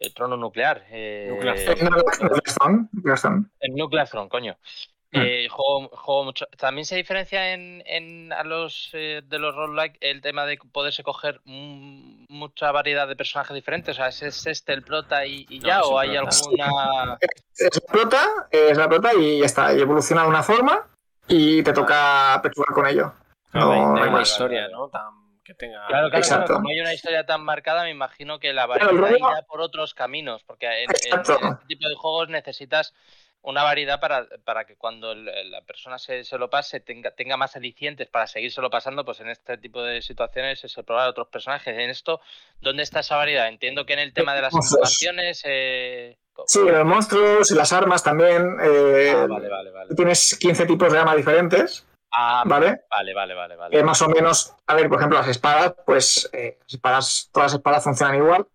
[0.00, 0.84] el trono nuclear.
[1.28, 1.56] Nuclear.
[3.60, 4.58] El Nuclear Throne, coño.
[5.12, 6.46] Eh, juego, juego, mucho.
[6.58, 11.02] También se diferencia en, en a los eh, de los roguelike el tema de poderse
[11.02, 13.94] coger mucha variedad de personajes diferentes.
[13.94, 15.78] O sea, ¿es, este el prota y, y ya?
[15.78, 16.36] No, ¿O hay prota.
[16.36, 17.18] alguna.?
[17.58, 19.72] Es la prota, es la prota y ya está.
[19.72, 20.86] Y evoluciona de una forma
[21.26, 23.14] y te toca pechugar con ello.
[23.54, 24.88] No, no hay una historia, ¿no?
[24.88, 25.86] Tan que tenga.
[25.86, 29.16] Claro, claro, claro, como hay una historia tan marcada, me imagino que la variedad rollo...
[29.16, 30.42] irá por otros caminos.
[30.44, 32.92] Porque en, en, en este tipo de juegos necesitas
[33.46, 37.54] una variedad para, para que cuando la persona se, se, lo pase tenga, tenga más
[37.54, 41.28] alicientes para seguírselo pasando, pues en este tipo de situaciones es el probar a otros
[41.28, 41.72] personajes.
[41.78, 42.20] En esto,
[42.60, 43.46] ¿dónde está esa variedad?
[43.46, 45.42] Entiendo que en el tema de las innovaciones...
[45.44, 46.16] Eh...
[46.46, 48.56] Sí, los monstruos y las armas también.
[48.60, 49.94] Eh, ah, vale, vale, vale.
[49.94, 51.86] Tienes 15 tipos de armas diferentes.
[52.12, 52.80] Ah, ¿vale?
[52.90, 53.56] Vale, vale, vale.
[53.56, 53.78] vale.
[53.78, 57.52] Eh, más o menos, a ver, por ejemplo, las espadas, pues eh, las espadas, todas
[57.52, 58.46] las espadas funcionan igual,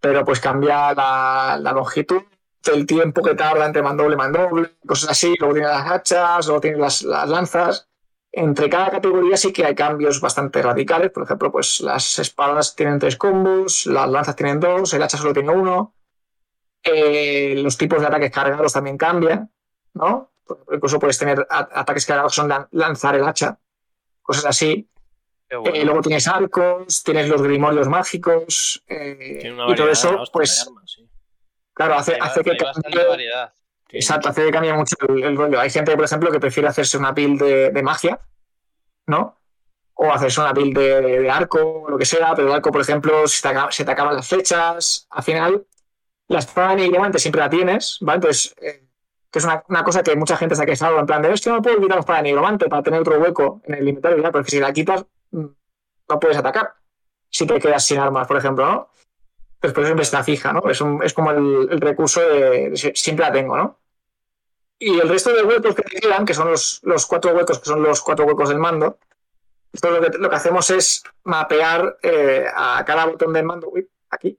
[0.00, 2.24] pero pues cambia la, la longitud
[2.68, 5.34] el tiempo que tarda entre mandoble y mandoble, cosas así.
[5.38, 7.88] Luego tiene las hachas, luego tiene las, las, lanzas.
[8.32, 11.10] Entre cada categoría sí que hay cambios bastante radicales.
[11.10, 15.32] Por ejemplo, pues las espadas tienen tres combos, las lanzas tienen dos, el hacha solo
[15.32, 15.94] tiene uno.
[16.82, 19.50] Eh, los tipos de ataques cargados también cambian,
[19.94, 20.30] ¿no?
[20.72, 23.58] Incluso puedes tener ataques cargados que son lanzar el hacha,
[24.22, 24.88] cosas así.
[25.50, 25.74] Bueno.
[25.74, 30.66] Eh, luego tienes arcos, tienes los grimorios mágicos eh, y todo eso, pues.
[30.66, 31.08] Armas, sí.
[31.76, 33.30] Claro, hace, hace que cambie,
[33.90, 35.60] Exacto, hace que cambie mucho el, el, rollo.
[35.60, 38.18] Hay gente, por ejemplo, que prefiere hacerse una build de, de magia,
[39.06, 39.36] ¿no?
[39.92, 42.72] O hacerse una build de, de, de, arco, o lo que sea, pero el arco,
[42.72, 45.66] por ejemplo, se te, se te acaban las flechas, al final,
[46.28, 48.16] la espada nigromante siempre la tienes, ¿vale?
[48.16, 48.88] Entonces, eh,
[49.30, 51.42] que es una, una, cosa que mucha gente se ha quejado, en plan de, es
[51.42, 54.32] que no puedo quitar la espada nigromante para tener otro hueco en el inventario, ¿verdad?
[54.32, 56.72] Porque si la quitas, no puedes atacar.
[57.28, 58.88] Si te quedas sin armas, por ejemplo, ¿no?
[59.60, 60.68] Pues por siempre está fija, ¿no?
[60.68, 63.78] Es, un, es como el, el, recurso de, de, siempre la tengo, ¿no?
[64.78, 67.64] Y el resto de huecos que te quedan, que son los, los cuatro huecos, que
[67.64, 68.98] son los cuatro huecos del mando,
[69.72, 73.88] esto lo que, lo que hacemos es mapear eh, a cada botón del mando, uy,
[74.10, 74.38] aquí,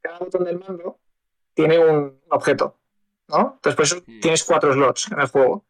[0.00, 0.98] cada botón del mando
[1.54, 2.76] tiene un objeto,
[3.28, 3.54] ¿no?
[3.56, 4.20] Entonces por eso mm.
[4.20, 5.64] tienes cuatro slots en el juego.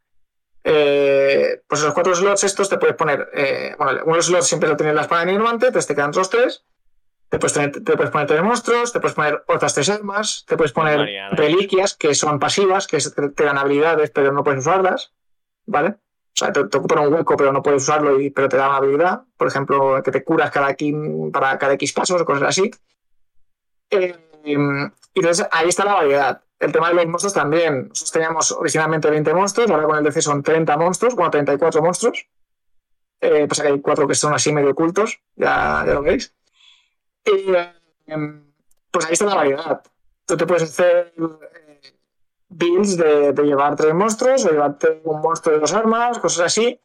[0.64, 4.46] Eh, pues los cuatro slots estos te puedes poner, eh, bueno, uno de los slots
[4.46, 6.64] siempre lo tienes la espada nigromante, entonces te quedan otros tres,
[7.34, 10.56] te puedes, tener, te puedes, poner tres monstruos, te puedes poner otras tres armas, te
[10.56, 11.00] puedes poner
[11.32, 15.12] reliquias que son pasivas, que te, dan habilidades, pero no puedes usarlas,
[15.66, 15.88] ¿vale?
[15.88, 18.68] O sea, te, te, ocupan un hueco, pero no puedes usarlo, y, pero te da
[18.68, 19.22] una habilidad.
[19.36, 20.94] Por ejemplo, que te curas cada X,
[21.32, 22.70] para cada X pasos o cosas así.
[23.90, 26.42] Eh, y entonces ahí está la variedad.
[26.60, 27.88] El tema de los monstruos también.
[27.88, 32.28] Nosotros teníamos originalmente 20 monstruos, ahora con el DC son 30 monstruos, bueno, 34 monstruos.
[33.20, 36.32] Eh, pasa que hay cuatro que son así medio ocultos, ya, ya lo veis.
[37.24, 37.52] Y,
[38.90, 39.82] pues ahí está la variedad.
[40.26, 41.80] Tú te puedes hacer eh,
[42.48, 46.80] builds de, llevar tres monstruos o llevarte un monstruo de dos armas, cosas así.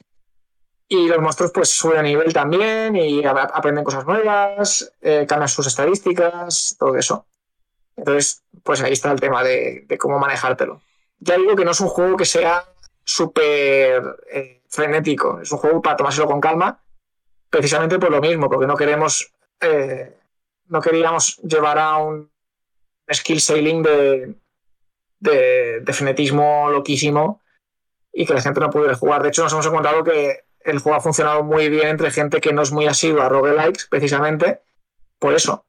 [0.87, 5.67] Y los monstruos pues suben a nivel también y aprenden cosas nuevas, eh, cambian sus
[5.67, 7.27] estadísticas, todo eso.
[7.95, 10.81] Entonces, pues ahí está el tema de, cómo manejártelo.
[11.19, 12.65] Ya digo que no es un juego que sea
[13.03, 16.81] súper eh, frenético, es un juego para tomárselo con calma,
[17.49, 19.31] precisamente por lo mismo, porque no queremos
[20.69, 22.31] no queríamos llevar a un
[23.11, 24.35] skill sailing de,
[25.19, 27.41] de, de frenetismo loquísimo
[28.13, 29.21] y que la gente no pudiera jugar.
[29.21, 32.53] De hecho, nos hemos encontrado que el juego ha funcionado muy bien entre gente que
[32.53, 34.61] no es muy asidua a roguelikes, precisamente
[35.17, 35.65] por eso.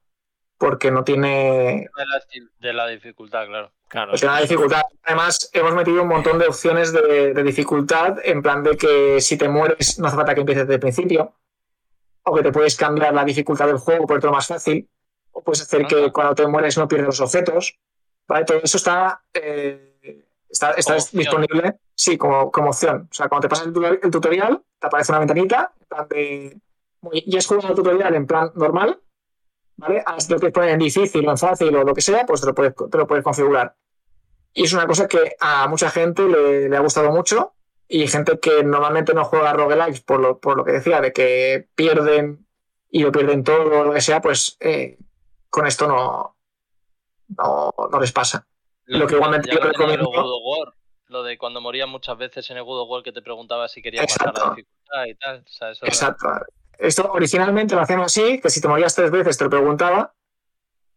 [0.57, 1.89] Porque no tiene.
[1.97, 2.21] De la,
[2.59, 3.71] de la dificultad, claro.
[3.87, 4.11] Claro.
[4.11, 4.83] Pues la dificultad.
[5.03, 9.37] Además, hemos metido un montón de opciones de, de, dificultad, en plan de que si
[9.37, 11.33] te mueres, no hace falta que empieces desde el principio.
[12.23, 14.89] O que te puedes cambiar la dificultad del juego por otro más fácil.
[15.31, 17.79] O puedes hacer que cuando te mueres no pierdas los objetos.
[18.27, 18.45] ¿Vale?
[18.45, 19.23] Todo eso está.
[19.33, 19.91] Eh,
[20.51, 23.07] Está, está disponible, sí, como, como, opción.
[23.09, 26.61] O sea, cuando te pasas el, tutorial, te aparece una ventanita, en plan de.
[27.25, 28.99] Ya has jugado el tutorial en plan normal,
[29.77, 30.03] ¿vale?
[30.03, 32.47] Te lo quieres poner en difícil o en fácil o lo que sea, pues te
[32.47, 33.75] lo puedes, te lo puedes configurar.
[34.53, 37.53] Y es una cosa que a mucha gente le, le ha gustado mucho
[37.93, 41.67] y gente que normalmente no juega roguelikes por lo, por lo que decía, de que
[41.75, 42.47] pierden
[42.89, 44.97] y lo pierden todo o lo que sea, pues eh,
[45.49, 46.37] con esto no,
[47.37, 48.47] no, no les pasa.
[48.85, 50.09] Lo, lo que igualmente yo recomiendo.
[51.07, 53.81] Lo de cuando morían muchas veces en el God of War que te preguntaba si
[53.81, 55.43] querías pasar la dificultad y tal.
[55.45, 56.29] O sea, eso Exacto.
[56.29, 56.45] Era...
[56.79, 60.13] Esto originalmente lo hacíamos así, que si te morías tres veces te lo preguntaba,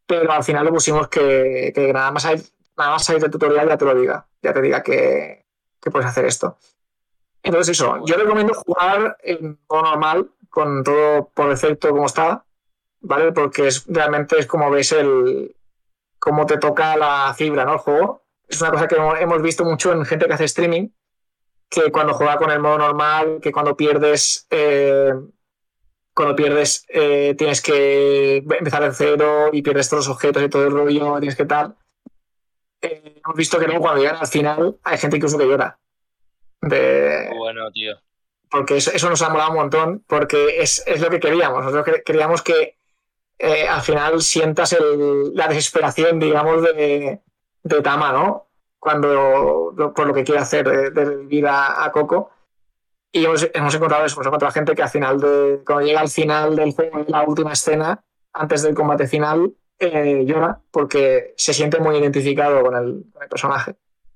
[0.07, 2.41] pero al final le pusimos que, que nada más hay,
[2.77, 5.45] nada más salir del tutorial ya te lo diga, ya te diga que,
[5.83, 6.57] que puedes hacer esto.
[7.45, 12.45] Entonces eso, yo recomiendo jugar en modo normal, con todo por defecto como está,
[13.01, 13.33] ¿vale?
[13.33, 15.55] Porque es, realmente es como ves el,
[16.19, 17.75] cómo te toca la fibra, ¿no?
[17.75, 18.23] El juego.
[18.49, 20.89] Es una cosa que hemos visto mucho en gente que hace streaming,
[21.69, 25.12] que cuando juega con el modo normal, que cuando pierdes, eh,
[26.15, 30.66] cuando pierdes eh, tienes que empezar de cero y pierdes todos los objetos y todo
[30.66, 31.77] el rollo, tienes que tal.
[32.81, 35.79] Eh, hemos visto que luego cuando llegan al final hay gente incluso que llora.
[36.69, 37.31] De...
[37.36, 37.95] Bueno, tío.
[38.51, 41.65] Porque eso, eso, nos ha molado un montón, porque es, es lo que queríamos.
[41.65, 42.78] Nosotros queríamos que
[43.39, 47.20] eh, al final sientas el, la desesperación, digamos, de,
[47.62, 48.49] de, Tama, ¿no?
[48.78, 52.31] Cuando, por lo que quiere hacer de, de vivir a, Coco.
[53.11, 56.09] Y hemos, hemos encontrado eso, hemos encontrado gente que al final de, cuando llega al
[56.09, 61.78] final del juego, la última escena, antes del combate final, eh, llora porque se siente
[61.78, 63.74] muy identificado con el, con el, personaje.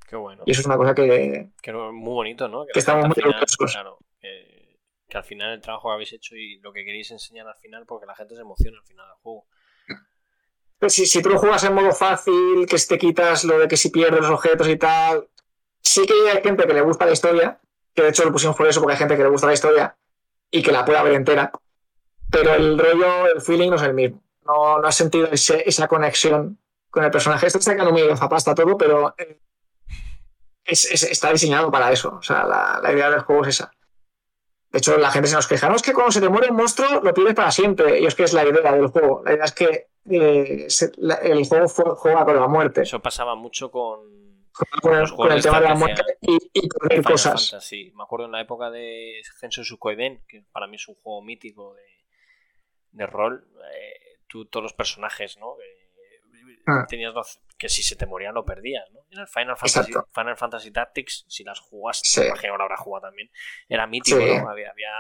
[0.09, 0.43] Qué bueno.
[0.47, 1.51] Y eso es una cosa que.
[1.61, 2.65] que muy bonito, ¿no?
[2.65, 3.73] Que, que estamos muy orgullosos.
[3.73, 7.47] Claro, que, que al final el trabajo que habéis hecho y lo que queréis enseñar
[7.47, 9.47] al final, porque la gente se emociona al final del juego.
[10.79, 13.77] Pues si, si tú lo juegas en modo fácil, que te quitas lo de que
[13.77, 15.29] si pierdes los objetos y tal,
[15.83, 17.61] sí que hay gente que le gusta la historia,
[17.93, 19.97] que de hecho lo pusimos por eso, porque hay gente que le gusta la historia
[20.51, 21.51] y que la pueda ver entera,
[22.31, 24.23] pero el rollo, el feeling no es el mismo.
[24.47, 26.59] No, no has sentido ese, esa conexión
[26.91, 27.47] con el personaje.
[27.47, 29.15] Esto está quedando muy zapasta todo, pero
[30.69, 32.17] es, es, está diseñado para eso.
[32.19, 33.73] O sea, la, la idea del juego es esa.
[34.71, 36.57] De hecho, la gente se nos queja, no es que cuando se te muere un
[36.57, 38.01] monstruo lo pierdes para siempre.
[38.01, 39.23] Y es que es la idea del juego.
[39.25, 42.83] La idea es que eh, se, la, el juego fue, juega con la muerte.
[42.83, 44.01] Eso pasaba mucho con,
[44.83, 47.51] con el, con el tema de la muerte y, y perder cosas.
[47.51, 47.93] Fantasy.
[47.97, 51.75] Me acuerdo en la época de Genso Sukoiden, que para mí es un juego mítico
[51.75, 51.83] de,
[52.93, 53.49] de rol.
[53.75, 55.55] Eh, tú, todos los personajes, ¿no?
[55.61, 56.85] Eh, ah.
[56.87, 59.01] tenías dos, que si se te morían lo perdías, ¿no?
[59.11, 62.27] En el Final Fantasy, Final Fantasy Tactics, si las jugaste, sí.
[62.27, 63.31] imagino que jugado también,
[63.69, 64.39] era mítico, sí.
[64.39, 64.49] ¿no?
[64.49, 64.91] Había, había...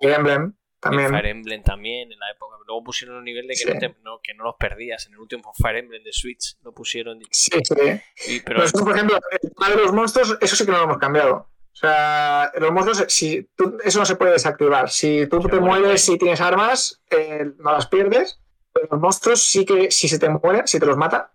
[0.00, 1.10] Fire Emblem también.
[1.10, 2.56] Fire Emblem también en la época.
[2.66, 3.70] Luego pusieron un nivel de que, sí.
[3.72, 5.06] no, te, no, que no los perdías.
[5.06, 7.18] En el último Fire Emblem de Switch lo pusieron.
[7.30, 8.00] Sí, sí.
[8.28, 8.60] Y, pero...
[8.60, 11.34] Nosotros, por ejemplo, el tema de los monstruos, eso sí que no lo hemos cambiado.
[11.72, 14.90] O sea, los monstruos, si tú, eso no se puede desactivar.
[14.90, 18.40] Si tú te mueres y tienes armas, eh, no las pierdes.
[18.72, 21.32] Pero los monstruos sí que, si se te mueren, si te los mata,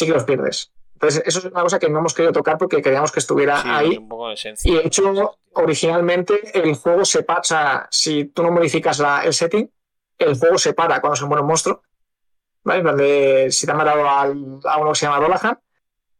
[0.00, 0.72] sí que los pierdes.
[0.94, 3.68] Entonces, eso es una cosa que no hemos querido tocar porque queríamos que estuviera sí,
[3.70, 3.96] ahí.
[3.98, 4.70] Un poco de esencia.
[4.70, 9.70] Y de hecho, originalmente el juego se pasa, si tú no modificas la, el setting,
[10.18, 11.82] el juego se para cuando se muere un monstruo.
[12.62, 12.82] ¿Vale?
[12.82, 15.58] Donde si te han matado al, a uno que se llama Dolahan,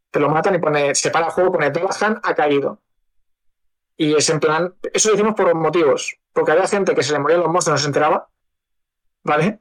[0.09, 2.81] te lo matan y pone, se para el juego, pone Dolahan ha caído.
[3.97, 6.17] Y es en plan, eso lo hicimos por motivos.
[6.33, 8.29] Porque había gente que se le morían los monstruos y no se enteraba.
[9.23, 9.59] ¿Vale?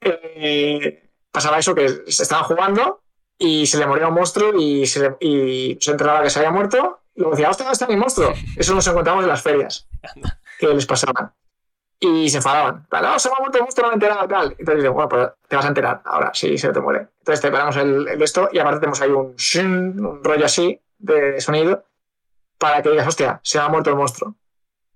[0.00, 3.02] Eh, pasaba eso que se estaban jugando
[3.38, 6.50] y se le moría un monstruo y se, le, y se enteraba que se había
[6.50, 7.00] muerto.
[7.14, 8.32] Y luego decía, hostia, ¿dónde está mi monstruo?
[8.56, 9.86] Eso nos encontramos en las ferias
[10.58, 11.32] que les pasaban.
[11.98, 12.86] Y se enfadaban.
[12.90, 14.50] No, se me ha muerto el monstruo, no me he enterado, tal.
[14.58, 17.08] Entonces dicen, bueno, pues te vas a enterar ahora, si se te muere.
[17.20, 20.78] Entonces te paramos el, el esto y aparte tenemos ahí un, shin, un rollo así
[20.98, 21.84] de sonido
[22.58, 24.34] para que digas, hostia, se me ha muerto el monstruo.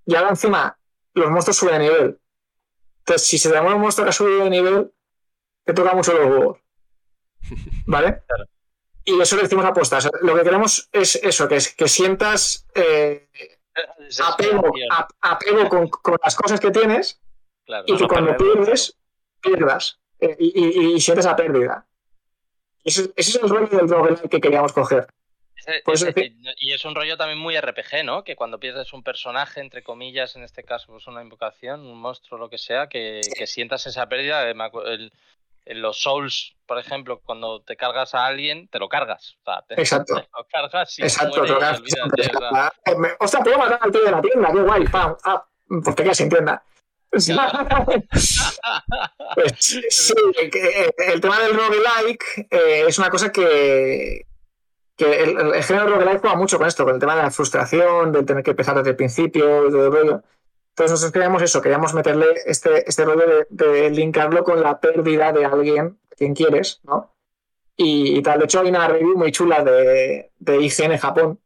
[0.06, 0.76] Y ahora encima,
[1.14, 2.20] los monstruos suben de nivel.
[3.00, 4.92] Entonces, si se te muere un monstruo que ha subido de nivel,
[5.64, 6.58] te toca mucho los huevos.
[7.86, 8.22] ¿Vale?
[8.26, 8.44] Claro.
[9.04, 10.08] Y eso le decimos apuestas.
[10.22, 13.28] Lo que queremos es eso, que, es, que sientas eh,
[14.22, 17.20] apego, a, apego con, con, las cosas que tienes
[17.64, 18.96] claro, y que no cuando pierdes,
[19.40, 19.98] pierdas.
[20.20, 21.86] eh, y, y, sientes la pérdida.
[22.84, 25.06] Ese, es el rollo del roguelike que queríamos coger.
[26.58, 28.24] y es un rollo también muy RPG, ¿no?
[28.24, 32.38] Que cuando pierdes un personaje, entre comillas, en este caso, pues una invocación, un monstruo,
[32.38, 34.48] lo que sea, que, sientas esa pérdida.
[34.48, 35.12] El,
[35.64, 39.36] en los Souls, por ejemplo, cuando te cargas a alguien, te lo cargas.
[39.70, 40.16] Exacto.
[40.16, 41.82] Te lo cargas y Exacto, te lo cargas.
[43.18, 46.16] Ostras, puedo matar al tío de la tienda, qué guay, pam, ah, pues te quedas
[46.16, 46.62] sin tienda.
[49.34, 49.82] pues, sí,
[50.96, 54.26] el, tema del roguelike eh, es una cosa que,
[54.96, 58.12] que el, el, género roguelike juega mucho con esto, con el tema de la frustración,
[58.12, 60.20] de tener que empezar desde el principio y todo el.
[60.80, 65.44] Entonces nosotros queríamos eso, queríamos meterle este, este rollo de, linkarlo con la pérdida de
[65.44, 67.12] alguien, quien quieres, ¿no?
[67.76, 68.38] Y, tal.
[68.38, 71.38] De hecho, hay una review muy chula de, de IGN Japón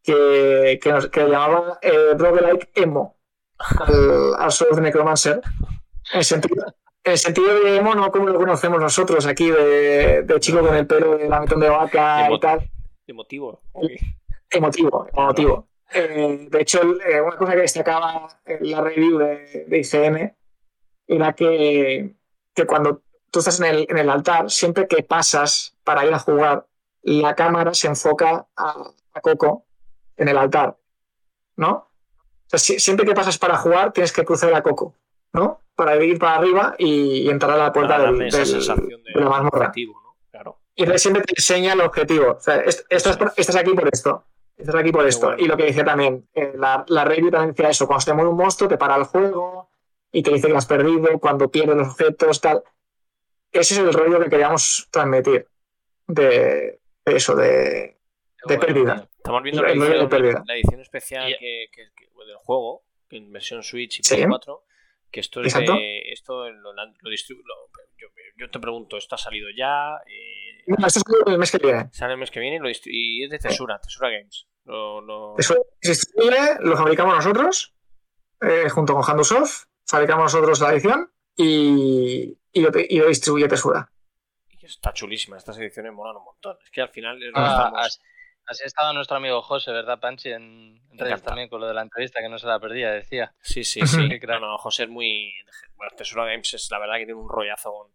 [0.00, 3.16] que, que, nos, que llamaba eh, Roguelike Emo
[3.58, 5.40] al, al de Necromancer.
[6.12, 6.66] En sentido,
[7.02, 10.86] el sentido de emo, no como lo conocemos nosotros aquí, de, de chico con el
[10.86, 12.70] pelo de la metón de vaca y tal.
[13.08, 13.60] Emotivo.
[14.50, 15.66] Emotivo, emotivo.
[15.92, 20.34] Eh, de hecho, eh, una cosa que destacaba en la review de, ICN
[21.06, 22.14] era que,
[22.52, 26.18] que, cuando tú estás en el, en el, altar, siempre que pasas para ir a
[26.18, 26.66] jugar,
[27.02, 28.92] la cámara se enfoca a,
[29.22, 29.64] Coco
[30.18, 30.76] en el altar,
[31.56, 31.88] ¿no?
[32.48, 34.94] siempre que pasas para jugar, tienes que cruzar a Coco,
[35.32, 35.62] ¿no?
[35.74, 39.72] Para ir para arriba y, entrar a la puerta del, de, la mazmorra.
[40.30, 40.58] Claro.
[40.74, 42.32] Y siempre te enseña el objetivo.
[42.32, 44.24] O sea, estás aquí por esto
[44.56, 45.36] Estás aquí por esto.
[45.36, 48.14] Y lo que decía también, eh, la, la review también decía eso, cuando se te
[48.14, 49.70] muere un monstruo te para el juego
[50.10, 52.62] y te dice que lo has perdido, cuando pierdes los objetos, tal.
[53.52, 55.46] Ese es el rollo que queríamos transmitir
[56.06, 57.98] de, eso, de,
[58.46, 59.08] de pérdida.
[59.16, 61.82] Estamos viendo la edición, la edición especial que, que,
[62.26, 64.64] del juego, en versión Switch y Play 4,
[65.10, 67.42] que esto es de, esto lo, lo, distribu
[67.98, 69.96] yo, yo, te pregunto, ¿esto ha salido ya?
[70.06, 71.88] Eh, no, esto sale el mes que viene.
[71.92, 74.46] Sale el mes que viene y, es de Tesura, Tesura Games.
[74.64, 75.36] Lo, lo...
[75.38, 75.54] Eso
[76.60, 77.74] lo fabricamos nosotros,
[78.40, 83.90] eh, junto con Handusoft, fabricamos nosotros la edición y, y, lo, y lo distribuye Tesura.
[84.48, 86.56] Y está chulísima, estas ediciones molan un montón.
[86.64, 87.86] Es que al final es ah,
[88.46, 90.30] Así ha estado nuestro amigo José, ¿verdad, Panchi?
[90.30, 93.34] En, redes también con lo de la entrevista, que no se la perdía, decía.
[93.40, 94.08] Sí, sí, sí.
[94.40, 95.32] no, José es muy.
[95.74, 97.92] Bueno, Tesura Games es la verdad que tiene un rollazo con,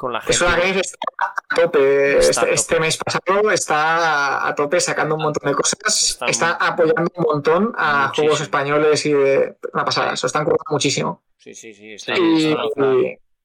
[0.00, 0.32] con la gente.
[0.32, 2.18] Tesura Games está a tope.
[2.18, 6.18] Este, este, mes pasado está a tope sacando un montón de cosas.
[6.26, 9.56] Está, apoyando un montón a juegos españoles y de.
[9.74, 11.22] Una pasada, eso están curando muchísimo.
[11.36, 11.92] Sí, sí, sí.
[11.92, 12.56] Está, y,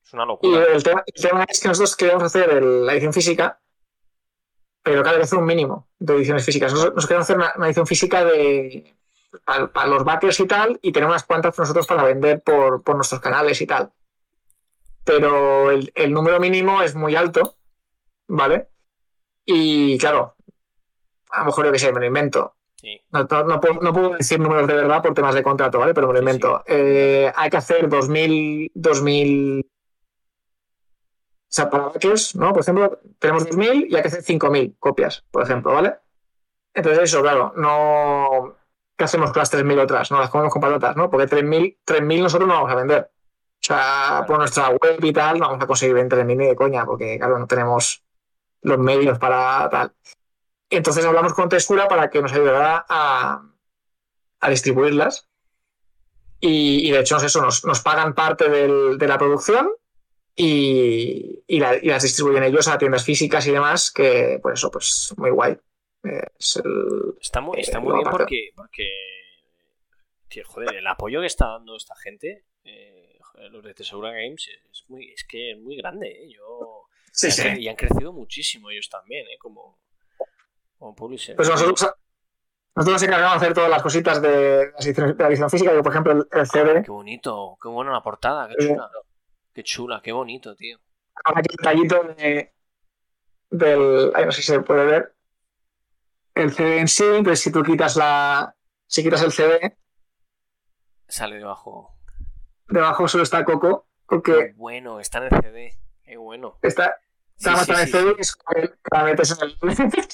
[0.01, 0.65] es una locura.
[0.71, 3.59] Y el tema, el tema, es que nosotros queremos hacer la edición física
[4.81, 6.71] pero cada vez un mínimo de ediciones físicas.
[6.71, 8.93] Nosotros, queremos hacer una, edición física de
[9.43, 13.59] para, los backers y tal, y tener unas cuantas nosotros para vender por, nuestros canales
[13.61, 13.91] y tal.
[15.05, 17.55] Pero el, número mínimo es muy alto,
[18.27, 18.69] ¿vale?
[19.45, 20.35] Y claro,
[21.29, 22.55] a lo mejor yo que sé, me lo invento.
[23.11, 23.27] No,
[23.59, 25.93] puedo, decir números de verdad por temas de contrato, ¿vale?
[25.93, 26.63] Pero me lo invento.
[26.67, 29.65] Eh, hay que hacer 2000, 2000
[31.45, 32.51] o sea, para backers, ¿no?
[32.51, 35.95] Por ejemplo, tenemos 2.000 y hay que hacer 5.000 copias, por ejemplo, ¿vale?
[36.73, 38.57] Entonces eso, claro, no...
[38.97, 40.11] ¿Qué hacemos con las 3.000 otras?
[40.11, 41.09] No las comemos con patatas, ¿no?
[41.09, 43.09] Porque 3.000 3.000 nosotros no vamos a vender.
[43.65, 46.85] O sea, por nuestra web y tal, no vamos a conseguir 3.000 ni de coña,
[46.85, 48.03] porque, claro, no tenemos
[48.61, 49.91] los medios para tal.
[50.69, 53.41] Entonces hablamos con Textura para que nos ayudara a,
[54.39, 55.27] a distribuirlas.
[56.39, 59.71] Y, de hecho, eso, nos, nos pagan parte del, de la producción
[60.35, 65.31] y, y, las distribuyen ellos a tiendas físicas y demás, que pues eso, pues muy
[65.31, 65.57] guay.
[66.39, 68.91] está muy, está muy bien porque, porque
[70.43, 73.04] joder, el apoyo que está dando esta gente, eh,
[73.51, 76.07] los de Tesaura Games, es, muy, es que es muy grande.
[76.07, 76.29] Eh.
[76.29, 77.47] Yo, sí, sí.
[77.59, 79.79] Y han crecido muchísimo ellos también, eh, como,
[80.77, 81.35] como publisher.
[81.35, 81.93] Pues nosotros,
[82.75, 84.71] nosotros nos encargamos de hacer todas las cositas de,
[85.17, 85.73] la edición física.
[85.73, 86.83] Yo, por ejemplo, el, CD.
[86.83, 88.89] qué bonito, qué buena la portada, qué chula.
[89.53, 90.77] Qué chula, qué bonito, tío.
[91.23, 92.53] Ahora aquí el tallito de,
[93.49, 94.11] del.
[94.13, 95.15] Ay, no sé si se puede ver.
[96.33, 98.53] El CD en sí, entonces si tú quitas la.
[98.87, 99.77] Si quitas el CD.
[101.07, 101.95] Sale debajo.
[102.67, 103.87] Debajo solo está Coco.
[104.07, 104.31] Porque.
[104.33, 105.73] Qué bueno, está en el CD.
[106.03, 106.57] Qué bueno.
[106.61, 106.99] Está.
[107.37, 109.57] Está sí, sí, en el CD y la metes en el.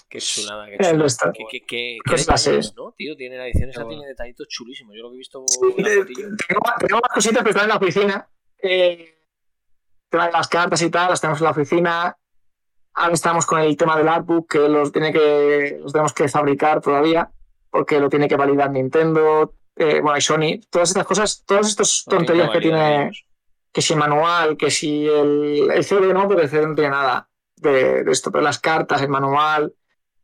[0.10, 1.34] Qué chulada, qué chulada.
[1.34, 3.15] Qué, qué, qué, qué detalles, ¿no, tío?
[3.15, 4.95] Tiene la edición esa, tiene detallitos chulísimos.
[4.95, 5.45] Yo lo que he visto.
[5.76, 8.30] tengo, tengo más cositas, pero están en la oficina.
[8.64, 9.15] Eh,
[10.10, 12.18] tema de las cartas y tal, las tenemos en la oficina.
[12.94, 16.82] Ahora estamos con el tema del artbook, que los, tiene que, los tenemos que fabricar
[16.82, 17.32] todavía,
[17.69, 20.60] porque lo tiene que validar Nintendo, eh, bueno, y Sony.
[20.69, 23.11] Todas estas cosas, todas estas tonterías que tiene.
[23.72, 27.30] que si manual, que si el, el CD no, pero el CD no tiene nada
[27.56, 29.73] de, esto, pero las cartas, el manual,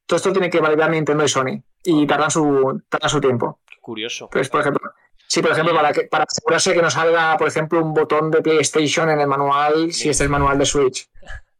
[0.05, 3.61] todo esto tiene que validar Nintendo y Sony y tardan su, tardan su tiempo.
[3.79, 4.25] Curioso.
[4.25, 4.91] Entonces, por ejemplo,
[5.27, 8.41] sí, por ejemplo, para, que, para asegurarse que nos salga, por ejemplo, un botón de
[8.41, 11.09] PlayStation en el manual, si es el manual de Switch,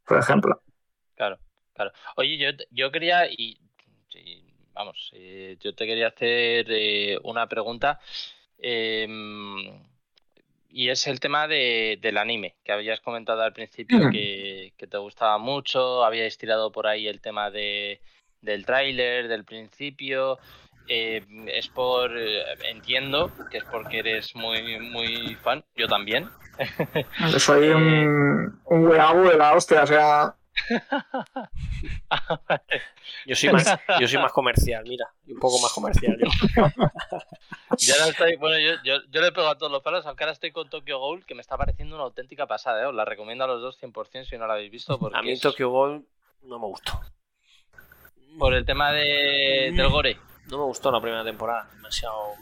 [0.04, 0.60] por ejemplo.
[1.18, 1.36] Claro,
[1.74, 1.90] claro.
[2.14, 3.58] Oye, yo, yo quería, y,
[4.78, 7.98] vamos, eh, yo te quería hacer eh, una pregunta.
[8.58, 9.58] Em,
[10.70, 15.38] y es el tema de, del anime, que habías comentado al principio que, te gustaba
[15.38, 18.00] mucho, habíais tirado por ahí el tema de,
[18.40, 20.38] del tráiler, del principio.
[20.86, 26.28] Eh, es por, eh, entiendo que es porque eres muy, muy fan, yo también.
[27.38, 30.37] Soy un, un de la hostia, o sea,
[33.26, 36.26] yo, soy más, yo soy más comercial, mira, un poco más comercial yo.
[37.78, 40.32] ya no estoy, bueno, yo, yo, yo, le pego a todos los palos, aunque ahora
[40.32, 42.86] estoy con Tokyo Ghoul, que me está pareciendo una auténtica pasada, ¿eh?
[42.86, 44.98] os la recomiendo a los dos 100% si no la habéis visto.
[45.12, 46.06] a mí Tokyo Ghoul
[46.42, 47.00] no me gustó.
[48.38, 50.18] Por el tema de, del gore.
[50.50, 52.34] No me gustó la primera temporada, demasiado...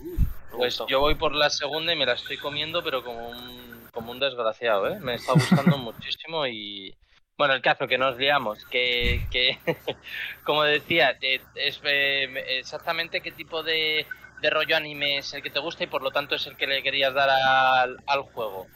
[0.52, 4.12] pues yo voy por la segunda y me la estoy comiendo, pero como un, como
[4.12, 4.98] un desgraciado, ¿eh?
[5.01, 6.94] Me está gustando muchísimo y
[7.39, 9.59] bueno, el caso que nos liamos, que, que
[10.45, 14.07] como decía, es eh, exactamente qué tipo de,
[14.51, 16.83] rollo anime es el que te gusta y por lo tanto es el que le
[16.83, 18.67] querías dar al, al juego.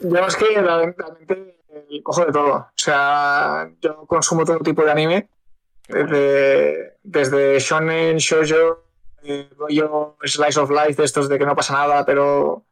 [0.00, 1.56] Yo es que realmente
[2.02, 2.54] cojo de todo.
[2.54, 5.28] O sea, yo consumo todo tipo de anime.
[5.88, 8.82] Desde, desde shonen, shoujo,
[9.22, 12.64] eh, rollo slice of life, de estos de que no pasa nada, pero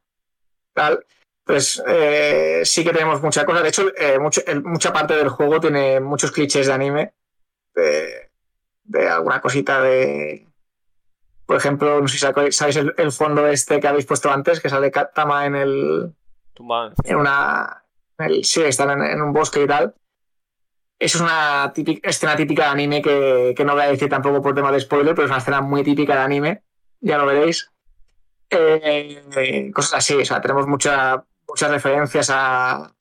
[0.75, 1.05] tal
[1.45, 3.61] pues eh, sí que tenemos mucha cosa.
[3.61, 7.12] De hecho, eh, mucha parte del juego tiene muchos clichés de anime.
[7.75, 10.49] De, alguna cosita de.
[11.47, 14.91] Por ejemplo, no sé si sabéis el, fondo este que habéis puesto antes, que sale
[14.91, 16.15] Tama en el.
[17.05, 17.85] En una.
[18.43, 19.95] sí, están en, un bosque y tal.
[20.99, 24.73] Eso es una escena típica de anime que, no voy a decir tampoco por tema
[24.73, 26.62] de spoiler, pero es una escena muy típica de anime.
[27.01, 27.71] Ya lo veréis.
[28.49, 31.25] Eh, cosas así, o sea, tenemos mucha,
[31.55, 32.93] muchas referencias a,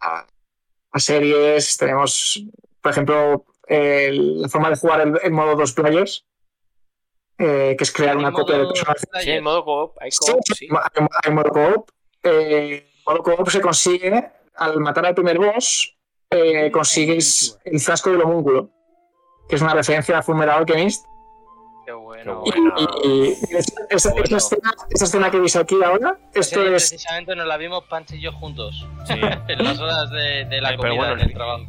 [0.00, 1.78] a, series.
[1.78, 2.44] Tenemos,
[2.82, 6.26] por ejemplo, la forma de jugar el, modo dos players,
[7.38, 9.06] eh, que es crear una copia de personaje.
[9.22, 9.96] Sí, en modo coop.
[9.98, 10.68] Hay, coop, sí,
[11.24, 11.90] hay, modo coop.
[12.22, 15.96] Eh, modo coop se consigue al matar al primer boss.
[16.28, 18.70] Eh, consigues el frasco del homúnculo,
[19.48, 21.06] que es una referencia a Fullmetal Alchemist,
[23.04, 23.36] y,
[23.90, 24.12] esa,
[24.90, 26.90] escena, que veis aquí ahora, esto es.
[26.90, 28.86] Precisamente nos la vimos Pancho y yo juntos.
[29.08, 31.64] en las horas de, la comida bueno, en el trabajo.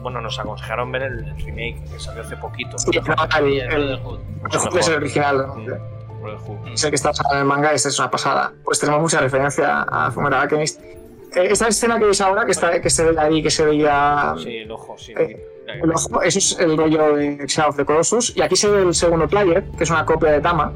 [0.00, 2.78] bueno, nos aconsejaron ver el, remake que salió hace poquito.
[2.78, 2.90] Sí,
[3.38, 4.00] el, el,
[4.78, 5.46] es el original.
[5.46, 6.00] ¿no?
[6.74, 8.52] Sé que está en el manga, esta es una pasada.
[8.64, 10.80] Pues tenemos mucha referencia a Fullmetal Alchemist.
[10.82, 14.34] Eh, esta escena que veis ahora, que, está, que se ve ahí, que se veía.
[14.38, 15.14] Sí, el ojo, sí.
[15.16, 18.36] Eh, el ojo, eso es el rollo de Shadow of the Colossus.
[18.36, 20.72] Y aquí se ve el segundo player, que es una copia de Tama.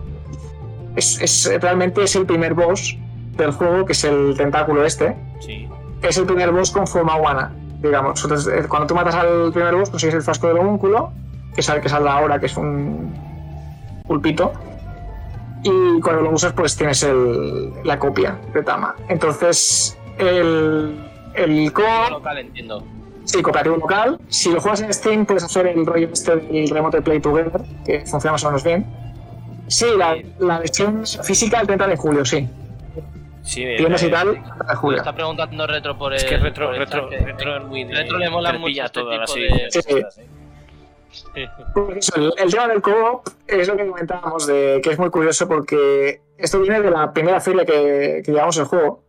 [0.96, 2.96] Es, es, realmente es el primer boss
[3.36, 5.16] del juego, que es el tentáculo este.
[5.40, 5.68] Sí.
[6.02, 7.52] Es el primer boss con forma humana,
[7.82, 8.22] digamos.
[8.22, 11.12] Entonces, eh, cuando tú matas al primer boss, consigues el frasco del homúnculo,
[11.54, 13.14] que es el que sale ahora, que es un
[14.06, 14.52] pulpito.
[15.62, 18.94] Y cuando lo usas, pues tienes el, la copia de Tama.
[19.08, 21.00] Entonces, el,
[21.34, 22.10] el core.
[22.10, 22.84] Local, entiendo.
[23.24, 24.18] Sí, cooperativo local.
[24.28, 28.00] Si lo juegas en Steam, puedes hacer el rollo este del Remote Play Together, que
[28.06, 28.86] funciona más o menos bien.
[29.66, 32.48] Sí, la, la versión física el 30 de julio, sí.
[33.42, 34.98] Sí, Tienes y tal, de julio.
[34.98, 36.16] está preguntando Retro por el.
[36.16, 37.84] Es que Retro, retro, retro, es muy.
[37.84, 39.70] De, retro le mola mucho este tipo de.
[39.70, 40.02] Sí, sí.
[41.74, 45.46] Pues el, el, tema del co-op es lo que comentábamos, de que es muy curioso
[45.46, 49.04] porque esto viene de la primera feria que, que llevamos el juego,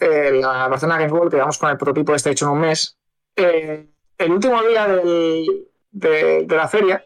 [0.00, 2.96] eh, la Barcelona Games World, que llevamos con el prototipo este hecho en un mes,
[3.36, 3.88] eh,
[4.18, 7.04] el último día de, la feria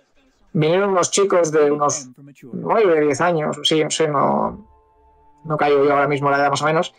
[0.52, 2.08] vinieron unos chicos de unos
[2.52, 4.66] 9, 10 años, sí, no sé, no,
[5.44, 6.94] no yo ahora mismo la edad más o menos.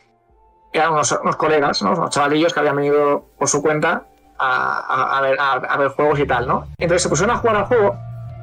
[0.74, 4.06] Eran unos, colegas, unos chavalillos que habían venido por su cuenta
[4.38, 6.68] a, ver, a, ver, juegos y tal, ¿no?
[6.78, 7.96] Entonces se pusieron a jugar al juego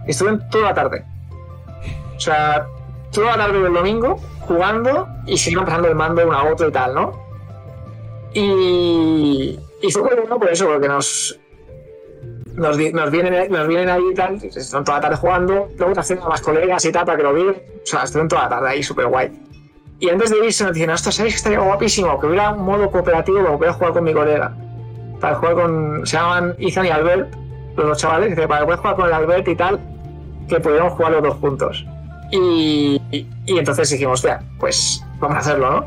[0.07, 1.05] y estuvieron toda la tarde.
[2.17, 2.67] O sea,
[3.13, 6.53] toda la tarde del domingo jugando y se iban pasando el mando de una a
[6.53, 7.13] otro y tal, ¿no?
[8.35, 11.39] Y, y fue muy bueno por eso, porque nos,
[12.55, 16.01] nos, nos, vienen, nos vienen ahí y tal, están toda la tarde jugando, luego te
[16.01, 17.51] hacen a más colegas y tal para que lo vean.
[17.51, 19.31] O sea, estuvieron toda la tarde ahí, súper guay.
[20.01, 22.19] Y antes de irse nos dicen, esto ¿sabéis que estaría guapísimo?
[22.19, 24.57] Que hubiera un modo cooperativo para poder jugar con mi colega.
[25.21, 26.07] Para jugar con.
[26.07, 27.35] Se llaman Ethan y Albert,
[27.77, 29.81] los dos chavales, para poder jugar con el Albert y tal,
[30.49, 31.85] que pudiéramos jugar los dos juntos.
[32.31, 33.29] Y, y,
[33.59, 35.85] entonces dijimos, hostia, pues vamos a hacerlo, ¿no?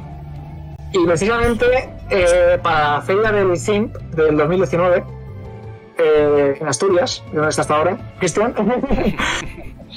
[0.94, 5.04] Y precisamente eh, para la feria del CIMP del 2019,
[5.98, 8.54] eh, en Asturias, donde está hasta ahora, Cristian,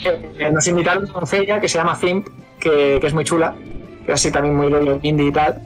[0.04, 2.28] eh, nos invitaron a una feria que se llama CIMP,
[2.58, 3.54] que, que es muy chula,
[4.04, 5.60] que es así también muy indie y tal,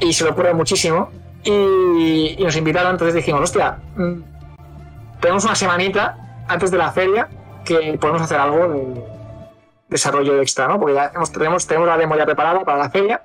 [0.00, 1.10] y se lo ocurre muchísimo.
[1.44, 4.14] Y, y, nos invitaron, entonces dijimos, hostia, mm,
[5.20, 7.28] tenemos una semanita antes de la feria
[7.64, 9.04] que podemos hacer algo de
[9.88, 10.80] desarrollo extra, ¿no?
[10.80, 13.22] Porque ya hemos, tenemos, tenemos la demo ya preparada para la feria.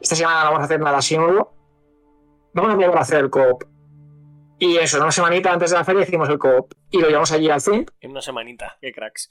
[0.00, 1.52] Esta semana no vamos a hacer nada así nuevo.
[2.52, 3.64] Vamos a probar a hacer el co-op.
[4.58, 6.72] Y eso, una semanita antes de la feria hicimos el co-op.
[6.90, 7.90] Y lo llevamos allí al Zimp.
[8.00, 9.30] En una semanita, qué cracks.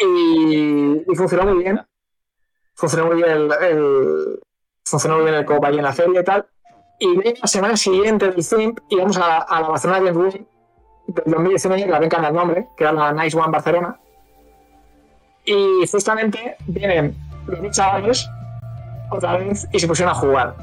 [0.00, 1.80] Y, y funcionó muy bien.
[2.74, 4.40] Funcionó muy bien el, el
[4.84, 6.46] funcionó muy bien el co-op allí en la feria y tal.
[7.00, 10.46] Y la semana siguiente del Zimp íbamos a, a la Barcelona Game Week
[11.08, 13.98] del 2019, que la ven el nombre, que era la Nice One Barcelona.
[15.44, 17.16] Y justamente vienen
[17.46, 18.28] los chavales
[19.10, 20.54] otra vez y se pusieron a jugar.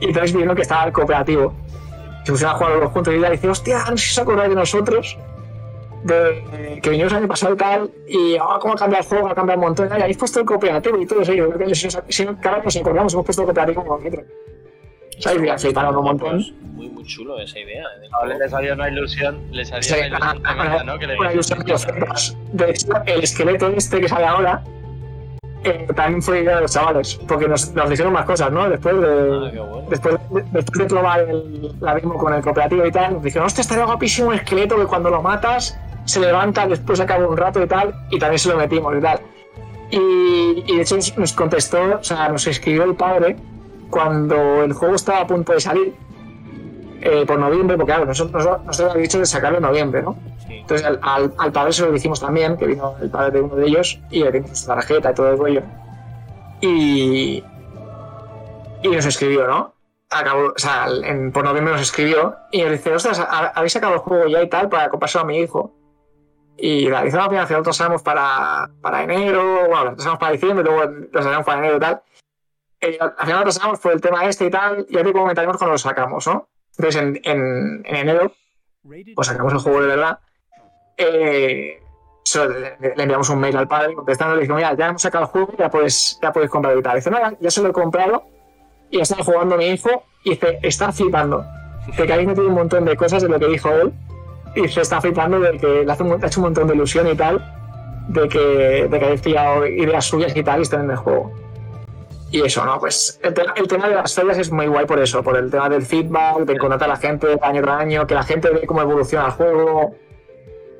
[0.00, 1.54] Y entonces vieron que estaba el cooperativo.
[2.24, 4.50] Se pusieron a jugar los juntos y ya dice, hostia, no sé si se acordáis
[4.50, 5.18] de nosotros.
[6.04, 9.28] De, que vinimos el año pasado y tal, y oh, cómo ha cambiado el juego,
[9.28, 9.88] ha cambiado un montón.
[9.90, 11.32] Y habéis puesto el cooperativo y todo eso.
[11.32, 14.26] Y yo creo que si, si claro, nos acordamos, hemos puesto el cooperativo con nosotros.
[15.18, 15.42] ¿Sabes?
[15.42, 16.44] Ya fliparon un montón.
[16.74, 17.82] Muy, muy chulo esa idea.
[17.82, 18.38] ¿eh?
[18.38, 20.98] Les salió una ilusión, les salió sí, una ilusión tremenda, ¿no?
[20.98, 22.36] Que le una ilusión de ofertas.
[22.52, 24.62] De hecho, el esqueleto este que sale ahora
[25.68, 28.68] eh, también fue idea de los chavales, porque nos, nos dijeron más cosas, ¿no?
[28.68, 29.86] Después de, Ah, bueno.
[29.88, 33.46] después, de, después de probar el, la demo con el cooperativo y tal, nos dijeron,
[33.46, 37.62] hostia, estaría guapísimo un esqueleto que cuando lo matas se levanta, después acaba un rato
[37.62, 39.20] y tal, y también se lo metimos y tal.
[39.90, 43.36] Y, y de hecho nos contestó, o sea, nos escribió el padre
[43.90, 45.94] cuando el juego estaba a punto de salir,
[47.00, 50.16] eh, por noviembre, porque claro, nosotros, nosotros habíamos dicho de sacarlo en noviembre, ¿no?
[50.68, 53.56] Entonces al, al, al, padre se lo hicimos también, que vino el padre de uno
[53.56, 55.62] de ellos, y le dimos su tarjeta y todo el rollo.
[56.60, 57.42] Y,
[58.82, 59.74] y nos escribió, ¿no?
[60.10, 63.18] Acabó, o sea, en, por noviembre nos escribió y nos dice, ostras,
[63.54, 65.74] habéis sacado el juego ya y tal para comprárselo a mi hijo.
[66.58, 70.84] Y la hicimos la nosotros sabemos para, para enero, bueno, lo sabemos para diciembre, luego
[71.10, 72.02] lo sabemos para enero y tal.
[72.82, 75.72] Eh, al final lo pasamos por el tema este y tal, y ahora comentaremos cuando
[75.72, 76.46] lo sacamos, ¿no?
[76.76, 78.32] Entonces en, en, en enero,
[79.14, 80.18] pues sacamos el juego de verdad.
[80.98, 81.80] Eh,
[82.24, 85.24] so, le, le, enviamos un mail al padre contestando, le dijimos, mira, ya hemos sacado
[85.24, 86.96] el juego, ya puedes, ya puedes comprarlo y tal.
[86.96, 88.24] Dice, no, ya, se lo he comprado
[88.90, 91.44] y está jugando mi hijo y dice, está flipando.
[91.96, 93.92] Que que habéis metido un montón de cosas de lo que dijo él
[94.54, 97.06] y se está flipando de que le hace un, ha hecho un montón de ilusión
[97.06, 97.42] y tal,
[98.08, 101.32] de que, de que habéis pillado ideas suyas y tal y están en el juego.
[102.30, 102.78] Y eso, ¿no?
[102.78, 105.50] Pues el, te el, tema de las ferias es muy guay por eso, por el
[105.50, 108.66] tema del feedback, de encontrar a la gente año tras año, que la gente ve
[108.66, 109.94] cómo evoluciona el juego.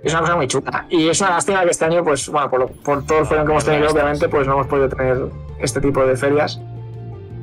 [0.03, 0.87] Es una cosa muy chula.
[0.89, 3.53] Y es una lástima que este año, pues, bueno, por, por todo el follón que
[3.53, 5.19] hemos tenido, obviamente, pues no hemos podido tener
[5.59, 6.61] este tipo de ferias.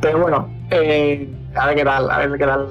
[0.02, 2.68] Pero bueno, eh, a ver qué tal, a ver qué tal.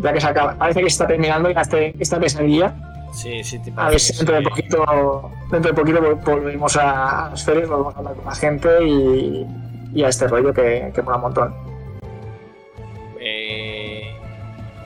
[0.00, 2.74] Ya que se acaba, parece que se está terminando ya este, esta pesadilla.
[3.12, 7.68] Sí, sí, a ver si dentro de poquito, dentro de poquito volvemos a las ferias,
[7.68, 9.46] volvemos a hablar con la gente y,
[9.92, 11.71] y a este rollo que, que mola un montón.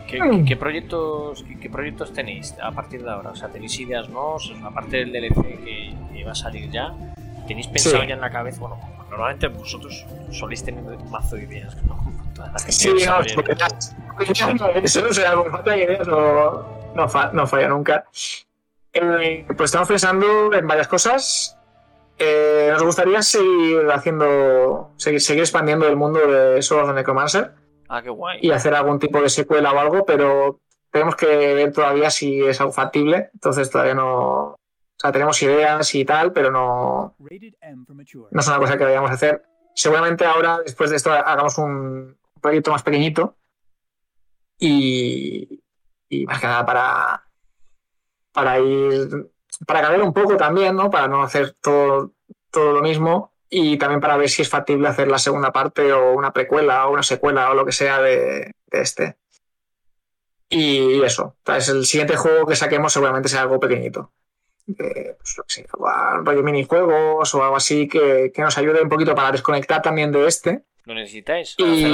[0.07, 3.31] ¿Qué, ¿qué, proyectos, qué, qué, proyectos tenéis a partir de ahora?
[3.31, 4.51] O sea, ¿tenéis ideas nuevas?
[4.65, 6.93] Aparte del DLC que, va a salir ya,
[7.47, 8.09] ¿tenéis pensado sí.
[8.09, 8.61] ya en la cabeza?
[8.61, 8.81] Bueno,
[9.11, 11.97] normalmente vosotros soléis tener un mazo de ideas, ¿no?
[12.35, 13.57] Toda la gente sí, no, porque
[14.83, 18.05] eso, o sea, por falta de ideas no, no, fa, no falla nunca.
[18.93, 21.57] Eh, pues estamos pensando en varias cosas.
[22.19, 27.53] Eh, nos gustaría seguir haciendo, seguir, seguir, expandiendo el mundo de Swords of Necromancer.
[27.89, 28.39] Ah, qué guay.
[28.43, 30.61] Y hacer algún tipo de secuela o algo, pero
[30.91, 33.31] tenemos que ver todavía si es algo factible.
[33.35, 34.53] Entonces todavía no.
[34.53, 37.15] O sea, tenemos ideas y tal, pero no.
[38.31, 39.45] No es una cosa que vayamos a hacer.
[39.75, 43.37] Seguramente ahora, después de esto, hagamos un proyecto más pequeñito.
[44.59, 45.63] Y,
[46.09, 47.23] y más que nada para,
[48.33, 49.31] para ir
[49.67, 50.91] para cambiar un poco también, ¿no?
[50.91, 52.13] Para no hacer todo,
[52.51, 56.13] todo lo mismo y también para ver si es factible hacer la segunda parte o
[56.13, 59.17] una precuela o una secuela o lo que sea de, de este.
[60.49, 61.69] Y eso, ¿sabes?
[61.69, 64.13] el siguiente juego que saquemos seguramente será algo pequeñito.
[64.69, 69.33] Eh, pues, sí, rollo minijuegos o algo así que, que, nos ayude un poquito para
[69.33, 70.65] desconectar también de este.
[70.85, 71.55] ¿Lo necesitáis?
[71.59, 71.85] Y...
[71.85, 71.93] Hacer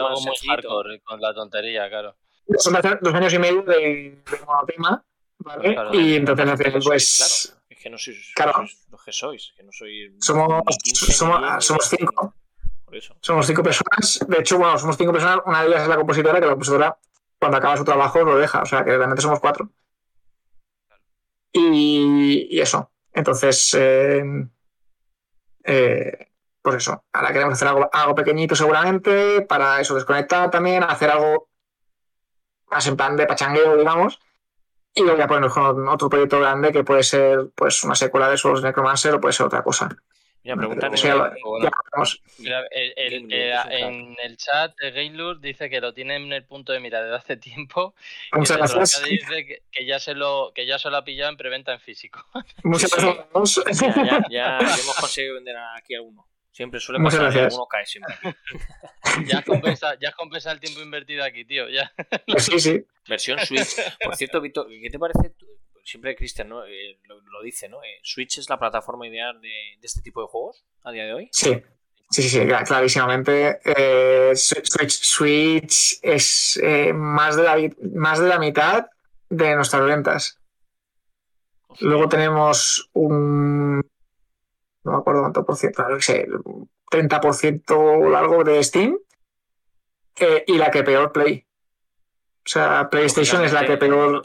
[0.00, 2.16] algo muy hardcore con la tontería, claro.
[2.58, 5.04] Son dos años y medio de, de monotema
[5.38, 5.74] ¿vale?
[5.74, 7.46] Claro, y entonces pues.
[7.48, 7.61] Claro.
[7.82, 8.52] Que no sois, claro.
[8.52, 10.16] sois los que sois, que no soy.
[10.20, 12.34] Somos, 15, somos, 10, somos cinco.
[12.84, 13.16] Por eso.
[13.20, 14.24] Somos cinco personas.
[14.28, 15.40] De hecho, bueno, somos cinco personas.
[15.46, 16.98] Una de ellas es la compositora, que la compositora,
[17.38, 18.62] cuando acaba su trabajo, lo deja.
[18.62, 19.70] O sea, que realmente somos cuatro.
[21.52, 22.92] Y, y eso.
[23.12, 23.74] Entonces.
[23.74, 24.22] Eh,
[25.64, 26.28] eh,
[26.62, 31.48] pues eso, ahora queremos hacer algo, algo pequeñito seguramente, para eso desconectar también, hacer algo
[32.70, 34.20] más en plan de pachangueo, digamos,
[34.94, 38.36] y luego ya ponernos con otro proyecto grande que puede ser pues una secuela de
[38.36, 39.88] Souls Necromancer o puede ser otra cosa.
[40.44, 40.92] Mira, preguntan
[43.70, 47.16] en el chat de Gaylord dice que lo tiene en el punto de mira desde
[47.16, 47.94] hace tiempo.
[48.32, 49.04] Muchas gracias.
[49.04, 52.24] Dice que, ya se lo, que ya se lo ha pillado en preventa en físico.
[52.64, 53.80] Muchas gracias.
[53.80, 56.26] Ya, ya, hemos conseguido vender aquí alguno.
[56.52, 58.14] Siempre suele pasar que alguno cae siempre.
[59.26, 61.68] ya, has compensado, ya el tiempo invertido aquí, tío.
[61.70, 61.90] Ya.
[62.36, 62.84] Sí, sí.
[63.08, 63.74] Versión Switch.
[64.04, 65.34] Por cierto, Víctor, ¿qué te parece?
[65.82, 66.64] Siempre Cristian ¿no?
[66.66, 67.82] Eh, lo, dice, ¿no?
[67.82, 69.50] Eh, ¿Switch es la plataforma ideal de,
[69.82, 71.28] este tipo de juegos a día de hoy?
[71.32, 71.60] Sí.
[72.10, 73.58] Sí, sí, clarísimamente.
[73.64, 76.60] Eh, Switch, Switch, es
[76.94, 77.56] más, de la,
[77.94, 78.86] más de la mitad
[79.30, 80.38] de nuestras ventas.
[81.80, 83.81] Luego tenemos un
[84.84, 86.26] no me acuerdo cuánto por ciento, no sé,
[86.90, 88.98] 30% largo de Steam
[90.46, 91.46] y la que peor Play.
[92.44, 94.20] O sea, PlayStation es la que peor.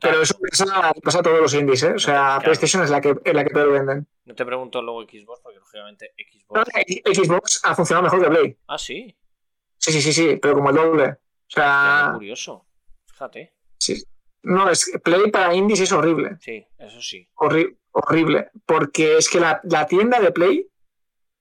[0.00, 1.94] Pero, eso pasa, pasa, a todos los indies, ¿eh?
[1.94, 4.06] O sea, PlayStation es la que, la que peor venden.
[4.26, 6.70] No te pregunto luego Xbox, porque lógicamente Xbox.
[7.04, 8.56] Xbox ha funcionado mejor que Play.
[8.68, 9.16] Ah, sí.
[9.76, 11.08] Sí, sí, sí, sí, pero como el doble.
[11.08, 11.18] O
[11.48, 12.10] sea.
[12.14, 12.64] curioso.
[13.06, 13.52] Fíjate.
[13.78, 14.04] Sí.
[14.42, 16.36] No, es Play para indies es horrible.
[16.40, 17.28] Sí, eso sí.
[17.34, 18.50] horrible.
[18.66, 20.68] Porque es que la, tienda de Play,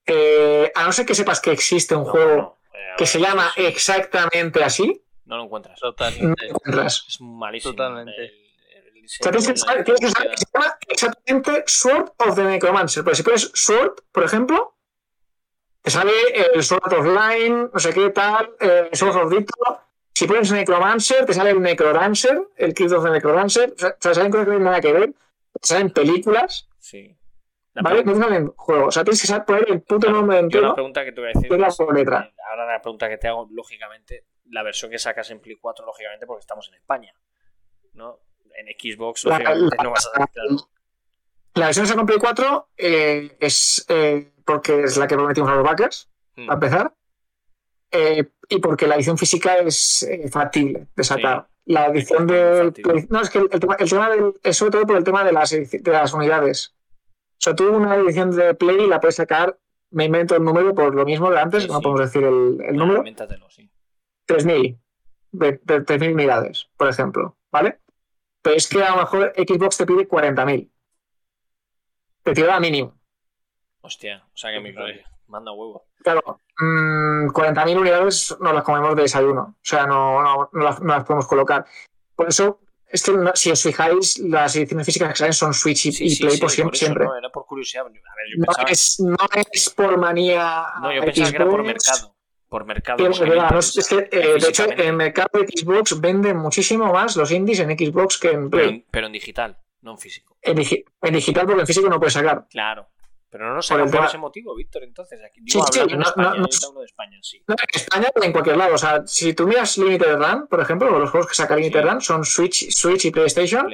[0.06, 4.64] eh, a no ser que sepas que existe un juego eh, que se llama exactamente
[4.64, 5.80] así, no lo encuentras.
[5.80, 6.48] Totalmente.
[6.86, 7.74] Es malísimo.
[7.74, 8.32] Totalmente.
[9.22, 10.14] tienes, que saber, que se
[10.54, 13.04] llama exactamente Sword of the Necromancer.
[13.04, 14.78] Pero si pones Sword, por ejemplo,
[15.82, 16.14] te sale
[16.54, 19.54] el Sword of Line, no sé qué tal, el Sword of Dito.
[20.18, 23.74] Si pones Necromancer, te sale el Necrodancer, el Crypt of the Necrodancer.
[23.76, 25.14] O sea, te salen cosas que no tienen nada que ver.
[25.62, 26.68] Te salen películas.
[26.80, 27.16] Sí.
[27.76, 28.04] ¿Vale?
[28.04, 28.88] No te salen juegos.
[28.88, 30.64] O sea, tienes que poner el puto nombre entero.
[30.64, 31.54] Yo la pregunta que te voy a decir.
[31.54, 32.34] Es la letra.
[32.50, 36.26] Ahora la pregunta que te hago, lógicamente, la versión que sacas en Play 4, lógicamente,
[36.26, 37.14] porque estamos en España.
[37.94, 38.18] ¿No?
[38.56, 40.46] En Xbox, lógicamente, no vas a sacar.
[41.54, 45.54] La versión que en Play 4 eh, es eh, porque es la que prometimos a
[45.58, 46.50] los backers, mm.
[46.50, 46.94] a empezar.
[47.92, 51.48] Eh, y porque la edición física es eh, factible de sacar.
[51.66, 52.74] La edición de.
[53.10, 55.82] No, es que el, tema, del, es sobre todo por el tema de las, de
[55.84, 56.76] las unidades.
[57.10, 59.60] O sea, tú una edición de Play la puedes sacar,
[59.92, 63.04] me invento el número por lo mismo de antes, no podemos decir el, el número.
[63.50, 63.70] Sí.
[64.28, 64.80] 3.000.
[65.34, 67.38] 3.000 unidades, por ejemplo.
[67.52, 67.80] ¿Vale?
[68.42, 70.70] Pero es que a lo mejor Xbox te pide 40.000.
[72.24, 72.98] Te tira mínimo.
[73.82, 74.74] Hostia, o sea que mi
[75.28, 75.86] manda huevo.
[76.04, 79.42] Claro, 40.000 mm, unidades no las comemos de desayuno.
[79.42, 81.66] O sea, no, no, las, podemos colocar.
[82.16, 86.40] Por eso, este, si os fijáis, las ediciones físicas que salen son Switch y, Play
[86.40, 87.06] por siempre.
[87.06, 87.86] no, era por curiosidad.
[87.86, 89.18] A ver, yo no, es, no,
[89.52, 90.66] es, por manía.
[90.82, 92.16] No, yo pensaba que era por mercado.
[92.50, 93.10] Por mercado.
[93.60, 97.60] es que, eh, de hecho, en el mercado de Xbox venden muchísimo más los indies
[97.60, 98.86] en Xbox que en Play.
[98.90, 100.38] Pero, en digital, no en físico.
[100.42, 102.48] En, en, digital, porque en físico no puedes sacar.
[102.50, 102.88] Claro.
[103.38, 105.22] Pero no nos por, por ese motivo, Víctor, entonces.
[105.24, 107.44] Aquí, digo, sí, sí, no, España, no, no, de España, sí.
[107.46, 108.74] No, en España en cualquier lado.
[108.74, 112.02] O sea, si tú miras Limited Run, por ejemplo, los juegos que saca Limited Run
[112.02, 113.70] son Switch, Switch y PlayStation.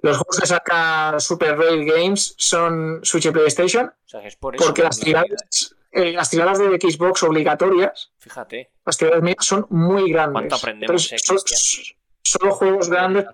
[0.00, 3.84] los juegos que saca Super Rail Games son Switch y PlayStation.
[3.86, 4.64] O sea, es por eso.
[4.64, 8.12] Porque las tiradas, eh, las tiradas de Xbox obligatorias.
[8.18, 8.70] Fíjate.
[8.86, 10.32] Las tiradas mías son muy grandes.
[10.32, 11.12] ¿Cuánto aprendemos?
[11.12, 13.26] Entonces, son, solo juegos grandes.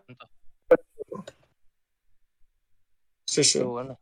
[3.27, 3.61] Sí, sí.
[3.61, 3.97] bueno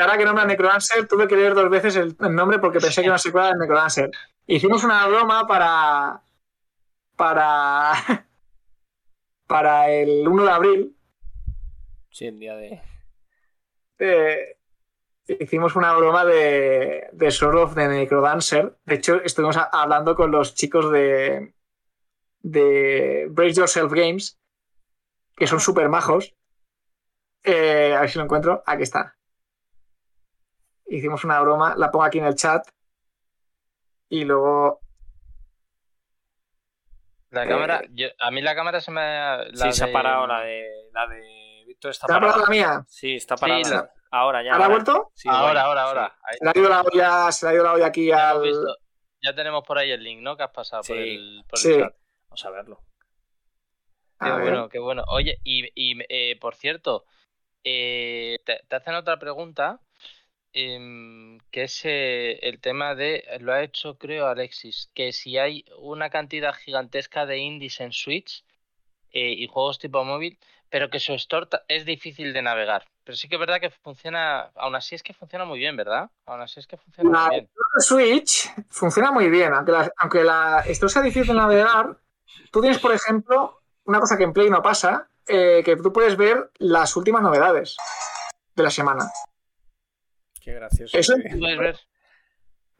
[0.00, 3.12] ahora que nombra Necrodancer, tuve que leer dos veces el, nombre porque pensé que era
[3.12, 4.10] una secuela de Necrodancer.
[4.46, 6.22] Hicimos una broma para.
[7.16, 7.92] para.
[9.46, 10.96] para el 1 de abril.
[12.10, 12.80] Sí, el día de.
[15.26, 18.76] hicimos una broma de, de Sword of the Necrodancer.
[18.84, 21.54] De hecho, estuvimos hablando con los chicos de.
[22.40, 24.38] de Brace Yourself Games,
[25.36, 26.34] que son súper majos.
[27.42, 28.62] Eh, a ver si lo encuentro.
[28.66, 29.16] Aquí está
[30.90, 32.66] hicimos una broma, la pongo aquí en el chat
[34.08, 34.80] y luego...
[37.30, 39.54] La cámara, eh, a mí la cámara se me...
[39.54, 40.90] sí, se ha parado la de...
[40.92, 42.42] La de Víctor está, ¿Está parada.
[42.42, 42.84] la mía?
[42.88, 43.92] Sí, está parada.
[44.10, 44.52] Ahora ya.
[44.54, 45.12] ¿Ahora ha vuelto?
[45.14, 46.18] Sí, ahora, ahora, ahora.
[46.32, 48.42] Se, le ha ido la olla, se le ha ido la olla aquí al...
[49.22, 50.36] Ya tenemos por ahí el link, ¿no?
[50.36, 51.94] Que has pasado por, el, por el chat.
[52.24, 52.80] Vamos a verlo.
[54.18, 55.04] Qué bueno, qué bueno.
[55.08, 57.04] Oye, y, y eh, por cierto,
[57.62, 59.80] eh, te, te, hacen otra pregunta
[60.52, 65.64] Em, que es eh, el tema de, lo ha hecho creo Alexis, que si hay
[65.78, 68.44] una cantidad gigantesca de indies en Switch
[69.12, 72.84] eh, y juegos tipo móvil, pero que su store es difícil de navegar.
[73.04, 76.10] Pero sí que es verdad que funciona, aún así es que funciona muy bien, ¿verdad?
[76.26, 77.50] Aún así es que funciona muy bien.
[77.78, 81.96] Switch funciona muy bien, aunque la, aunque la store sea difícil de navegar,
[82.50, 86.16] tú tienes, por ejemplo, una cosa que en Play no pasa, eh, que tú puedes
[86.16, 87.76] ver las últimas novedades
[88.56, 89.10] de la semana.
[90.50, 90.98] Qué gracioso.
[90.98, 91.78] Eso, puedes ver.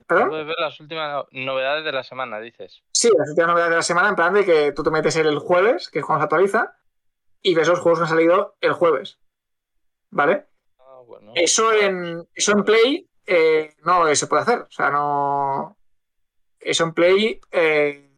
[0.06, 0.28] ¿Perdón?
[0.30, 2.82] Puedes ver las últimas novedades de la semana, dices.
[2.92, 5.38] Sí, las últimas novedades de la semana, en plan de que tú te metes el
[5.38, 6.76] jueves, que es cuando se actualiza,
[7.42, 9.20] y ves los juegos que han salido el jueves.
[10.10, 10.46] ¿Vale?
[10.80, 11.32] Ah, bueno.
[11.36, 14.58] Eso en, eso en Play eh, no se puede hacer.
[14.62, 15.76] O sea, no.
[16.58, 18.10] Eso en Play, eh,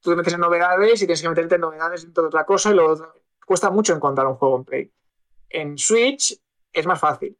[0.00, 2.70] tú te metes en novedades y tienes que meterte en novedades dentro de otra cosa
[2.70, 3.12] y luego
[3.44, 4.92] cuesta mucho encontrar un juego en Play.
[5.48, 6.40] En Switch
[6.72, 7.36] es más fácil.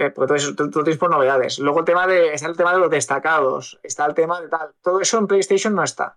[0.00, 1.58] Eh, porque todo eso tú lo tienes por novedades.
[1.58, 4.70] Luego el tema de, está el tema de los destacados, está el tema de tal.
[4.80, 6.16] Todo eso en PlayStation no está.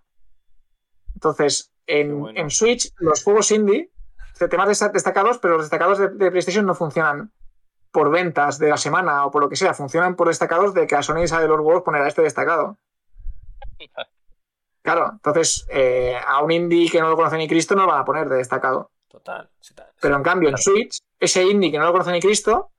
[1.14, 2.38] Entonces, en, bueno.
[2.38, 3.90] en Switch, los juegos indie,
[4.38, 7.32] de temas desta- destacados, pero los destacados de, de PlayStation no funcionan
[7.90, 10.94] por ventas de la semana o por lo que sea, funcionan por destacados de que
[10.96, 12.78] a Sony sale los huevos poner a este destacado.
[14.84, 18.00] Claro, entonces eh, a un indie que no lo conoce ni Cristo no lo van
[18.00, 18.90] a poner de destacado.
[19.06, 19.48] Total.
[19.60, 19.86] sí, tal.
[20.00, 22.72] Pero en cambio en Switch, ese indie que no lo conoce ni Cristo,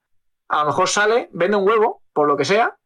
[0.54, 2.78] a lo mejor sale, vende un huevo, por lo que sea,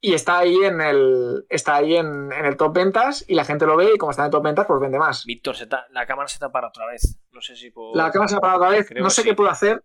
[0.00, 1.44] y está ahí en el.
[1.48, 4.22] Está ahí en, en el top ventas, y la gente lo ve, y como está
[4.22, 5.24] en el top ventas, pues vende más.
[5.24, 7.20] Víctor, se ta- la cámara se tapa otra vez.
[7.30, 7.94] No sé si puedo.
[7.94, 9.28] La cámara se ha parado otra vez, Creo no sé sí.
[9.28, 9.82] qué puedo hacer.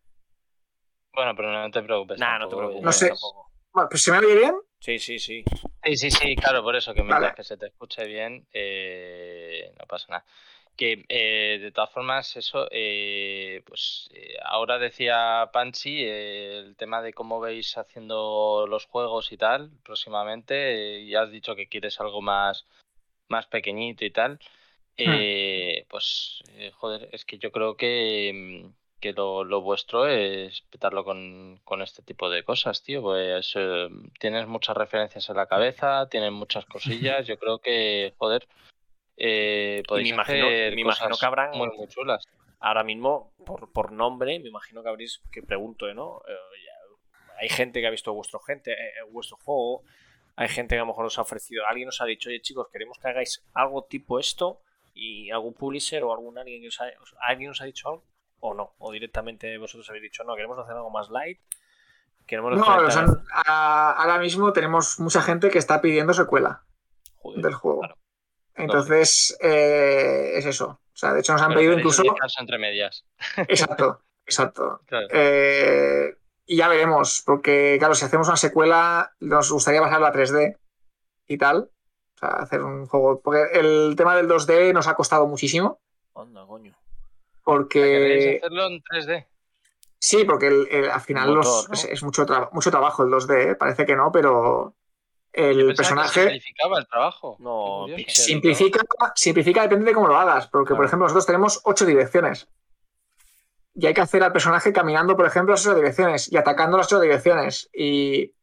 [1.14, 2.20] Bueno, pero no te preocupes.
[2.20, 2.84] Nah, no te preocupes.
[2.84, 3.08] No sé.
[3.10, 3.52] tampoco.
[3.74, 5.44] Bueno, pues si me oye bien, Sí, sí, sí.
[5.84, 7.34] Sí, sí, sí, claro, por eso que mientras Vale.
[7.36, 10.26] que se te escuche bien, eh, no pasa nada.
[10.78, 17.02] Que eh, de todas formas, eso, eh, pues eh, ahora decía Panchi eh, el tema
[17.02, 21.00] de cómo veis haciendo los juegos y tal próximamente.
[21.02, 22.68] eh, ya has dicho que quieres algo más,
[23.28, 24.40] más pequeñito y tal.
[24.98, 26.44] Eh, Pues,
[26.76, 31.82] joder, es que yo creo que, mm, que lo, lo vuestro es petarlo con, con
[31.82, 33.02] este tipo de cosas, tío.
[33.02, 33.54] Pues
[34.20, 37.26] tienes muchas referencias en la cabeza, tienes muchas cosillas.
[37.26, 38.48] Yo creo que, joder,
[39.18, 42.26] eh, podéis me imagino- hacer me imagino cosas que habrán- muy, muy chulas.
[42.60, 45.22] Ahora mismo, por, por nombre, me imagino que habréis.
[45.32, 46.22] Que pregunto, ¿eh, ¿no?
[46.28, 46.34] Eh,
[46.66, 49.84] ya- hay gente que ha visto vuestro, gente, eh, vuestro juego.
[50.36, 51.66] Hay gente que a lo mejor os ha ofrecido.
[51.68, 54.62] Alguien os ha dicho, oye chicos, queremos que hagáis algo tipo esto.
[54.94, 58.04] Y algún publisher o algún alguien que os ha, os- ¿alguien os ha dicho algo.
[58.40, 58.74] O no.
[58.80, 61.40] O directamente vosotros habéis dicho, no, queremos hacer algo más light.
[62.26, 66.14] Queremos no, hacer o sea, tal- a- ahora mismo tenemos mucha gente que está pidiendo
[66.14, 66.64] secuela
[67.18, 67.80] Joder, del juego.
[67.80, 67.98] claro.
[68.58, 70.66] Entonces, eh, es eso.
[70.94, 72.04] O sea, de hecho nos han Pero pedido incluso.
[72.40, 73.06] entre medias.
[73.48, 74.82] Exacto, exacto.
[74.88, 75.08] Claro.
[75.12, 76.16] Eh,
[76.48, 80.58] y ya veremos, porque claro, si hacemos una secuela, nos gustaría pasarla a 3D
[81.28, 81.70] y tal.
[82.16, 83.22] O sea, hacer un juego.
[83.22, 85.80] Porque el tema del 2D nos ha costado muchísimo.
[86.16, 86.74] Anda, coño.
[86.74, 86.82] ¿Queréis
[87.44, 88.38] Porque.
[88.44, 89.26] hacerlo en 3D?
[90.00, 91.74] Sí, porque el- el- al final Motor, los- ¿no?
[91.76, 93.56] es, es mucho, tra- mucho trabajo el 2D, ¿eh?
[93.56, 94.74] parece que no, pero
[95.38, 97.38] el que personaje simplificaba el trabajo.
[97.40, 98.80] No, simplifica,
[99.16, 100.48] simplifica depende de cómo lo hagas.
[100.48, 102.50] Porque, por ejemplo, nosotros tenemos ocho direcciones.
[103.76, 106.88] Y hay que hacer al personaje caminando, por ejemplo, las ocho direcciones y atacando las
[106.88, 107.70] ocho direcciones.
[107.72, 108.34] Y,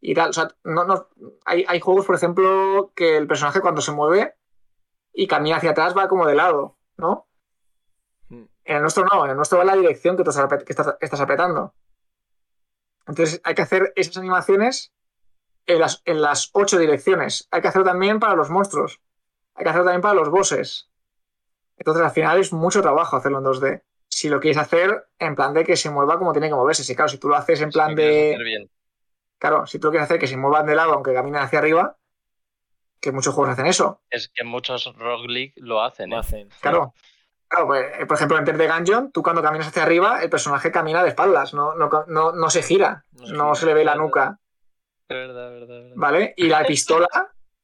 [0.00, 0.30] y tal.
[0.30, 1.08] O sea, no, no,
[1.44, 4.34] hay, hay juegos, por ejemplo, que el personaje cuando se mueve
[5.12, 7.28] y camina hacia atrás va como de lado, ¿no?
[8.30, 8.44] Mm.
[8.64, 10.64] En el nuestro no, en el nuestro va en la dirección que, tú estás apret-
[10.64, 11.74] que estás, que estás apretando.
[13.06, 14.92] Entonces hay que hacer esas animaciones
[15.66, 17.48] en las, en las ocho direcciones.
[17.50, 19.00] Hay que hacerlo también para los monstruos.
[19.54, 20.90] Hay que hacerlo también para los bosses.
[21.76, 23.82] Entonces al final es mucho trabajo hacerlo en 2D.
[24.08, 26.84] Si lo quieres hacer en plan de que se mueva como tiene que moverse.
[26.84, 28.36] Si claro, si tú lo haces en lo plan de.
[28.44, 28.70] bien.
[29.38, 31.96] Claro, si tú lo quieres hacer que se muevan de lado aunque caminen hacia arriba,
[33.00, 34.00] que muchos juegos hacen eso.
[34.10, 36.20] Es que muchos Rogue League lo hacen, Lo ¿eh?
[36.20, 36.48] hacen.
[36.60, 36.94] Claro.
[37.48, 40.72] Claro, pues, eh, por ejemplo, en the Gungeon, tú cuando caminas hacia arriba, el personaje
[40.72, 43.54] camina de espaldas, no, no, no, no se gira, No se no gira.
[43.56, 44.40] se le ve la nuca,
[45.08, 45.96] verdad, es verdad, es verdad.
[45.96, 46.34] ¿vale?
[46.36, 47.08] Y la pistola,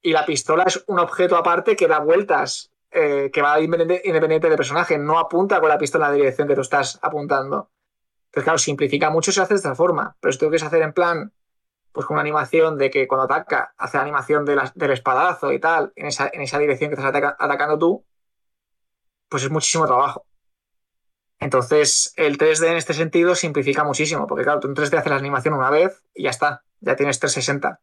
[0.03, 4.49] y la pistola es un objeto aparte que da vueltas, eh, que va independiente, independiente
[4.49, 7.71] del personaje, no apunta con la pistola en la dirección que tú estás apuntando.
[8.27, 10.83] Entonces, claro, simplifica mucho si hace de esta forma, pero si tú lo quieres hacer
[10.83, 11.33] en plan,
[11.93, 15.53] pues con una animación de que cuando ataca, hace la animación de la- del espadazo
[15.53, 18.05] y tal, en esa, en esa dirección que estás ataca- atacando tú,
[19.29, 20.25] pues es muchísimo trabajo.
[21.41, 25.17] Entonces, el 3D en este sentido simplifica muchísimo, porque claro, tú en 3D haces la
[25.17, 27.81] animación una vez y ya está, ya tienes 360.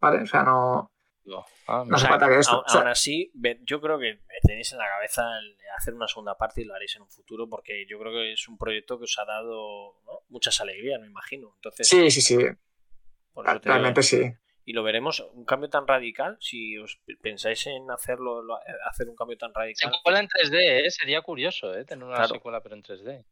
[0.00, 0.22] ¿Vale?
[0.22, 0.90] O sea, no,
[1.24, 1.44] No.
[1.66, 2.52] Ah, no O se que esto.
[2.52, 3.32] aún, O sea, aún así,
[3.62, 6.96] yo creo que tenéis en la cabeza el hacer una segunda parte y lo haréis
[6.96, 10.20] en un futuro, porque yo creo que es un proyecto que os ha dado ¿no?
[10.28, 11.52] muchas alegrías, me imagino.
[11.56, 14.32] Entonces, sí, sí, sí, te realmente sí.
[14.64, 15.20] Y lo veremos.
[15.32, 18.42] Un cambio tan radical si os pensáis en hacerlo
[18.88, 19.92] hacer un cambio tan radical.
[19.92, 20.90] secuela en 3D ¿eh?
[20.90, 21.84] sería curioso ¿eh?
[21.84, 23.24] tener una secuela pero en 3D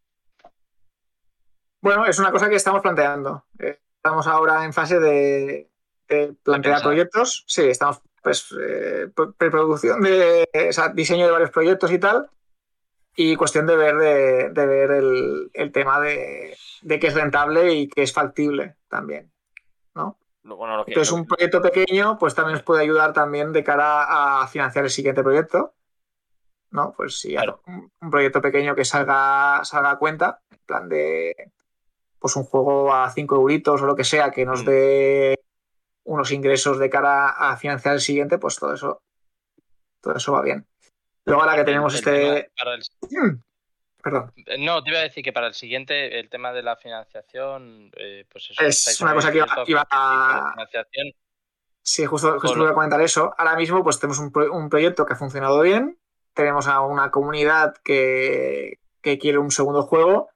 [1.81, 3.45] bueno es una cosa que estamos planteando.
[3.59, 5.69] Eh, estamos ahora en fase de,
[6.43, 7.45] plantear proyectos.
[7.47, 9.09] Sí estamos pues eh,
[9.39, 12.29] preproducción de o sea, diseño de varios proyectos y tal
[13.17, 13.97] y cuestión de ver
[14.53, 19.33] de, ver el, el tema de, de que es rentable y que es factible también
[19.95, 20.20] ¿no?
[20.43, 24.91] Entonces, un proyecto pequeño, pues también nos puede ayudar también de cara a financiar el
[24.91, 25.75] siguiente proyecto.
[26.71, 26.93] ¿No?
[26.97, 27.37] Pues sí,
[27.67, 31.53] un, proyecto pequeño que salga, salga a cuenta, en plan de
[32.21, 34.67] pues un juego a 5 euritos o lo que sea, que nos mm.
[34.67, 35.41] dé
[36.05, 39.03] unos ingresos de cara a financiar el siguiente, pues todo eso,
[40.01, 40.67] todo eso va bien.
[41.25, 42.51] Luego ahora que tenemos este.
[44.03, 44.33] Perdón.
[44.59, 48.25] No, te iba a decir que para el siguiente, el tema de la financiación, eh,
[48.31, 48.63] pues eso.
[48.63, 50.55] Es una cosa que iba, a.
[51.83, 53.35] Sí, justo, justo voy a comentar eso.
[53.37, 55.99] Ahora mismo, pues tenemos un, un, proyecto que ha funcionado bien.
[56.35, 60.29] Tenemos a una comunidad que, que quiere un segundo juego.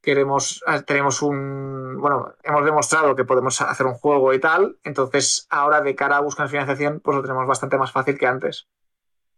[0.00, 1.98] Queremos, ah, tenemos un.
[2.00, 4.76] Bueno, hemos demostrado que podemos hacer un juego y tal.
[4.82, 8.66] Entonces, ahora de cara a buscar financiación, pues lo tenemos bastante más fácil que antes.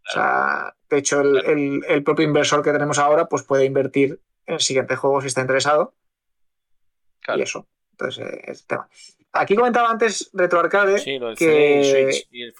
[0.07, 4.59] O sea, de hecho, el, propio inversor que tenemos ahora pues puede invertir en el
[4.59, 5.93] siguiente juego si está interesado.
[7.27, 7.67] Y eso.
[7.91, 8.87] Entonces, eh, el tema.
[9.33, 12.25] Aquí comentaba antes RetroArcade sí, lo que...
[12.29, 12.53] y el,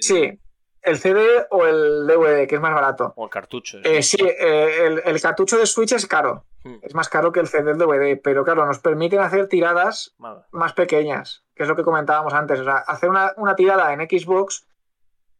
[0.00, 0.38] Sí,
[0.82, 3.12] el CD o el DVD, que es más barato.
[3.16, 3.78] O el cartucho.
[3.82, 6.44] Eh, sí, eh, el, cartucho de Switch es caro.
[6.62, 6.76] Hmm.
[6.82, 10.14] Es más caro que el CD el DVD, pero claro, nos permiten hacer tiradas
[10.52, 12.60] más pequeñas, que es lo que comentábamos antes.
[12.60, 14.66] O sea, hacer una, una tirada en Xbox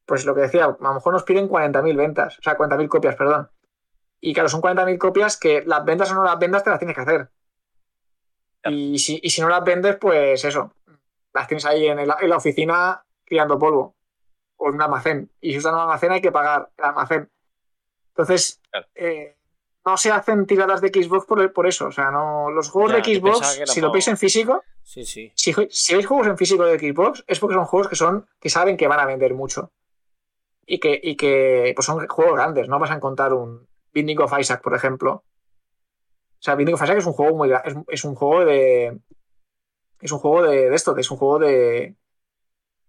[0.07, 3.17] pues lo que decía, a lo mejor nos piden 40.000 ventas, o sea, 40.000 copias,
[3.17, 3.51] perdón.
[4.21, 6.95] Y claro, son 40.000 copias que las ventas o no las vendas te las tienes
[6.95, 7.31] que hacer.
[8.65, 10.73] Y si, y si no las vendes, pues eso,
[11.33, 13.97] las tienes ahí en, la oficina criando polvo
[14.57, 15.31] o en un almacén.
[15.41, 17.29] Y si usan un almacén hay que pagar el almacén.
[18.09, 18.61] Entonces,
[18.95, 19.37] eh,
[19.85, 21.87] no se hacen tiradas de Xbox por, por eso.
[21.87, 25.33] O sea, no los juegos de Xbox, si lo veis en físico, sí, sí.
[25.35, 28.51] Si, si veis juegos en físico de Xbox, es porque son juegos que son que
[28.51, 29.73] saben que van a vender mucho
[30.67, 34.39] y que, y que pues son juegos grandes, no vas a encontrar un Binding of
[34.39, 35.13] Isaac, por ejemplo.
[35.13, 38.99] O sea, Binding of Isaac es un juego muy es, es un juego de
[40.01, 41.95] es un juego de, esto, es un juego de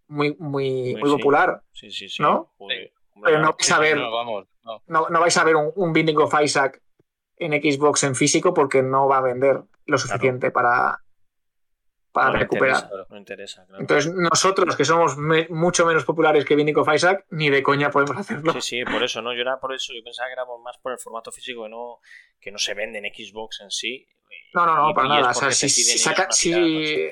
[0.07, 2.21] muy muy, muy popular, sí, sí, sí.
[2.21, 2.51] ¿no?
[3.23, 5.19] Pero no vais a ver no, no.
[5.19, 6.81] vais a ver un, un, Binding of Isaac
[7.37, 11.03] en Xbox en físico porque no va a vender lo suficiente para
[12.13, 12.89] para recuperar.
[13.09, 15.17] no interesa, Entonces, nosotros que somos
[15.49, 18.53] mucho menos populares que Vinico Isaac, ni de coña podemos hacerlo.
[18.53, 19.33] Sí, sí, por eso, ¿no?
[19.33, 21.99] Yo era por eso, yo pensaba que éramos más por el formato físico que no,
[22.39, 24.07] que no se vende en Xbox en sí.
[24.53, 25.31] No, no, no, para nada.
[25.31, 27.09] O sea, si, saca, si...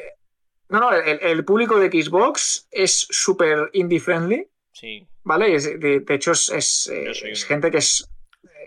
[0.69, 4.47] No, no, el, público de Xbox es súper indie friendly.
[4.71, 5.05] Sí.
[5.23, 5.59] ¿Vale?
[5.59, 6.47] de, hecho, es,
[6.87, 8.07] es, gente que es.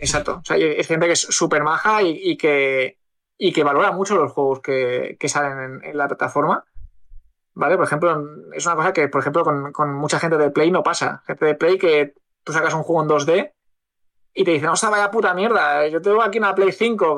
[0.01, 0.41] Exacto.
[0.43, 2.99] O sea, es gente que es súper maja y que
[3.39, 6.65] y que valora mucho los juegos que, salen en, la plataforma.
[7.57, 7.77] ¿Vale?
[7.77, 8.21] Por ejemplo,
[8.53, 11.23] es una cosa que, por ejemplo, con, mucha gente de Play no pasa.
[11.27, 13.53] Gente de Play que tú sacas un juego en 2D
[14.35, 17.17] y te dicen, no, vaya puta mierda, yo tengo aquí una Play 5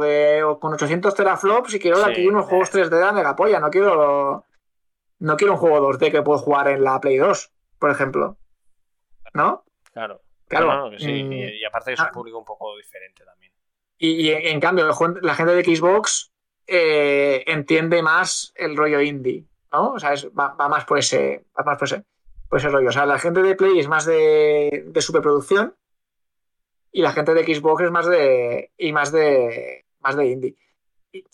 [0.60, 4.44] con 800 teraflops y quiero aquí unos juegos 3D de mega polla, no quiero,
[5.20, 8.36] no quiero un juego 2D que puedo jugar en la Play 2, por ejemplo.
[9.32, 9.64] ¿No?
[9.93, 10.20] Claro.
[10.48, 10.90] Claro.
[10.98, 11.24] sí.
[11.24, 11.32] Mm.
[11.32, 12.12] y, aparte es un ah.
[12.12, 13.45] público un poco diferente también.
[13.98, 14.86] Y, en cambio,
[15.23, 16.32] la gente de Xbox
[16.66, 19.93] eh, entiende más el rollo indie, ¿no?
[19.93, 22.05] O sea, va, más por ese, va más por ese,
[22.48, 22.89] por ese rollo.
[22.89, 25.74] O sea, la gente de Play es más de, de superproducción
[26.93, 30.56] y la gente de Xbox es más de y más de más de indie.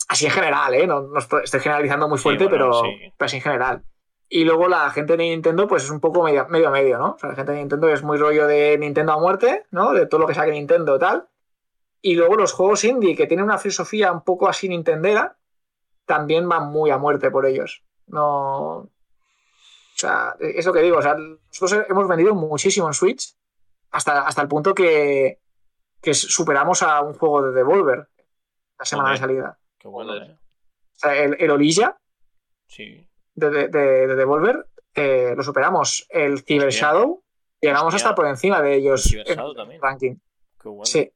[0.09, 0.87] Así en general, ¿eh?
[0.87, 2.83] No, estoy generalizando muy fuerte, pero,
[3.19, 3.83] así en general.
[4.29, 7.13] Y luego la gente de Nintendo, pues es un poco medio, medio medio, ¿no?
[7.13, 9.93] O sea, la gente de Nintendo es muy rollo de Nintendo a muerte, ¿no?
[9.93, 11.29] De todo lo que saque Nintendo y tal.
[12.03, 15.39] Y luego los juegos indie, que tienen una filosofía un poco así nintendera,
[16.05, 17.85] también van muy a muerte por ellos.
[18.09, 18.79] No.
[18.79, 18.91] O
[19.95, 20.99] sea, es lo que digo.
[20.99, 23.37] O sea, nosotros hemos vendido muchísimo en Switch
[23.93, 25.39] hasta, hasta el punto que,
[26.01, 28.09] que superamos a un juego de Devolver
[28.79, 29.59] la semana de salida.
[29.79, 30.37] Qué bueno, ¿eh?
[30.37, 31.97] O sea, el, el Orilla
[32.67, 33.09] sí.
[33.35, 36.07] de, de, de, Devolver eh, lo superamos.
[36.11, 37.23] El Cyber Shadow
[37.61, 39.81] llegamos hasta por encima de ellos en también.
[39.81, 40.17] ranking.
[40.61, 40.85] Qué bueno.
[40.85, 41.13] Sí.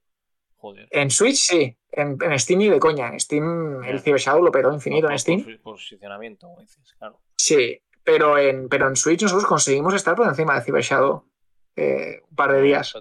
[0.91, 3.09] En Switch sí, en, Steam ni de coña.
[3.09, 5.59] En Steam el Cyber Shadow lo peró infinito en Steam.
[5.63, 7.21] posicionamiento, dices, claro.
[7.37, 11.25] Sí, pero en, pero en Switch nosotros conseguimos estar por encima de Cyber Shadow
[11.77, 12.95] eh, un par de días.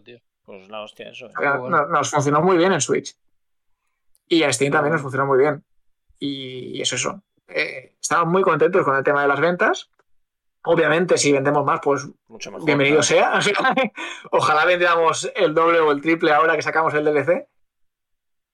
[0.44, 1.30] Pues la hostia, eso.
[1.70, 3.16] nos, funcionó muy bien en Switch.
[4.28, 5.64] Y en Steam también nos funcionó muy bien.
[6.20, 7.22] Y, eso es eso.
[7.48, 9.90] Eh, estamos muy contentos con el tema de las ventas.
[10.64, 12.66] Obviamente, si vendemos más, pues Mucho mejor.
[12.66, 13.42] bienvenido claro.
[13.42, 13.64] sea.
[14.32, 17.48] Ojalá vendamos el doble o el triple ahora que sacamos el DLC.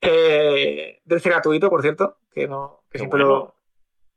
[0.02, 3.54] Eh, DLC gratuito, por cierto, que, no, que siempre bueno.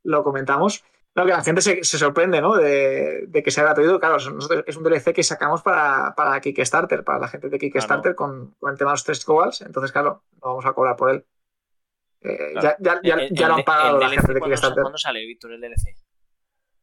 [0.03, 0.83] lo, lo comentamos.
[1.17, 2.57] No, que la gente se, se sorprende ¿no?
[2.57, 4.01] de, de que sea gratuito.
[4.01, 8.15] Claro, nosotros- es un DLC que sacamos para, para Kickstarter, para la gente de Kickstarter
[8.17, 9.61] con, con el tema de los tres cobals.
[9.61, 11.25] Entonces, claro, no vamos a cobrar por él.
[12.23, 12.77] Eh, Claro.
[12.81, 14.57] Ya, ya, ya, El- ya el- lo han pagado el la DLC, gente de ¿cuándo,
[14.57, 14.83] sa- Kickstarter.
[14.83, 15.95] cuándo sale, Víctor, el DLC?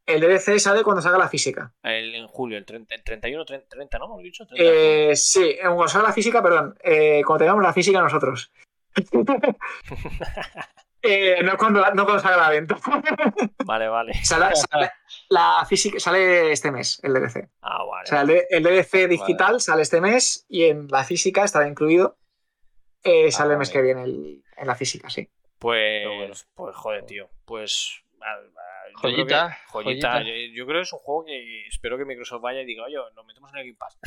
[0.05, 1.73] El DLC sale cuando salga la física.
[1.83, 4.05] El- en julio, el, 30, el 31, 30, 30, ¿no?
[4.05, 4.45] ¿Hemos dicho?
[4.45, 4.63] 30.
[4.65, 6.77] Eh, sí, cuando salga la física, perdón.
[6.83, 8.51] eh, cuando tengamos la física nosotros.
[11.03, 12.77] Eh, no, cuando, no cuando salga la venta.
[13.65, 14.13] Vale, vale.
[14.23, 14.91] Sale- sale-
[15.29, 17.49] la física sale este mes, el DLC.
[17.63, 18.03] Ah, vale.
[18.03, 21.67] O sea, el, D- el DLC digital sale este mes y en la física estará
[21.67, 22.17] incluido.
[23.03, 23.79] eh, sale Ah, el mes vale.
[23.79, 25.27] que viene el- en la física, sí.
[25.57, 26.33] Pues, bueno.
[26.53, 27.29] pues joder, tío.
[27.45, 28.03] Pues.
[28.93, 30.11] Joyita, creo que- joyita.
[30.13, 30.23] joyita.
[30.23, 32.97] Yo, yo creo que es un juego que espero que Microsoft vaya y diga, oye,
[33.15, 33.97] nos metemos en el Game Pass.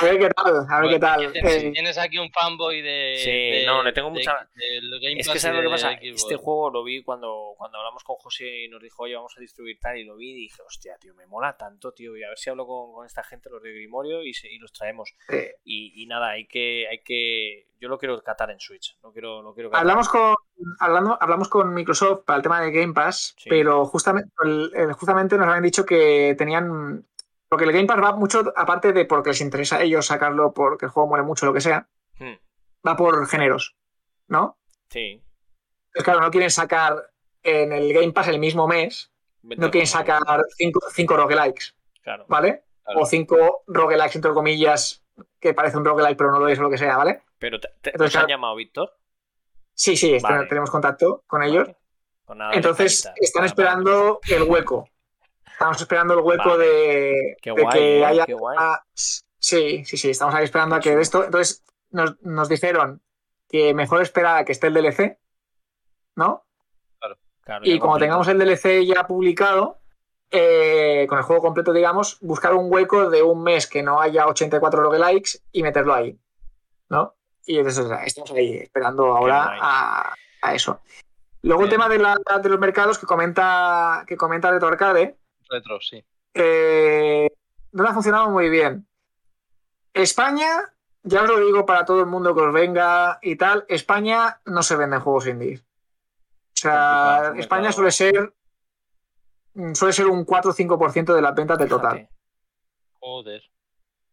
[0.00, 1.32] A ver qué tal, a ver qué tal.
[1.32, 3.14] Tienes, Eh, tienes aquí un fanboy de.
[3.22, 5.92] Sí, de- no, le tengo de- mucha- Es que sabes lo que pasa.
[5.92, 6.22] Xbox.
[6.22, 9.40] Este juego lo vi cuando, cuando hablamos con José y nos dijo, oye, vamos a
[9.40, 12.16] distribuir tal, y lo vi y dije, hostia, tío, me mola tanto, tío.
[12.16, 14.58] Y a ver si hablo con, con esta gente, los de Grimorio, y, se- y
[14.58, 15.14] los traemos.
[15.64, 17.68] Y, y nada, hay que, hay que.
[17.84, 18.96] Yo lo quiero catar en Switch.
[19.02, 19.68] Lo quiero, lo quiero.
[19.76, 20.34] Hablamos con,
[20.80, 23.50] hablando, hablamos con Microsoft para el tema de Game Pass, Sí.
[23.50, 24.32] pero justamente,
[24.94, 27.06] justamente nos habían dicho que tenían.
[27.46, 30.86] Porque el Game Pass va mucho, aparte de porque les interesa a ellos sacarlo porque
[30.86, 31.86] el juego muere mucho, lo que sea,
[32.18, 32.36] Hmm,
[32.88, 33.76] va por géneros,
[34.28, 34.56] ¿no?
[34.88, 35.22] Sí.
[35.88, 37.10] Entonces, claro, no quieren sacar
[37.42, 39.12] en el Game Pass el mismo mes,
[39.42, 40.22] no quieren sacar
[40.56, 42.24] cinco, cinco roguelikes, Claro.
[42.30, 42.64] ¿vale?
[42.82, 43.00] Claro.
[43.02, 45.03] O cinco roguelikes, entre comillas,
[45.40, 47.22] que parece un roguelike, pero no lo es o lo que sea, ¿vale?
[47.38, 48.96] Pero te, te- Entonces, ¿os han llamado Víctor?
[49.74, 50.38] Sí, sí, Vale.
[50.40, 51.66] ten- tenemos contacto con ellos.
[51.66, 51.78] Vale.
[52.24, 54.88] Pues nada, Entonces están Nada, esperando el hueco.
[55.46, 56.64] Estamos esperando el hueco Vale.
[56.66, 58.04] de, Qué de guay, que ¿eh?
[58.04, 58.26] haya.
[58.26, 58.56] Qué guay.
[58.58, 61.22] ah, sí, sí, sí, estamos ahí esperando a que de esto.
[61.24, 63.02] Entonces nos, nos dijeron
[63.48, 65.18] que mejor esperar a que esté el DLC,
[66.16, 66.44] ¿no?
[67.42, 67.98] Claro, Y completo.
[68.04, 69.82] tengamos el DLC ya publicado,
[70.30, 74.26] eh, con el juego completo, digamos, buscar un hueco de un mes que no haya
[74.26, 76.18] 84 roguelikes y meterlo ahí,
[76.88, 77.14] ¿no?
[77.46, 80.80] Y entonces estamos ahí esperando ahora a, a eso.
[81.42, 85.18] Luego el tema de, la- de los mercados que comenta, que comenta Retro Arcade,
[85.50, 86.02] Retro, sí.
[86.32, 87.28] eh,
[87.72, 88.86] no ha funcionado muy bien.
[89.92, 90.72] España,
[91.02, 94.62] ya os lo digo para todo el mundo que os venga y tal, España no
[94.62, 95.60] se venden juegos indies.
[95.60, 98.32] O sea, España suele ser
[99.74, 102.14] suele ser un 4 o 5% de las ventas del total Fíjate.
[103.00, 103.42] Joder.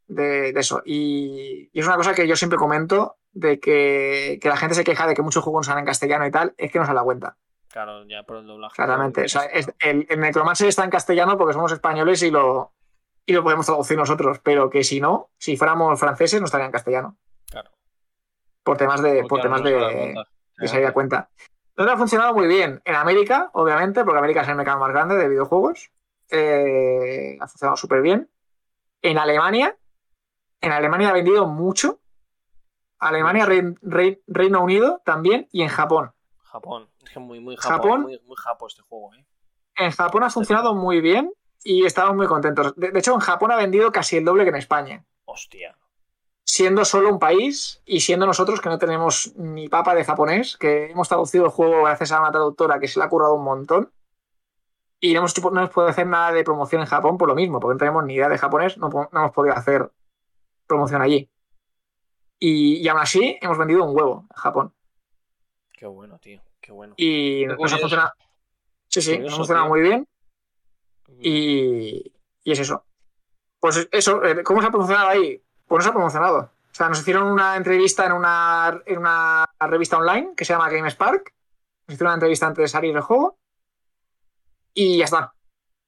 [0.08, 0.82] de, de eso.
[0.86, 4.84] Y, y es una cosa que yo siempre comento de que, que la gente se
[4.84, 7.04] queja de que muchos juegos salen en castellano y tal, es que no se da
[7.04, 7.38] cuenta,
[7.70, 8.76] Claro, ya por el doblaje.
[8.76, 9.24] claramente.
[9.24, 12.74] O sea, es- el, el Necromancer está en castellano porque somos españoles y lo,
[13.26, 16.72] y lo podemos traducir nosotros, pero que si no, si fuéramos franceses, no estaría en
[16.74, 17.18] castellano.
[17.50, 17.72] Claro.
[18.64, 20.24] Por temas de, por Porque temas no se da de, cuenta.
[20.58, 21.30] de salir a cuenta.
[21.82, 22.82] Entonces ha funcionado muy bien.
[22.86, 25.90] En América, obviamente, porque América es el mercado más grande de videojuegos.
[26.30, 28.30] eh, ha funcionado súper bien.
[29.02, 29.76] En Alemania,
[30.62, 32.00] en Alemania ha vendido mucho.
[33.00, 36.14] Alemania, Rein- Rein- Reino Unido también y en Japón.
[36.44, 36.88] Japón.
[37.04, 37.74] Es que muy, muy Japón.
[37.82, 38.02] Japón.
[38.04, 39.26] Muy, muy japo este juego, ¿eh?
[39.76, 41.34] En Japón ha funcionado muy bien
[41.64, 42.76] y estamos muy contentos.
[42.76, 45.04] De, de hecho, en Japón ha vendido casi el doble que en España.
[45.26, 45.76] Hostia.
[46.62, 50.92] Siendo solo un país y siendo nosotros que no tenemos ni papa de japonés, que
[50.92, 53.92] hemos traducido el juego gracias a una traductora que se le ha currado un montón.
[55.00, 57.34] Y no hemos, hecho- no hemos podido hacer nada de promoción en Japón por lo
[57.34, 59.92] mismo, porque no tenemos ni idea de japonés, no, no hemos podido hacer
[60.68, 61.28] promoción allí.
[62.38, 64.74] Y, y aún así hemos vendido un huevo en Japón.
[65.74, 66.44] Qué bueno, tío.
[66.62, 66.94] Qué bueno.
[66.96, 68.12] Y Qué nos ha funcionado.
[68.88, 70.08] Sí, sí, nos ha funcionado muy bien.
[71.20, 72.14] Y,
[72.44, 72.86] y es eso.
[73.60, 75.42] Pues eso, eh, ¿cómo se ha promocionado ahí?
[75.72, 76.38] Pues no se ha promocionado.
[76.40, 80.70] O sea, nos hicieron una entrevista en una, en una revista online que se llama
[80.70, 81.34] GameSpark.
[81.88, 83.38] Nos hicieron una entrevista antes de salir el juego.
[84.74, 85.34] Y ya está.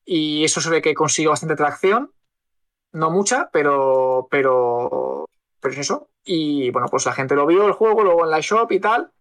[0.05, 2.13] Y eso se ve que consiguió bastante tracción.
[2.93, 5.25] No mucha, pero, pero,
[5.59, 6.07] pero es eso.
[6.23, 9.11] Y bueno, pues la gente lo vio el juego, luego en la shop y tal.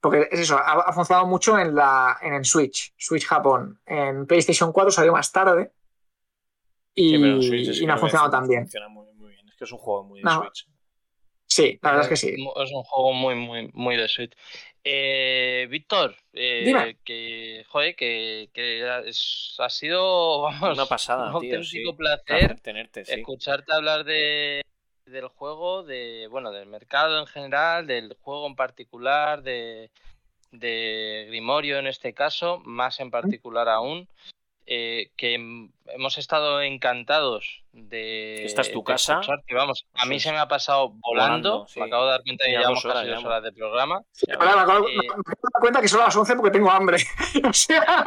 [0.00, 3.80] Porque es eso, ha, ha funcionado mucho en, la, en el Switch, Switch Japón.
[3.86, 5.72] En PlayStation 4 salió más tarde.
[6.94, 8.62] Y, Sí, pero en Switch es y no ha funcionado tan bien.
[8.62, 9.09] Funciona muy bien.
[9.60, 10.40] Es que es un juego muy de No.
[10.42, 10.66] Switch.
[11.46, 12.28] Sí, la verdad es que sí.
[12.56, 14.32] Es un juego muy, muy, muy de Switch.
[14.84, 16.96] Eh, Víctor, eh, Dime.
[17.04, 21.56] que, joder, que, que es- ha sido, vamos, Una pasada, un tío.
[21.56, 21.96] auténtico sí.
[21.96, 23.12] placer tenerte, sí.
[23.14, 24.62] escucharte hablar de,
[25.06, 29.90] del juego, de, bueno, del mercado en general, del juego en particular, de,
[30.52, 34.08] de Grimorio en este caso, más en particular aún.
[34.72, 38.44] Eh, que hemos estado encantados de.
[38.44, 39.20] Esta es tu casa.
[39.44, 41.66] que vamos, a mí se me ha pasado volando.
[41.74, 44.04] Me acabo de dar cuenta que ya llevamos casi dos horas de programa.
[44.28, 46.98] me, acabo, de dar cuenta que son las 11 porque tengo hambre.
[47.48, 48.04] o sea.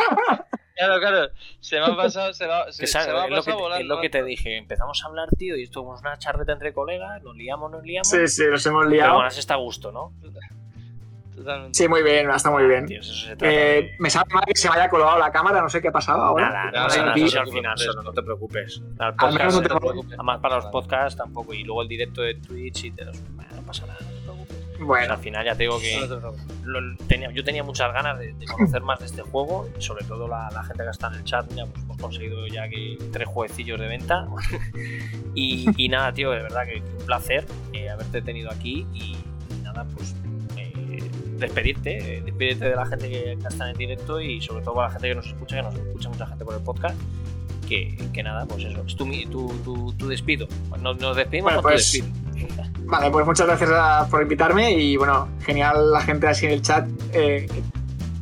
[0.76, 1.30] Claro, claro.
[1.60, 3.84] Se me ha pasado, se, va, se, se va es lo que, volando.
[3.84, 4.56] Es lo que te dije.
[4.56, 8.08] Empezamos a hablar, tío, y esto es una charreta entre colegas, nos liamos, nos liamos.
[8.08, 9.08] Sí, sí, nos hemos liado.
[9.08, 10.14] Pero bueno, así está a gusto, ¿no?
[11.36, 11.78] Totalmente.
[11.78, 12.86] Sí, muy bien, está muy bien.
[12.86, 15.32] Tío, eso se trata Eh, de- me sabe mal que se me haya colgado la
[15.32, 16.50] cámara, no sé qué ha pasado ahora.
[16.50, 17.82] Nada, no Nada, no al te final, preocupes.
[17.82, 18.82] eso no te preocupes.
[19.00, 20.14] Al Al menos podcast, no te preocupes.
[20.20, 23.20] además para los podcasts tampoco, y luego el directo de Twitch y te los...
[23.36, 24.58] bueno, no pasa nada, no te preocupes.
[24.86, 26.46] Pues al final ya te digo que No te preocupes.
[26.66, 30.04] lo- tenía, yo tenía muchas ganas de, de conocer más de este juego, y sobre
[30.06, 32.98] todo la, la gente que está en el chat, ya pues, hemos conseguido ya que
[33.12, 34.28] tres jueguecillos de venta.
[35.36, 39.16] y, y nada, tío, de verdad que, que un placer eh, haberte tenido aquí y,
[39.50, 40.16] y nada, pues
[41.38, 44.88] despedirte, eh, despídete de la gente que, está en el directo y sobre todo para
[44.88, 46.96] la gente que nos escucha, que nos escucha mucha gente por el podcast.
[47.68, 50.48] Que, que nada, pues eso, es tu, tu, tu, tu despido.
[50.70, 51.98] Pues nos, nos despedimos Bueno, con pues, tu
[52.36, 52.64] despido.
[52.86, 56.62] vale, pues muchas gracias a- por invitarme y bueno, genial la gente así en el
[56.62, 56.86] chat.
[57.14, 57.48] Eh,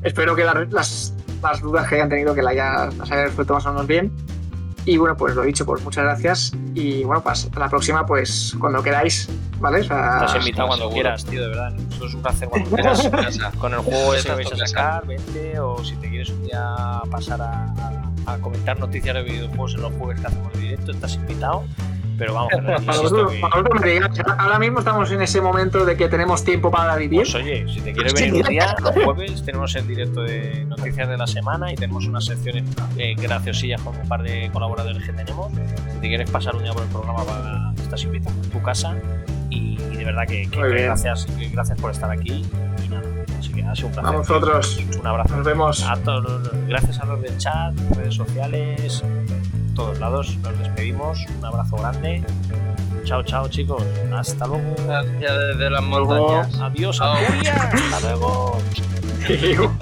[0.04, 3.56] espero que la- las, las dudas que hayan tenido que la haya, las hayan resuelto
[3.56, 4.12] más o menos bien.
[4.86, 6.54] Y bueno, pues lo dicho, pues muchas gracias.
[6.74, 9.30] Y bueno, pues a la próxima, pues cuando queráis,
[9.60, 9.82] ¿vale?
[9.82, 10.94] O sea, invitado cuando seguro.
[10.94, 11.74] quieras, tío, de verdad.
[11.92, 13.10] Eso es un placer cuando quieras.
[13.60, 16.76] Con el juego ese que vais a sacar, vente, o si te quieres un día
[17.12, 18.02] pasar a, a-
[18.34, 21.64] a comentar noticias de videojuegos en los juegos que hacemos en directo, estás invitado.
[22.22, 22.52] Pero vamos,
[22.86, 27.22] para ahora mismo estamos en ese momento de que tenemos tiempo para vivir.
[27.22, 31.10] pues oye, si te quieres venir un día, los jueves tenemos el directo de noticias
[31.10, 32.64] de la semana y tenemos unas secciones
[32.96, 35.52] eh, graciosillas con un par de colaboradores que tenemos.
[35.94, 38.96] Si te quieres pasar un día por el programa, para, estás invitado en tu casa.
[39.50, 42.46] Y, y de verdad que, que gracias, gracias por estar aquí.
[42.86, 43.02] Y nada,
[43.40, 44.14] así que ha sido un placer.
[44.14, 44.80] A vosotros.
[45.00, 45.38] Un abrazo.
[45.38, 45.84] Nos vemos.
[45.90, 49.04] A todos, gracias a los del chat, redes sociales,
[49.74, 50.38] todos lados.
[50.38, 51.26] Nos despedimos.
[51.38, 52.24] Un abrazo grande.
[53.04, 53.84] Chao, chao, chicos.
[54.14, 54.76] Hasta luego.
[54.86, 56.60] Gracias desde las montañas.
[56.60, 57.02] Adiós.
[57.02, 58.58] Hasta luego.